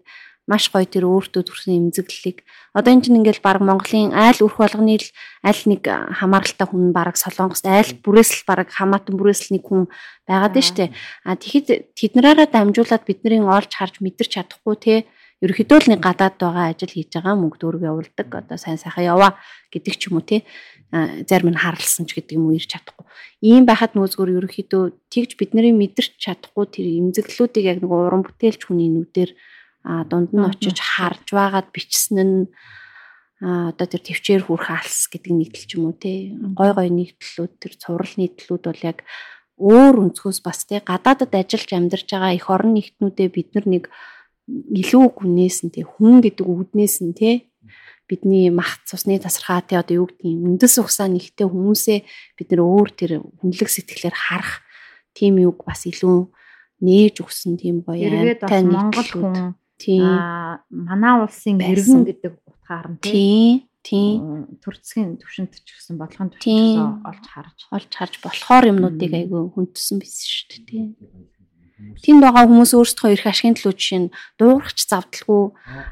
маш 0.49 0.69
гоё 0.73 0.85
тэр 0.85 1.05
өөртөө 1.05 1.43
төрсэн 1.45 1.91
эмзэглэлийг. 1.91 2.41
Одоо 2.73 2.91
эн 2.93 3.01
чинь 3.05 3.19
ингээл 3.21 3.45
баг 3.45 3.61
Монголын 3.61 4.13
айл 4.15 4.41
өрх 4.41 4.57
болгоны 4.57 4.97
л 4.97 5.07
аль 5.45 5.63
нэг 5.69 5.85
хамааралтай 5.85 6.67
хүн 6.67 6.91
баг 6.95 7.17
Солонгост 7.17 7.65
айл 7.69 7.93
бүрээс 8.01 8.41
л 8.41 8.47
баг 8.49 8.69
хамаатан 8.69 9.15
бүрээс 9.17 9.49
л 9.49 9.59
нэг 9.59 9.63
хүн 9.69 9.85
байгаад 10.25 10.57
нь 10.57 10.65
штэ. 10.65 10.93
А 11.25 11.37
тэгэхэд 11.37 11.93
тэднэраараа 11.93 12.47
дамжуулаад 12.49 13.03
бидний 13.05 13.41
олж 13.41 13.71
харж 13.75 14.01
мэдэрч 14.01 14.41
чадахгүй 14.41 14.75
те 14.81 14.95
ерөөхдөө 15.41 15.79
л 15.81 15.89
нэг 15.89 16.01
гадаад 16.05 16.37
байгаа 16.37 16.65
ажил 16.69 16.93
хийж 16.93 17.17
байгаа 17.17 17.33
мөнгө 17.33 17.57
дөрөв 17.57 17.81
явуулдаг. 17.81 18.29
Одоо 18.29 18.57
сайн 18.61 18.77
сайхан 18.77 19.09
яваа 19.09 19.41
гэдэг 19.73 19.93
ч 19.97 20.13
юм 20.13 20.21
уу 20.21 20.25
те. 20.25 20.45
Зарим 20.93 21.49
нь 21.49 21.57
харлсан 21.57 22.05
ч 22.05 22.13
гэдэг 22.13 22.37
юм 22.37 22.53
уу 22.53 22.57
ирч 22.61 22.69
чадахгүй. 22.69 23.05
Ийм 23.41 23.65
байхад 23.65 23.97
нөөцгөр 23.97 24.37
ерөөхдөө 24.37 24.83
тэгж 25.09 25.41
бидний 25.41 25.73
мэдэрч 25.73 26.21
чадахгүй 26.21 26.65
тэр 26.69 26.85
эмзэглэлүүдийг 26.93 27.65
яг 27.65 27.77
нэг 27.81 27.89
уран 27.89 28.21
бүтээлч 28.21 28.69
хүний 28.69 28.93
нүдээр 28.93 29.33
а 29.83 30.05
дунд 30.05 30.29
нь 30.33 30.45
очиж 30.45 30.77
харж 30.77 31.33
байгаад 31.33 31.73
бичсэн 31.73 32.17
нь 32.21 32.39
одоо 33.41 33.87
тэр 33.89 34.01
төвчээр 34.05 34.45
хүрх 34.45 34.69
алс 34.69 35.09
гэдэг 35.09 35.33
нийтлэл 35.33 35.65
ч 35.65 35.71
юм 35.73 35.89
уу 35.89 35.97
те? 35.97 36.37
Гой 36.53 36.71
гой 36.77 36.89
нийтлэлүүд 36.93 37.53
тэр 37.57 37.73
цуврал 37.73 38.13
нийтлэлүүд 38.13 38.63
бол 38.69 38.81
яг 38.85 39.01
өөр 39.57 39.95
өнцгөөс 40.13 40.39
бас 40.45 40.69
те? 40.69 40.85
Гадаадад 40.85 41.33
ажиллаж 41.33 41.73
амьдарч 41.73 42.07
байгаа 42.13 42.37
их 42.37 42.45
орон 42.53 42.77
нэгтнүүдээ 42.77 43.29
бид 43.33 43.49
нар 43.57 43.65
нэг 43.65 43.83
илүү 44.45 45.05
гүнээс 45.17 45.57
нь 45.65 45.73
те? 45.73 45.81
Хүн 45.81 46.21
гэдэг 46.21 46.45
үгнээс 46.45 46.97
нь 47.01 47.17
те? 47.17 47.49
Бидний 48.05 48.53
мах 48.53 48.77
цусны 48.85 49.17
тасархаа 49.17 49.65
те? 49.65 49.81
Одоо 49.81 50.05
юу 50.05 50.07
юм 50.21 50.53
үндэс 50.53 50.77
ухсаа 50.77 51.09
нэгтэй 51.09 51.49
хүмүүсээ 51.49 51.99
бид 52.37 52.47
нар 52.53 52.61
өөр 52.61 52.89
тэр 52.93 53.11
хүнлэг 53.41 53.69
сэтгэлээр 53.73 54.13
харах 54.13 54.61
тийм 55.17 55.41
юг 55.41 55.65
бас 55.65 55.89
илүү 55.89 56.29
нээж 56.81 57.15
өгсөн 57.25 57.57
тийм 57.57 57.81
гоё 57.85 58.05
амтай 58.05 58.61
Монгол 58.65 59.09
хүн. 59.09 59.60
Аа 60.05 60.61
манай 60.69 61.15
улсын 61.25 61.57
иргэн 61.57 62.05
гэдэг 62.05 62.33
утгаар 62.45 62.87
нь 62.91 62.99
тийм. 63.01 63.67
Тийм. 63.81 64.45
Төрцгийн 64.61 65.17
төвшөнд 65.17 65.57
ч 65.57 65.69
гэсэн 65.73 65.97
бодлогын 65.97 66.29
төвшөнд 66.37 67.01
олж 67.09 67.25
харж 67.33 67.57
олж 67.73 67.91
харж 67.97 68.13
болохоор 68.21 68.69
юмнуудыг 68.69 69.09
айгүй 69.09 69.41
хүндсэн 69.57 69.97
биз 69.97 70.21
шүү 70.21 70.45
дээ 70.49 70.65
тийм. 70.69 70.87
Тэнд 71.81 72.21
байгаа 72.21 72.45
хүмүүс 72.45 72.71
өөрсдөө 72.77 73.09
ирэх 73.09 73.25
ашигын 73.25 73.57
төлөө 73.57 73.73
жишээ 73.73 74.01
нь 74.05 74.13
дуурахч 74.37 74.79
завдалгүй 74.85 75.43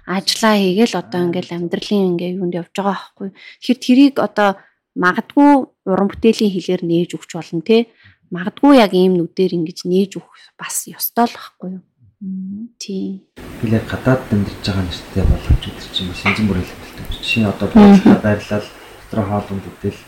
ажиллаа 0.06 0.56
хийгээл 0.62 1.02
одоо 1.02 1.20
ингээл 1.26 1.56
амьдралын 1.58 2.10
ингээ 2.14 2.38
юунд 2.38 2.54
явж 2.62 2.74
байгаа 2.78 2.94
байхгүй. 2.94 3.30
Тэгэхээр 3.34 3.80
тэрийг 3.82 4.16
одоо 4.22 4.50
магадгүй 4.94 5.50
уран 5.90 6.08
бүтээлийн 6.14 6.54
хэлээр 6.54 6.82
нээж 6.86 7.10
өгч 7.18 7.30
болно 7.34 7.66
те. 7.66 7.90
Магадгүй 8.30 8.74
яг 8.78 8.94
ийм 8.94 9.18
нүдээр 9.18 9.58
ингэж 9.58 9.90
нээж 9.90 10.12
өгөх 10.22 10.38
бас 10.62 10.86
ёстой 10.86 11.26
л 11.26 11.34
байхгүй 11.34 11.70
юу? 11.74 11.84
Тийм. 12.20 13.24
Яг 13.64 13.88
гадаад 13.88 14.28
амьдарч 14.28 14.60
байгаа 14.68 14.84
нэртэй 14.84 15.24
боловч 15.24 15.64
өдөр 15.72 15.90
чинь 15.96 16.12
шинжэн 16.12 16.48
бүрэл 16.52 16.68
хэмжилдэг. 16.68 17.08
Жишээ 17.16 17.42
нь 17.44 17.52
одоо 17.52 17.68
бодлоо 17.72 18.20
байрлал 18.20 18.68
дотор 19.08 19.22
хоолунд 19.24 19.66
үдэл 19.72 20.00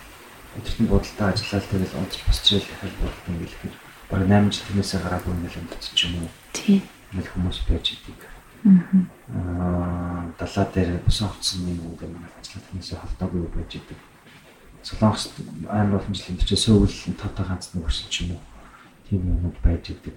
өдөртөн 0.59 0.88
бодолтой 0.91 1.28
ажиллаад 1.32 1.66
тэгэл 1.72 1.97
унтж 2.03 2.20
босч 2.28 2.45
ирэл 2.51 2.68
дахиад 2.68 2.95
бодлоо 2.99 3.32
ингээл 3.32 3.55
ихээр 3.55 3.76
баг 4.12 4.22
8 4.28 4.51
жил 4.51 4.66
тэрнээсээ 4.68 4.99
гараагүй 5.07 5.32
ингээл 5.39 5.59
амьдарч 5.64 5.86
ч 5.95 5.99
юм 6.03 6.14
уу. 6.20 6.32
Тийм. 6.51 6.82
нэг 7.16 7.28
хүмүүс 7.32 7.59
байж 7.68 7.86
идэг. 7.95 8.20
Аа 9.32 10.32
далаа 10.39 10.66
дээр 10.72 10.99
босоогдсон 11.03 11.68
юм 11.68 11.80
уу 11.91 11.95
гэх 11.99 12.12
манай 12.12 12.32
ажиллаад 12.39 12.68
хүмүүсээ 12.72 12.99
холдоогүй 12.99 13.41
байж 13.55 13.72
идэг. 13.80 13.99
Солонгос 14.84 15.32
амар 15.68 15.99
олон 15.99 16.16
жилийн 16.16 16.39
төч 16.39 16.51
сөүл 16.55 16.91
тото 17.20 17.43
ганц 17.43 17.72
нэг 17.76 17.84
өрсөн 17.88 18.07
ч 18.07 18.16
юм 18.24 18.36
уу. 18.36 18.43
Тийм 19.07 19.28
юмуд 19.28 19.57
байж 19.64 19.91
идэг. 19.91 20.16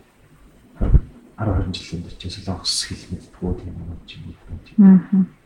10 1.39 1.71
20 1.71 1.75
жилийн 1.75 2.03
төч 2.07 2.23
солонгос 2.31 2.77
хэл 2.87 3.05
мэдтгүү 3.11 3.53
тийм 3.59 3.75
юм 3.75 3.89
байж 3.95 4.11
идэг. 4.15 4.79
Аа 4.79 5.43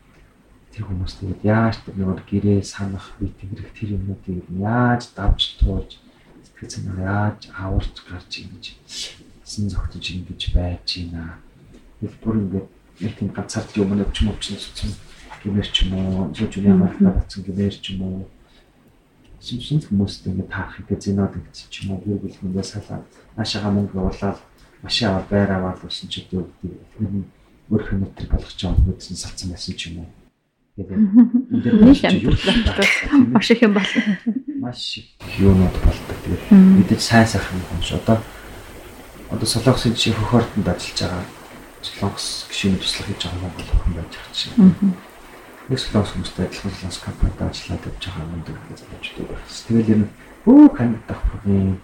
тэр 0.79 0.85
хүмүүс 0.85 1.13
тэгээд 1.17 1.41
яаж 1.43 1.75
нэг 1.91 2.23
гэрээ 2.29 2.61
санах 2.61 3.17
бие 3.17 3.33
тэрэг 3.33 3.73
тэр 3.73 3.97
юмнуудыг 3.97 4.45
яаж 4.53 5.11
давж 5.17 5.57
туулж 5.57 5.97
сэтгэл 6.45 6.69
санаа 6.69 6.97
яаж 7.01 7.49
аварч 7.51 7.95
гарч 8.05 8.31
ингэж 8.45 8.65
сэн 9.43 9.65
зогтож 9.67 10.05
ингэж 10.13 10.53
байж 10.53 10.85
гинэ. 10.85 11.41
Тэр 11.99 12.13
бүр 12.21 12.35
ингээд 12.37 12.67
нэг 13.01 13.13
тийм 13.17 13.29
ганцаард 13.33 13.73
юм 13.81 13.97
нэг 13.97 14.13
ч 14.13 14.21
юм 14.21 14.29
уу 14.29 14.39
ч 14.39 14.53
юм 14.53 14.93
гэмэр 15.41 15.67
ч 15.67 15.77
юм 15.89 15.91
уу 15.97 16.29
зөв 16.37 16.47
зөв 16.53 16.63
ямар 16.63 16.93
тавцсан 16.93 17.41
гэмэр 17.43 17.75
ч 17.75 17.97
юм 17.97 18.01
уу. 18.05 18.23
Шин 19.41 19.59
шин 19.59 19.81
хүмүүстэй 19.81 20.37
ингээд 20.37 20.53
таах 20.53 20.77
гэдэг 20.77 21.01
зинод 21.01 21.33
гэж 21.33 21.57
ч 21.73 21.75
юм 21.83 21.97
уу. 21.97 22.03
Гэр 22.05 22.21
бүл 22.21 22.37
хүндээ 22.37 22.63
салаад 22.63 23.03
наашаага 23.33 23.73
мөнгө 23.73 23.97
уулаад 23.97 24.37
машин 24.83 25.09
аваад 25.09 25.27
байр 25.29 25.51
аваад 25.51 25.83
усан 25.83 26.09
ч 26.09 26.23
гэдэг 26.23 26.47
нь 27.03 27.27
өөр 27.69 27.83
хүмүүстэр 27.83 28.27
болгож 28.31 28.55
байгаа 28.55 28.85
гэдсэн 28.87 29.17
салцсан 29.17 29.49
байсан 29.51 29.75
ч 29.75 29.81
юм 29.91 30.01
уу. 30.01 30.09
Тэгээд 30.79 31.83
маш 33.35 33.51
их 33.51 33.61
юм 33.61 33.73
бол 33.75 33.83
маш 34.63 34.97
их 34.97 35.05
юунууд 35.37 35.75
болдог. 35.83 36.17
Тэгээд 36.23 36.43
мэдээж 36.55 37.01
сайн 37.03 37.27
сайхан 37.27 37.59
юм 37.59 37.83
ш. 37.83 37.99
Одоо 37.99 38.23
одоо 39.29 39.45
солонгосын 39.45 39.93
жишээ 39.93 40.15
хөхөртөнд 40.15 40.67
ажиллаж 40.71 40.99
байгаа. 41.03 41.25
Солонгос 41.83 42.47
гишүүний 42.47 42.79
туслах 42.79 43.07
хийж 43.11 43.21
байгаа 43.27 43.43
Монгол 43.43 43.69
хүн 43.83 43.93
байж 43.99 44.11
байгаа 44.15 44.33
чинь. 44.33 44.55
Нэг 45.67 45.79
солонгос 45.83 46.11
хүмүүстэй 46.15 46.45
адилхан 46.47 46.71
солонгос 46.71 46.99
компанид 47.03 47.41
ажиллаад 47.43 47.83
явж 47.83 48.03
байгаа 48.07 48.23
юм 48.23 48.43
даа 48.47 48.55
гэж 48.71 48.79
боддог 48.87 49.27
байна. 49.27 49.51
Тэгэл 49.67 49.99
нь 49.99 50.07
өө 50.47 50.63
хандах 50.73 51.21
проблем 51.27 51.77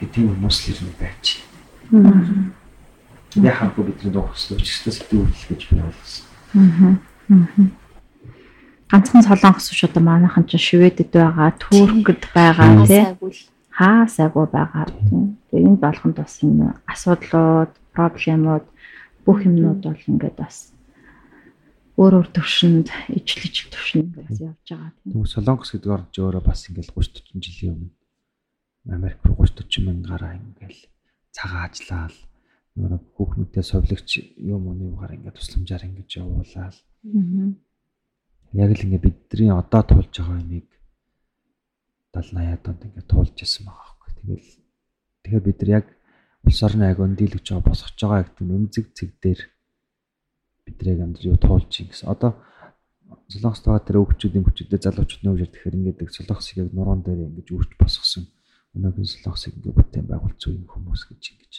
гэдэг 0.00 0.20
юм 0.24 0.32
хүмүүс 0.40 0.58
л 0.64 0.70
ер 0.72 0.80
нь 0.80 0.96
байж. 1.90 2.28
Яхаа 3.36 3.70
бидний 3.76 4.12
дохсож 4.14 4.58
өчсдөө 4.58 4.92
сэтгэл 4.94 5.34
гэж 5.50 5.60
би 5.70 5.78
ойлгосон. 5.82 6.24
Аа 6.54 7.80
Ганцхан 8.90 9.22
солонгос 9.22 9.70
биш 9.70 9.84
одоо 9.86 10.02
манайхан 10.02 10.44
ч 10.50 10.58
Шведэд 10.58 11.14
байгаа, 11.14 11.54
Туркд 11.62 12.26
байгаа 12.34 12.82
тий. 12.90 13.06
Хаа 13.70 14.10
сайгүй 14.10 14.46
байгаа 14.50 14.90
тий. 14.90 15.38
Тэгээ 15.54 15.66
энэ 15.70 15.78
болгонд 15.78 16.16
бас 16.18 16.42
энэ 16.42 16.74
асуудлууд, 16.90 17.70
проблемууд 17.94 18.66
бүх 19.22 19.46
юмнууд 19.46 19.78
бол 19.86 20.02
ингээд 20.10 20.34
бас 20.42 20.74
өөр 21.94 22.18
өөр 22.18 22.28
төвшөнд 22.34 22.90
ижлэж 23.14 23.54
төвшөнд 23.70 24.10
бас 24.18 24.34
явж 24.42 24.66
байгаа 24.74 24.90
тийм. 24.90 25.10
Тэгвэл 25.14 25.34
солонгос 25.38 25.70
гэдэг 25.70 25.90
орнд 25.94 26.10
ч 26.10 26.16
өөрөө 26.18 26.42
бас 26.42 26.60
ингээд 26.66 26.90
30 26.90 27.30
40 27.30 27.46
жилийн 27.46 27.74
өмнө 27.78 27.94
Америк 28.90 29.22
руу 29.22 29.38
30 29.46 29.70
40 29.70 29.86
мянгаараа 29.86 30.34
ингээд 30.34 30.90
цагаан 31.36 31.70
ажиллаад 31.70 32.14
нөгөө 32.76 33.00
хүүхнүүдэд 33.14 33.66
совлогч 33.70 34.10
юм 34.52 34.62
уу 34.68 34.76
юугаар 34.88 35.16
ингээд 35.16 35.36
тусламжаар 35.38 35.86
ингээд 35.88 36.10
явуулаад 36.20 36.76
Яг 38.52 38.70
л 38.74 38.82
ингээ 38.82 39.04
бидний 39.06 39.50
одоо 39.54 39.82
туулж 39.86 40.10
байгаа 40.10 40.42
юмыг 40.42 40.66
70 42.10 42.34
80-аад 42.34 42.64
онд 42.66 42.82
ингээ 42.82 43.06
туулж 43.06 43.36
исэн 43.38 43.62
байгаа 43.70 43.86
байхгүй. 43.86 44.10
Тэгэл 44.18 44.48
тэгэхээр 45.22 45.46
бид 45.46 45.58
нар 45.62 45.70
яг 45.78 45.86
улс 46.42 46.60
орны 46.66 46.84
агуун 46.90 47.14
дийлгэж 47.14 47.46
байгаа 47.46 47.68
босгож 47.70 47.94
байгаа 47.94 48.22
гэдэг 48.26 48.46
нэмзэг 48.50 48.86
цэг 48.90 49.10
дээр 49.22 49.40
бидрийг 50.66 50.98
амд 50.98 51.22
юу 51.22 51.38
туулж 51.38 51.70
гэсэн. 51.70 52.10
Одоо 52.10 52.34
Солонгост 53.30 53.64
байгаа 53.66 53.86
тэр 53.86 54.02
өвчүүдийн 54.02 54.42
хүчтэй 54.42 54.78
залуучууд 54.82 55.22
нөөж 55.22 55.40
ирэхээр 55.46 55.78
ингээд 55.78 56.10
солонгосыг 56.10 56.56
яг 56.58 56.68
нуруунд 56.74 57.06
дээр 57.06 57.30
ингэж 57.30 57.48
үрж 57.54 57.70
босгосон. 57.78 58.26
Өнөөгийн 58.76 59.08
солонгосыг 59.10 59.54
ингээд 59.58 59.78
бүтээн 59.78 60.06
байгуулж 60.06 60.38
зүй 60.38 60.54
хүмүүс 60.62 61.02
гэж 61.10 61.22
ингэж 61.34 61.54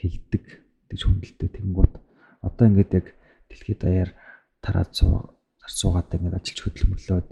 хэлдэг. 0.00 0.44
Тэгж 0.92 1.02
хүндэлдэг 1.06 1.48
тэгэнгүүт 1.48 1.94
одоо 2.44 2.64
ингээд 2.68 2.92
яг 2.96 3.06
дэлхийд 3.48 3.80
даяар 3.80 4.10
тараад 4.60 4.92
суугаад 4.92 6.12
ингээд 6.12 6.36
ажиллаж 6.36 6.60
хөдөлмөрлөөд 6.60 7.28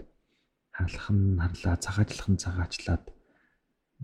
хаалхан 0.73 1.19
харлаа 1.43 1.75
цагаачлах 1.77 2.29
нь 2.31 2.41
цагаачлаад 2.41 3.05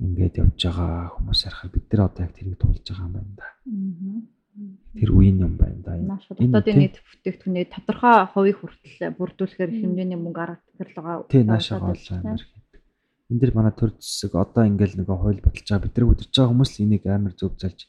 ингээд 0.02 0.40
явж 0.44 0.60
байгаа 0.60 1.16
хүмүүс 1.16 1.40
ярахаар 1.48 1.72
бид 1.72 1.86
нар 1.90 2.02
одоо 2.10 2.22
яг 2.28 2.34
тэрийг 2.36 2.60
туулж 2.60 2.84
байгаа 2.84 3.08
юм 3.08 3.14
байна 3.16 3.34
да. 3.40 3.48
Тэр 5.00 5.10
үеийн 5.16 5.40
юм 5.40 5.56
байна 5.56 5.80
да. 5.84 5.96
Энэ 5.96 6.60
одоо 6.60 6.74
нэг 6.76 7.00
бүтээгдэхүүний 7.00 7.66
тодорхой 7.72 8.18
хувийг 8.28 8.58
хүртэл 8.60 9.16
бүрдүүлэхээр 9.16 9.72
хэмжээний 9.72 10.20
мөнгө 10.20 10.42
арга 10.44 10.60
тэгэхээр 10.76 10.92
Тий 11.32 11.44
наашаа 11.48 11.80
болж 11.80 12.06
амар 12.12 12.44
гэдэг. 12.44 12.55
Энд 13.30 13.40
дэр 13.42 13.54
манай 13.58 13.74
төр 13.74 13.98
зэсэг 13.98 14.36
одоо 14.38 14.64
ингээл 14.70 15.02
нэг 15.02 15.10
хууль 15.10 15.42
баталж 15.42 15.66
байгаа 15.66 15.86
бид 15.86 15.96
нар 15.98 16.10
үдирч 16.14 16.34
байгаа 16.34 16.52
хүмүүс 16.54 16.72
л 16.78 16.84
энийг 16.86 17.04
амар 17.10 17.34
зөв 17.34 17.54
залж 17.58 17.80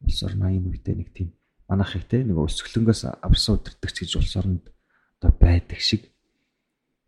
улс 0.00 0.20
орны 0.24 0.46
энэ 0.56 0.68
үедээ 0.72 0.96
нэг 0.96 1.10
тийм 1.12 1.28
манайх 1.68 1.92
их 1.96 2.08
те 2.08 2.24
нэг 2.24 2.40
өсгөлөнгөөс 2.40 3.02
авсан 3.20 3.60
удирдахч 3.60 3.96
гэж 4.00 4.12
улс 4.16 4.34
оронд 4.40 4.64
одоо 5.20 5.32
байдаг 5.36 5.80
шиг 5.84 6.08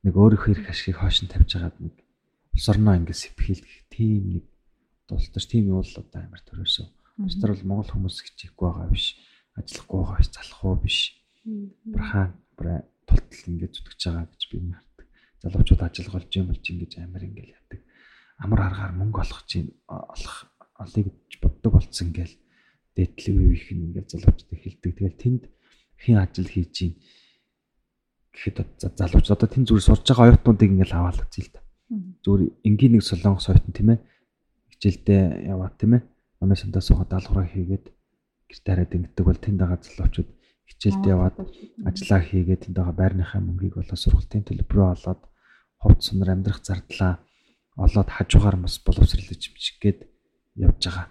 нэг 0.04 0.14
өөрийнхөө 0.16 0.52
эрх 0.52 0.68
ашигыг 0.68 1.00
хойш 1.00 1.24
нь 1.24 1.32
тавьж 1.32 1.50
хагаад 1.56 1.76
нэг 1.80 1.94
улс 2.52 2.66
орноо 2.68 2.94
ингээд 3.00 3.22
сэтгэхэлдэх 3.24 3.74
тийм 3.88 4.22
нэг 4.36 4.44
дултар 5.08 5.44
тийм 5.48 5.64
юм 5.72 5.80
бол 5.80 5.96
одоо 5.96 6.20
амар 6.20 6.42
төрөөсөө. 6.44 6.86
Бусдаар 7.18 7.52
бол 7.56 7.68
монгол 7.68 7.90
хүмүүс 7.92 8.16
хичээхгүй 8.20 8.68
байгаа 8.68 8.88
биш. 8.92 9.06
Ажиллахгүй 9.58 9.98
байгаа 10.00 10.18
биш, 10.20 10.30
залахгүй 10.36 10.76
биш. 10.84 10.98
Брахан 11.92 12.30
бра 12.56 12.72
тултал 13.08 13.48
ингээд 13.50 13.74
зүтгэж 13.74 14.00
байгаа 14.06 14.26
гэж 14.30 14.42
би 14.50 14.56
хардаг. 14.60 14.89
Залуучууд 15.40 15.82
ажил 15.82 16.08
голж 16.12 16.30
юм 16.36 16.52
болж 16.52 16.64
ингэж 16.64 16.92
амар 17.00 17.24
ингээд 17.24 17.54
яадаг. 17.56 17.80
Амар 18.44 18.60
аргаар 18.68 18.92
мөнгө 18.96 19.24
олох 19.24 19.42
чинь 19.48 19.72
олох 19.88 20.52
гэж 20.76 21.32
боддог 21.40 21.72
болцсон 21.76 22.12
ингээл 22.12 22.36
дээдлэг 22.96 23.36
үеийнх 23.36 23.68
нь 23.72 23.84
ингээд 23.88 24.08
залуучууд 24.12 24.52
эхэлдэг. 24.52 24.92
Тэгэл 24.96 25.20
тэнд 25.20 25.42
хин 25.96 26.16
ажил 26.20 26.48
хийж 26.48 26.68
чинь 26.76 26.94
гэхэд 28.32 28.56
залууч 29.00 29.26
одоо 29.32 29.48
тэн 29.48 29.64
зүгээр 29.64 29.84
сурж 29.84 30.04
байгаа 30.08 30.36
оюутнуудыг 30.36 30.70
ингээл 30.70 30.96
аваад 30.96 31.24
үзье 31.24 31.44
л 31.48 31.52
да. 31.52 31.60
Зүгээр 32.24 32.42
энгийн 32.68 32.92
нэг 32.96 33.04
солонгос 33.04 33.48
оюутан 33.48 33.74
тийм 33.74 33.88
ээ. 33.96 34.00
Хичээлдээ 34.76 35.22
яваад 35.52 35.74
тийм 35.80 35.92
ээ. 35.98 36.02
Намаас 36.40 36.64
өндөө 36.64 36.82
суугаад 36.84 37.10
даалгавраа 37.12 37.48
хийгээд 37.48 37.86
гэрт 38.48 38.64
хараад 38.64 38.96
ингэдэг 38.96 39.24
бол 39.26 39.40
тэнд 39.40 39.58
байгаа 39.60 39.80
залуучууд 39.84 40.30
хичээлдээ 40.70 41.12
яваад 41.12 41.36
ажиллаа 41.88 42.20
хийгээд 42.22 42.62
тэнд 42.70 42.76
байгаа 42.78 42.96
байрныхаа 42.96 43.40
мөнгийг 43.42 43.74
болоо 43.76 43.98
сургалтын 43.98 44.46
төлбөрөө 44.46 44.88
олоод 44.94 45.20
ховд 45.82 46.00
сунар 46.00 46.30
амьдрах 46.34 46.60
зардлаа 46.62 47.12
олоод 47.76 48.08
хажуугаар 48.12 48.56
бас 48.60 48.78
боловсролж 48.84 49.30
чимчгээд 49.40 50.00
явж 50.56 50.80
байгаа. 50.84 51.06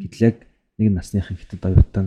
Гэтэл 0.00 0.26
яг 0.28 0.36
нэг 0.78 0.88
насныхын 0.92 1.38
хятад 1.38 1.64
оюутан 1.64 2.06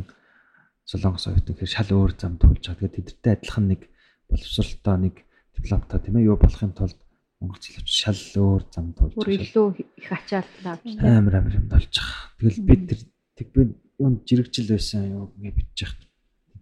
солонгос 0.85 1.27
оюутан 1.27 1.53
гэхээр 1.55 1.73
шал 1.73 1.89
өөр 1.93 2.11
зам 2.19 2.37
тулж 2.37 2.63
байгаа. 2.67 2.89
Тэгээд 2.91 2.97
тэдэртэй 2.99 3.33
адилхан 3.33 3.65
нэг 3.71 3.81
боловсролтой 4.29 4.97
нэг 4.99 5.15
дипломтой 5.55 5.99
тийм 6.01 6.15
ээ 6.17 6.27
юу 6.27 6.37
болохын 6.37 6.73
тулд 6.75 6.99
монгол 7.39 7.59
хэлч 7.59 7.87
шал 7.87 8.21
өөр 8.35 8.63
зам 8.71 8.93
туулж 8.97 9.15
бүр 9.15 9.31
илүү 9.35 9.67
их 9.99 10.09
ачаалттай 10.11 10.71
авч 10.73 10.95
амар 10.99 11.35
амар 11.39 11.53
юм 11.59 11.67
болж 11.71 11.93
байгаа. 11.93 12.35
Тэгэл 12.39 12.67
бид 12.67 12.81
тэр 12.89 12.99
тэг 13.37 13.47
би 13.55 13.61
юунд 13.99 14.19
жирэгжил 14.27 14.67
байсан 14.73 15.01
юу 15.07 15.23
ингэ 15.37 15.55
бичиж 15.55 15.79
яхад 15.87 16.01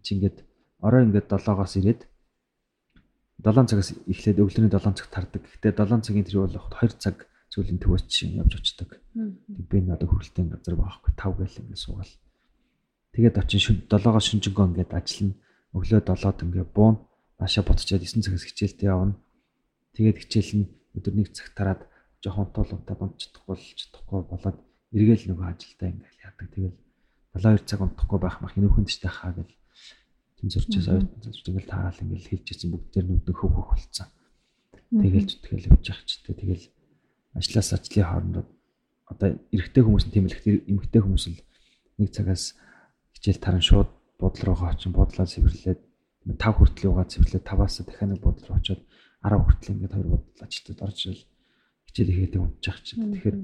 чи 0.01 0.17
ингээд 0.17 0.37
орой 0.81 1.05
ингээд 1.07 1.29
7-оос 1.29 1.73
ирээд 1.79 2.01
7 3.41 3.69
цагаас 3.69 3.89
эхлээд 4.05 4.37
өглөөний 4.41 4.69
7 4.69 4.97
цаг 4.97 5.07
тардаг. 5.09 5.41
Гэхдээ 5.41 5.73
7 5.73 6.05
цагийн 6.05 6.25
тэр 6.25 6.45
бол 6.45 6.57
2 6.57 7.01
цаг 7.01 7.25
зүйлийн 7.49 7.81
төвөөс 7.81 8.05
чинь 8.05 8.37
явж 8.37 8.53
очдог. 8.61 9.01
Тэг 9.13 9.65
би 9.65 9.81
энэ 9.81 9.97
одоо 9.97 10.07
хөрөлтийн 10.13 10.53
газар 10.53 10.77
байхгүй 10.77 11.11
5 11.17 11.41
гээл 11.41 11.61
ингээд 11.65 11.81
суугаал. 11.81 12.13
Тэгээд 13.17 13.39
очин 13.41 13.59
7-оос 13.89 14.25
шүнжэнгөө 14.29 14.65
ингээд 14.71 14.93
ажиллана. 14.93 15.35
Өглөө 15.73 16.01
7-д 16.05 16.39
ингээд 16.45 16.69
буун 16.71 16.95
наашаа 17.41 17.63
ботчоод 17.65 18.05
9 18.05 18.21
цагаас 18.21 18.45
хичээлдээ 18.45 18.93
явна. 18.93 19.17
Тэгээд 19.97 20.17
хичээл 20.21 20.53
нь 20.61 20.69
өдөр 20.95 21.13
нэг 21.17 21.27
цаг 21.33 21.49
тараад 21.57 21.81
жоохон 22.21 22.47
дунд 22.53 23.17
чадахгүй 23.17 23.57
бол 23.57 23.65
чадахгүй 23.79 24.21
болоод 24.29 24.57
эргээл 24.93 25.25
нөгөө 25.33 25.47
ажилдаа 25.49 25.89
ингээл 25.89 26.23
яадаг. 26.23 26.47
Тэгэл 26.53 26.77
72 27.35 27.67
цаг 27.67 27.79
унтахгүй 27.81 28.19
байх 28.21 28.37
мах 28.39 28.53
нөхөнд 28.55 28.87
ч 28.91 29.01
тахаа 29.01 29.33
гэл 29.33 29.51
тэнцвэрчээс 30.41 30.87
оюутан 30.89 31.21
зурж 31.21 31.45
ингээл 31.45 31.71
таагаал 31.71 32.03
ингээл 32.03 32.29
хэлжсэн 32.33 32.69
бүгд 32.73 32.89
тэр 32.91 33.05
нүдэн 33.05 33.35
хөв 33.37 33.51
хөв 33.53 33.67
болцсон. 33.69 34.09
Тэгэл 34.89 35.29
зүтгэл 35.29 35.69
явж 35.69 35.85
явах 35.87 36.03
ч 36.09 36.11
тэгэл 36.25 36.65
ажлаас 37.37 37.69
ажлын 37.77 38.07
хоорондоо 38.09 38.43
одоо 39.07 39.29
эрэгтэй 39.53 39.83
хүмүүс 39.85 40.05
нь 40.07 40.13
тийм 40.15 40.25
л 40.27 40.35
эмэгтэй 40.35 41.01
хүмүүс 41.03 41.25
л 41.31 41.39
нэг 41.99 42.09
цагаас 42.15 42.55
хичээл 43.15 43.43
таран 43.43 43.63
шууд 43.63 43.89
буудлын 44.19 44.47
руугаа 44.47 44.71
очин 44.71 44.91
буудлаа 44.95 45.27
сэвэрлээд 45.27 45.79
5 46.25 46.37
хүртэл 46.37 46.87
юугаа 46.87 47.05
цэвэрлээ 47.09 47.43
5-аас 47.43 47.75
дахиад 47.83 48.09
нэг 48.13 48.21
бодол 48.23 48.45
руу 48.47 48.57
очиод 48.59 48.81
10 49.25 49.41
хүртэл 49.41 49.71
ингээд 49.73 49.95
хоёр 49.95 50.09
бодол 50.15 50.39
ажилтад 50.45 50.79
орж 50.85 50.99
ирэл 51.09 51.25
хичээл 51.89 52.11
хийгээд 52.13 52.35
унтчих 52.39 52.77
чинь. 52.85 53.03
Тэгэхээр 53.11 53.37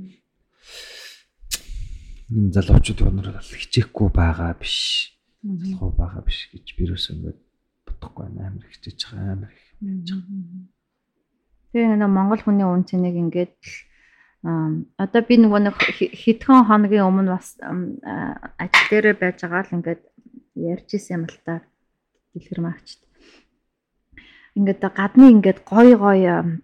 энэ 2.32 2.54
залуучууд 2.54 3.00
өнөр 3.02 3.28
бол 3.34 3.52
хичээхгүй 3.58 4.08
байгаа 4.14 4.54
биш. 4.56 5.17
Залхуу 5.44 5.92
байгаа 5.94 6.24
биш 6.26 6.50
гэж 6.50 6.66
би 6.78 6.90
юус 6.90 7.10
ингээд 7.14 7.40
бодохгүй 7.86 8.26
байна. 8.26 8.48
Амар 8.50 8.66
хичээж 8.72 9.00
байгаа 9.06 9.32
амар 9.34 9.52
их 9.54 9.66
байж 9.82 10.08
байгаа. 10.12 10.66
Тэгээ 11.72 11.98
нэг 12.02 12.10
Монгол 12.10 12.42
хүний 12.42 12.66
үн 12.66 12.84
цэнийг 12.90 13.16
ингээд 13.22 13.60
одоо 14.98 15.22
би 15.28 15.36
нөгөө 15.38 15.62
нэг 15.66 15.76
хэдхэн 15.78 16.68
хоногийн 16.70 17.10
өмнө 17.10 17.36
бас 17.36 17.58
ажил 18.62 18.88
дээрээ 18.90 19.16
байж 19.18 19.38
байгаа 19.44 19.64
л 19.66 19.76
ингээд 19.78 20.02
ярьж 20.58 20.90
исэн 20.98 21.22
юм 21.22 21.24
л 21.30 21.38
та 21.46 21.62
дэлгэр 22.34 22.62
магчд. 22.62 23.02
Ингээд 24.58 24.82
гадны 24.82 25.26
ингээд 25.38 25.60
гой 25.66 25.94
гой 25.94 26.22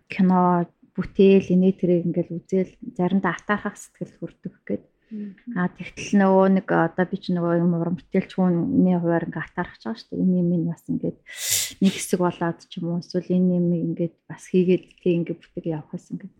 кино 0.10 0.66
бүтээл 0.96 1.54
инээ 1.54 1.74
тэрэг 1.78 2.06
ингээд 2.08 2.30
үзэл 2.34 2.72
заримдаа 2.98 3.34
атаархах 3.38 3.78
сэтгэл 3.78 4.18
хүрдэг 4.18 4.54
гэдэг. 4.66 4.93
А 5.54 5.70
тэгтэл 5.70 6.18
нөгөө 6.18 6.48
нэг 6.58 6.68
одоо 6.74 7.06
би 7.06 7.18
ч 7.22 7.30
нөгөө 7.36 7.62
юм 7.62 7.78
уран 7.78 7.98
бүтээлч 8.02 8.32
хүний 8.34 8.98
хуваар 8.98 9.30
ингээ 9.30 9.46
атаарч 9.46 9.82
байгаа 9.86 10.00
шүү 10.00 10.10
дээ. 10.10 10.24
Энэ 10.26 10.40
юм 10.42 10.50
нь 10.58 10.70
бас 10.70 10.84
ингээд 10.90 11.18
нэг 11.84 11.94
хэсэг 11.94 12.20
болоод 12.24 12.60
ч 12.66 12.72
юм 12.82 12.86
уу 12.90 13.02
эсвэл 13.04 13.30
энэ 13.30 13.52
юм 13.62 13.68
ингээд 13.94 14.16
бас 14.26 14.44
хийгээд 14.50 14.84
тэг 15.04 15.14
ингээ 15.22 15.38
бүтэг 15.38 15.66
явах 15.70 15.94
гэсэн 15.94 16.14
ингээд. 16.18 16.34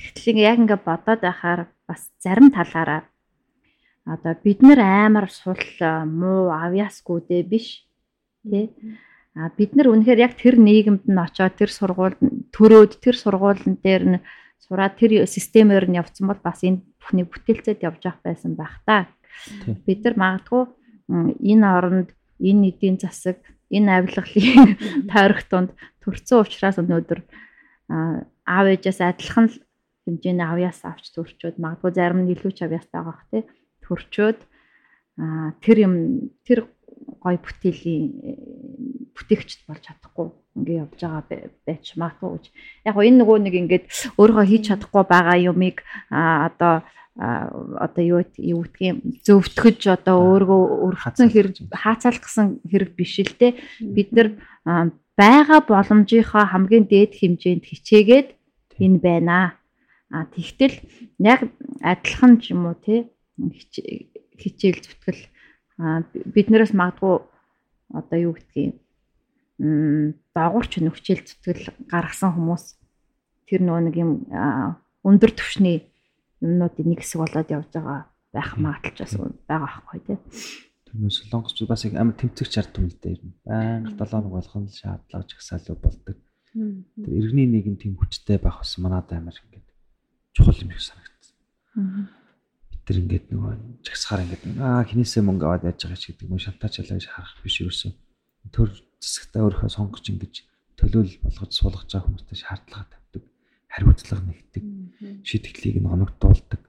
Тэгтэл 0.00 0.30
ингээ 0.32 0.48
яг 0.48 0.58
ингээ 0.64 0.80
бодоод 0.88 1.20
байхаар 1.20 1.60
бас 1.84 2.02
зарим 2.24 2.48
талаараа 2.48 3.02
одоо 4.04 4.32
бид 4.44 4.60
нар 4.62 4.80
амар 4.80 5.28
сул 5.28 5.60
муу 6.08 6.48
авьяасгүй 6.52 7.18
дээ 7.28 7.42
биш 7.44 7.84
тий. 8.44 8.72
А 9.34 9.50
бид 9.50 9.74
нар 9.74 9.90
үнэхээр 9.90 10.24
яг 10.24 10.32
тэр 10.38 10.56
нийгэмд 10.60 11.04
нь 11.10 11.18
очоод 11.18 11.58
тэр 11.58 11.70
сургуульд 11.72 12.20
төрөөд 12.54 12.92
тэр 13.02 13.16
сургуулийн 13.18 13.76
дээр 13.82 14.04
нь 14.06 14.18
сураад 14.62 14.94
тэр 14.96 15.26
системээр 15.26 15.90
нь 15.90 15.98
явцсан 15.98 16.28
бол 16.28 16.40
бас 16.40 16.62
энэ 16.62 16.84
бүхний 17.04 17.28
бүтээлцэд 17.28 17.84
явж 17.84 18.00
явах 18.08 18.24
байсан 18.24 18.56
байх 18.56 18.80
та. 18.88 19.12
Бид 19.84 20.00
нар 20.08 20.16
магадгүй 20.16 20.64
энэ 21.44 21.66
оронд 21.68 22.08
энэ 22.40 22.72
эдийн 22.72 22.96
засаг 22.96 23.36
энэ 23.68 23.92
авилгалын 24.00 24.72
тойрог 25.12 25.40
тунд 25.52 25.70
төрцөн 26.00 26.40
учраас 26.40 26.80
өнөөдөр 26.80 27.20
аав 28.48 28.66
ээжээс 28.72 29.00
адилхан 29.04 29.52
хэмжээний 30.08 30.48
авьяас 30.48 30.80
авч 30.84 31.12
төрчөөд 31.12 31.60
магадгүй 31.60 31.92
зарим 31.92 32.24
нь 32.24 32.32
илүү 32.32 32.52
ч 32.56 32.64
авьяастай 32.64 33.00
байгаа 33.00 33.12
бах 33.12 33.24
тий 33.32 33.42
төрчөөд 33.84 34.40
тэр 35.64 35.76
юм 35.84 35.94
тэр 36.44 36.68
гой 37.20 37.36
бүтээлийн 37.40 38.04
бүтээгчд 39.16 39.64
болж 39.68 39.82
чадахгүй 39.84 40.28
ингээ 40.54 40.82
явж 40.86 41.00
байгаа 41.02 41.22
байж 41.66 41.84
магадгүй. 41.98 42.50
Яг 42.86 42.94
энэ 42.94 43.18
нөгөө 43.20 43.38
нэг 43.42 43.54
ингээд 43.60 43.84
өөрөө 44.18 44.44
хийж 44.46 44.62
чадахгүй 44.70 45.04
байгаа 45.06 45.36
юмыг 45.50 45.82
одоо 46.14 46.86
одоо 47.14 48.02
юу 48.02 48.22
юу 48.38 48.66
гэдгийг 48.66 49.22
зөвтгөж 49.22 49.80
одоо 49.86 50.18
өөргөө 50.18 50.62
өргөцсөн 50.90 51.30
хэрэг 51.30 51.54
хаацаалах 51.70 52.26
гэсэн 52.26 52.46
хэрэг 52.66 52.90
биш 52.98 53.22
л 53.22 53.38
те 53.38 53.54
бид 53.78 54.10
нар 54.10 54.34
байгаа 55.14 55.60
боломжийнхаа 55.62 56.50
хамгийн 56.50 56.90
дээд 56.90 57.14
хэмжээнд 57.14 57.64
хичээгээд 57.70 58.28
энэ 58.82 58.98
байна. 58.98 59.54
А 60.10 60.26
тэгтэл 60.26 60.82
яг 61.22 61.46
адилхан 61.82 62.42
ч 62.42 62.50
юм 62.50 62.66
уу 62.66 62.76
те 62.82 63.06
хичээл 64.34 64.82
зүтгэл 64.82 65.22
биднээс 66.34 66.74
магадгүй 66.74 67.14
одоо 67.94 68.18
юу 68.18 68.34
гэдгийг 68.34 68.74
доогуурч 69.58 70.82
нөхцөл 70.82 71.22
зүтгэл 71.22 71.70
гаргасан 71.86 72.34
хүмүүс 72.34 72.64
тэр 73.46 73.60
нөгөө 73.62 73.82
нэг 73.86 73.96
юм 74.00 74.10
өндөр 75.06 75.30
түвшний 75.36 75.86
юмнуудын 76.42 76.88
нэг 76.90 77.00
хэсэг 77.04 77.20
болоод 77.22 77.48
явж 77.54 77.70
байгаа 77.70 78.10
байх 78.34 78.50
магадлал 78.58 78.98
бас 79.06 79.14
байгаа 79.46 79.70
байхгүй 79.78 80.00
тий. 80.02 80.18
Тэрнээс 80.90 81.16
солонгосчууд 81.22 81.70
бас 81.70 81.84
их 81.86 81.94
амар 81.94 82.18
тэмцэх 82.18 82.48
чард 82.50 82.74
юм 82.82 82.90
л 82.90 82.98
дээ. 82.98 83.22
Байнга 83.46 83.94
7 83.94 84.10
хоног 84.10 84.32
болгон 84.34 84.66
шаардлага 84.66 85.28
жагсаалуу 85.30 85.78
болдог. 85.78 86.16
Тэр 86.54 87.12
иргэний 87.14 87.46
нийгэм 87.46 87.76
тийм 87.78 87.94
хүчтэй 87.94 88.42
байх 88.42 88.58
бас 88.58 88.74
манад 88.82 89.06
амар 89.14 89.38
ингээд 89.38 89.66
чухал 90.34 90.58
юм 90.58 90.70
шиг 90.74 90.82
санагдсан. 90.90 91.34
Бид 92.70 92.82
тэр 92.86 92.98
ингээд 93.06 93.26
нөгөө 93.30 93.52
жагсахаар 93.86 94.22
ингээд 94.26 94.42
аа 94.58 94.82
хинээсээ 94.82 95.22
мөнгө 95.22 95.46
аваад 95.46 95.66
яаж 95.70 95.78
байгаа 95.78 95.98
ч 95.98 96.04
гэдэг 96.10 96.30
юм 96.30 96.42
шантаач 96.42 96.74
ялаа 96.82 96.98
гэж 96.98 97.06
харах 97.10 97.38
биш 97.42 97.56
юусэн. 97.62 97.92
Төр 98.54 98.70
засагтаа 99.04 99.44
өөрийнхөө 99.44 99.70
сонгож 99.76 100.04
ингэж 100.08 100.34
төлөөлөл 100.80 101.22
болгож 101.22 101.52
суулгаж 101.52 101.88
байгаа 101.92 102.06
хүмүүстэй 102.08 102.38
шаардлага 102.40 102.86
тавьдаг, 102.88 103.24
хариуцлага 103.68 104.22
нэгдэг, 104.24 104.64
шийтгэлийг 105.28 105.76
нь 105.84 105.92
оногдуулдаг. 105.92 106.62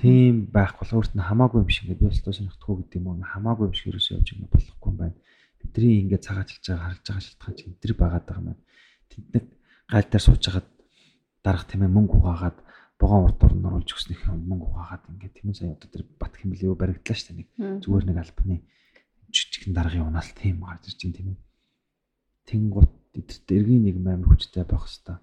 Тийм 0.00 0.50
байх 0.52 0.76
бол 0.80 0.92
өөрт 1.00 1.12
нь 1.16 1.24
хамаагүй 1.24 1.60
юм 1.64 1.70
шиг 1.70 1.84
ингээд 1.88 2.00
би 2.00 2.08
бас 2.08 2.20
сонирхдаггүй 2.20 2.76
гэдэг 2.84 2.98
юм 3.00 3.06
уу 3.08 3.16
хамаагүй 3.24 3.64
юм 3.68 3.76
шиг 3.76 3.88
ерөөсөө 3.92 4.16
явж 4.20 4.28
байгаа 4.32 4.52
болохгүй 4.52 4.88
юм 4.92 4.98
байна. 5.00 5.16
Бидний 5.60 5.94
ингээд 6.04 6.26
цагаажилж 6.26 6.64
байгаа 6.68 6.84
харж 6.84 7.00
байгаа 7.00 7.24
шалтгаан 7.24 7.56
чинь 7.56 7.72
энэ 7.80 8.00
байгаад 8.00 8.24
байгаа 8.28 8.44
юм. 8.52 8.60
Тэнд 9.08 9.34
гайл 9.88 10.08
дээр 10.10 10.24
сууж 10.24 10.42
хагаад 10.44 10.68
дарах 11.44 11.64
тийм 11.64 11.82
ээ 11.84 11.96
мөнгө 11.96 12.14
угаагаад 12.20 12.58
богоон 13.00 13.24
урд 13.24 13.40
орн 13.40 13.64
оруулж 13.64 13.90
өгснөх 13.96 14.20
юм 14.28 14.44
мөнгө 14.44 14.66
угаагаад 14.68 15.04
ингээд 15.10 15.34
тийм 15.34 15.56
сая 15.56 15.72
одоо 15.72 15.88
тэр 15.88 16.04
бат 16.20 16.36
хэмлэв 16.36 16.76
баригдлаа 16.76 17.16
шүү 17.16 17.32
дээ 17.32 17.38
нэг 17.40 17.48
зүгээр 17.80 18.04
нэг 18.06 18.18
албаны 18.20 18.56
жижигхэн 19.34 19.74
даргын 19.74 20.08
унаалт 20.10 20.34
тийм 20.36 20.60
гарч 20.60 20.84
ирж 20.90 21.00
байна 21.00 21.16
тийм 21.16 21.28
ээ. 21.32 21.40
Тэнгууд 22.48 22.92
эдэрт 23.18 23.48
эргийн 23.56 23.84
нэг 23.86 23.96
амар 24.02 24.28
хүчтэй 24.28 24.64
байх 24.66 24.84
хэвээр 24.86 25.20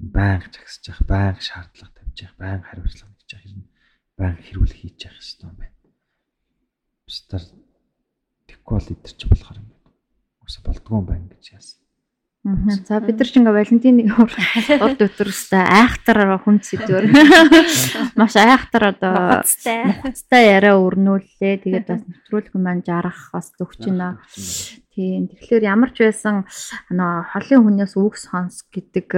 байнга 0.00 0.48
жагсаж 0.48 0.84
явах, 0.88 1.04
байнга 1.12 1.42
шаардлага 1.44 1.92
тавьж 1.92 2.18
явах, 2.24 2.38
байнга 2.40 2.66
хариуцлага 2.68 3.12
хийж 3.18 3.30
явах 3.36 3.52
юм 3.52 3.64
байнга 4.16 4.42
хэрүүл 4.44 4.74
хийж 4.76 4.98
явах 5.04 5.20
хэрэгтэй 5.20 5.48
юм 5.48 5.56
байна. 5.60 5.78
Бистар 7.04 7.42
тэггүй 8.48 8.74
бол 8.76 8.92
эдэр 8.92 9.14
чи 9.16 9.26
болохоор 9.28 9.58
юм 9.60 9.68
байна. 9.72 9.88
Үсэ 10.44 10.60
болдгоо 10.64 10.98
юм 11.00 11.06
байна 11.08 11.26
гэж 11.32 11.44
яасан. 11.56 11.79
За 12.40 13.04
бид 13.04 13.20
нар 13.20 13.28
ч 13.28 13.36
ингээ 13.36 13.52
Валентины 13.52 14.08
урд 14.16 15.00
өдрөстэй 15.04 15.60
айхтар 15.60 16.40
хүн 16.40 16.64
сэдвэр 16.64 17.12
маш 18.20 18.32
айхтар 18.40 18.96
одоо 18.96 19.44
мухацтай 19.44 20.48
яриа 20.48 20.80
өрнүүллээ. 20.80 21.60
Тэгээд 21.60 21.84
бас 21.92 22.00
нэвтрүүлэх 22.08 22.56
юм 22.56 22.64
маань 22.64 22.80
жарах 22.80 23.28
бас 23.36 23.52
төгч 23.60 23.92
байна. 23.92 24.24
Тийм. 24.96 25.28
Тэгэхээр 25.28 25.68
ямар 25.68 25.92
ч 25.92 26.00
байсан 26.00 26.48
нөө 26.88 27.28
холын 27.28 27.60
хүнээс 27.60 28.00
үг 28.00 28.16
сонс 28.16 28.64
гэдэг 28.72 29.08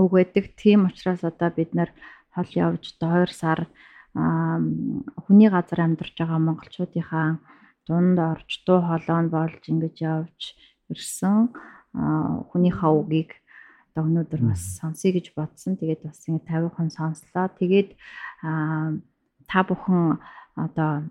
үг 0.00 0.10
байдаг. 0.16 0.56
Тийм 0.56 0.88
учраас 0.88 1.20
одоо 1.28 1.52
бид 1.52 1.76
нар 1.76 1.92
хол 2.32 2.48
явж 2.56 2.96
одоо 2.96 3.28
2 3.28 3.36
сар 3.36 3.68
хүний 4.16 5.52
газар 5.52 5.84
амьдарч 5.84 6.16
байгаа 6.16 6.40
монголчуудынхаа 6.40 7.36
дунд 7.84 8.16
орж 8.16 8.64
дуу 8.64 8.80
хоолойн 8.80 9.28
болж 9.28 9.62
ингэж 9.68 9.96
явж 10.00 10.56
ирсэн 10.92 11.54
хүнийхээ 12.50 12.92
үгийг 12.94 13.30
одоо 13.90 14.06
өнөөдөр 14.06 14.42
бас 14.46 14.62
сонсъё 14.78 15.10
гэж 15.18 15.34
бодсон. 15.34 15.74
Тэгээд 15.76 16.06
бас 16.06 16.22
ингэ 16.28 16.46
50хан 16.46 16.90
сонслоо. 16.94 17.46
Тэгээд 17.58 17.90
та 19.50 19.58
бүхэн 19.66 20.22
одоо 20.54 21.10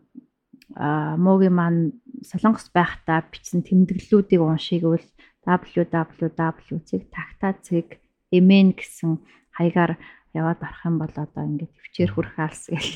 муугийн 1.19 1.55
маань 1.55 1.81
солонгос 2.23 2.71
байхдаа 2.71 3.19
бичсэн 3.27 3.61
тэмдэглэлүүдийг 3.67 4.39
уншигвал 4.39 5.03
www.tagta.mn 5.43 6.29
гэсэн 8.77 9.11
хаягаар 9.57 9.97
яваад 10.33 10.59
орох 10.61 10.85
юм 10.85 10.95
бол 11.01 11.09
одоо 11.09 11.43
ингээд 11.43 11.73
төвчээр 11.73 12.11
хүрэх 12.13 12.37
алс 12.37 12.69
гэл 12.69 12.91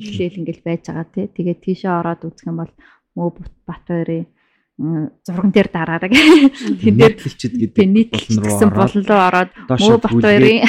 эхлээл 0.00 0.40
ингээд 0.40 0.60
байж 0.64 0.82
байгаа 0.88 1.06
тий. 1.12 1.26
Тэгээд 1.28 1.60
тийшээ 1.62 1.92
ороод 2.00 2.24
үзэх 2.24 2.48
юм 2.48 2.64
бол 2.64 2.72
мөө 3.12 3.28
Батбаярын 3.68 4.26
зурган 4.78 5.50
дээр 5.50 5.68
дараараг. 5.74 6.12
Тэн 6.14 6.94
дээр 6.94 7.18
хэлчихэд 7.18 7.54
гэдэг 7.74 7.86
нийтлэлсэн 7.90 8.70
болон 8.70 9.02
руу 9.02 9.22
ороод 9.26 9.50
Мөө 9.66 9.98
Батбаярын 9.98 10.62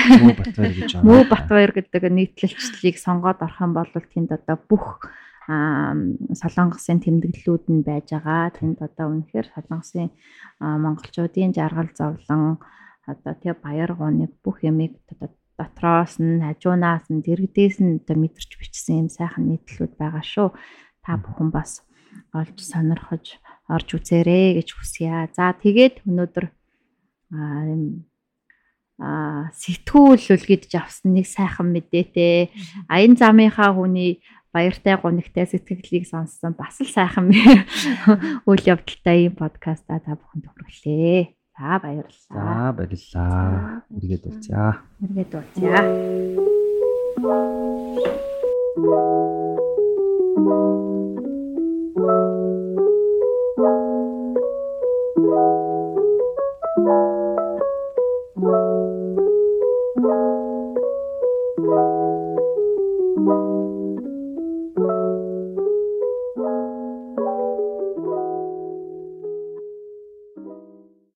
Мөө 1.05 1.22
Батбаяр 1.30 1.72
гэдэг 1.78 2.10
нийтлэлчлийг 2.10 2.97
сонгоод 2.97 3.38
орох 3.45 3.62
юм 3.62 3.78
бол 3.78 3.86
тэнд 3.93 4.34
одоо 4.34 4.57
бүх 4.57 5.05
солонгосын 5.45 7.05
тэмдэглэлүүд 7.05 7.66
нь 7.70 7.86
байж 7.86 8.18
байгаа. 8.18 8.49
Тэнд 8.57 8.82
одоо 8.82 9.14
үнэхээр 9.14 9.47
солонгосын 9.53 10.10
монголчуудын 10.57 11.53
жаргал 11.53 11.93
зовлон 11.93 12.57
одоо 13.05 13.34
тэг 13.38 13.62
баяр 13.62 13.93
гооныг 13.93 14.34
бүх 14.41 14.66
ямиг 14.66 14.97
дотроос 15.57 16.18
нь 16.18 16.41
хажуунаас 16.41 17.05
нь 17.14 17.22
дэрэгдээс 17.22 17.78
нь 17.78 18.01
одоо 18.01 18.18
мэдэрч 18.18 18.51
бичсэн 18.57 19.05
юм 19.05 19.10
сайхан 19.10 19.45
нийтлүүд 19.49 19.93
байгаа 20.01 20.26
шүү. 20.26 20.49
Та 21.05 21.18
бүхэн 21.18 21.49
бас 21.53 21.86
олж 22.34 22.57
сонирхож 22.62 23.38
орж 23.70 23.89
үзээрэй 23.95 24.57
гэж 24.59 24.70
хүсье. 24.74 25.30
За 25.38 25.53
тэгээд 25.53 26.03
өнөөдөр 26.09 26.45
а 28.99 29.47
сэтгүүл 29.55 30.26
үлгэж 30.36 30.76
авсан 30.76 31.15
нэг 31.15 31.24
сайхан 31.30 31.72
мэдээтэй 31.72 32.51
аян 32.91 33.15
замынхаа 33.15 33.72
хүний 33.72 34.20
баяртай 34.51 34.99
гонигтай 34.99 35.47
сэтгэлийг 35.47 36.03
сонссон 36.03 36.51
бас 36.57 36.84
л 36.84 36.89
сайхан 36.89 37.32
үйл 38.49 38.63
явдалтай 38.67 39.32
юм 39.32 39.39
подкаста 39.39 40.03
та 40.03 40.20
бүхэнд 40.20 40.51
хүргэлээ. 40.51 41.32
За 41.55 41.80
баярлалаа. 41.80 42.36
За 42.36 42.76
баярлалаа. 42.76 43.88
Эргээд 43.95 44.24
уулзъя. 44.28 44.84
Эргээд 44.99 45.32
уулзъя. 45.32 45.80
Thank 50.39 50.84
you. 50.84 50.88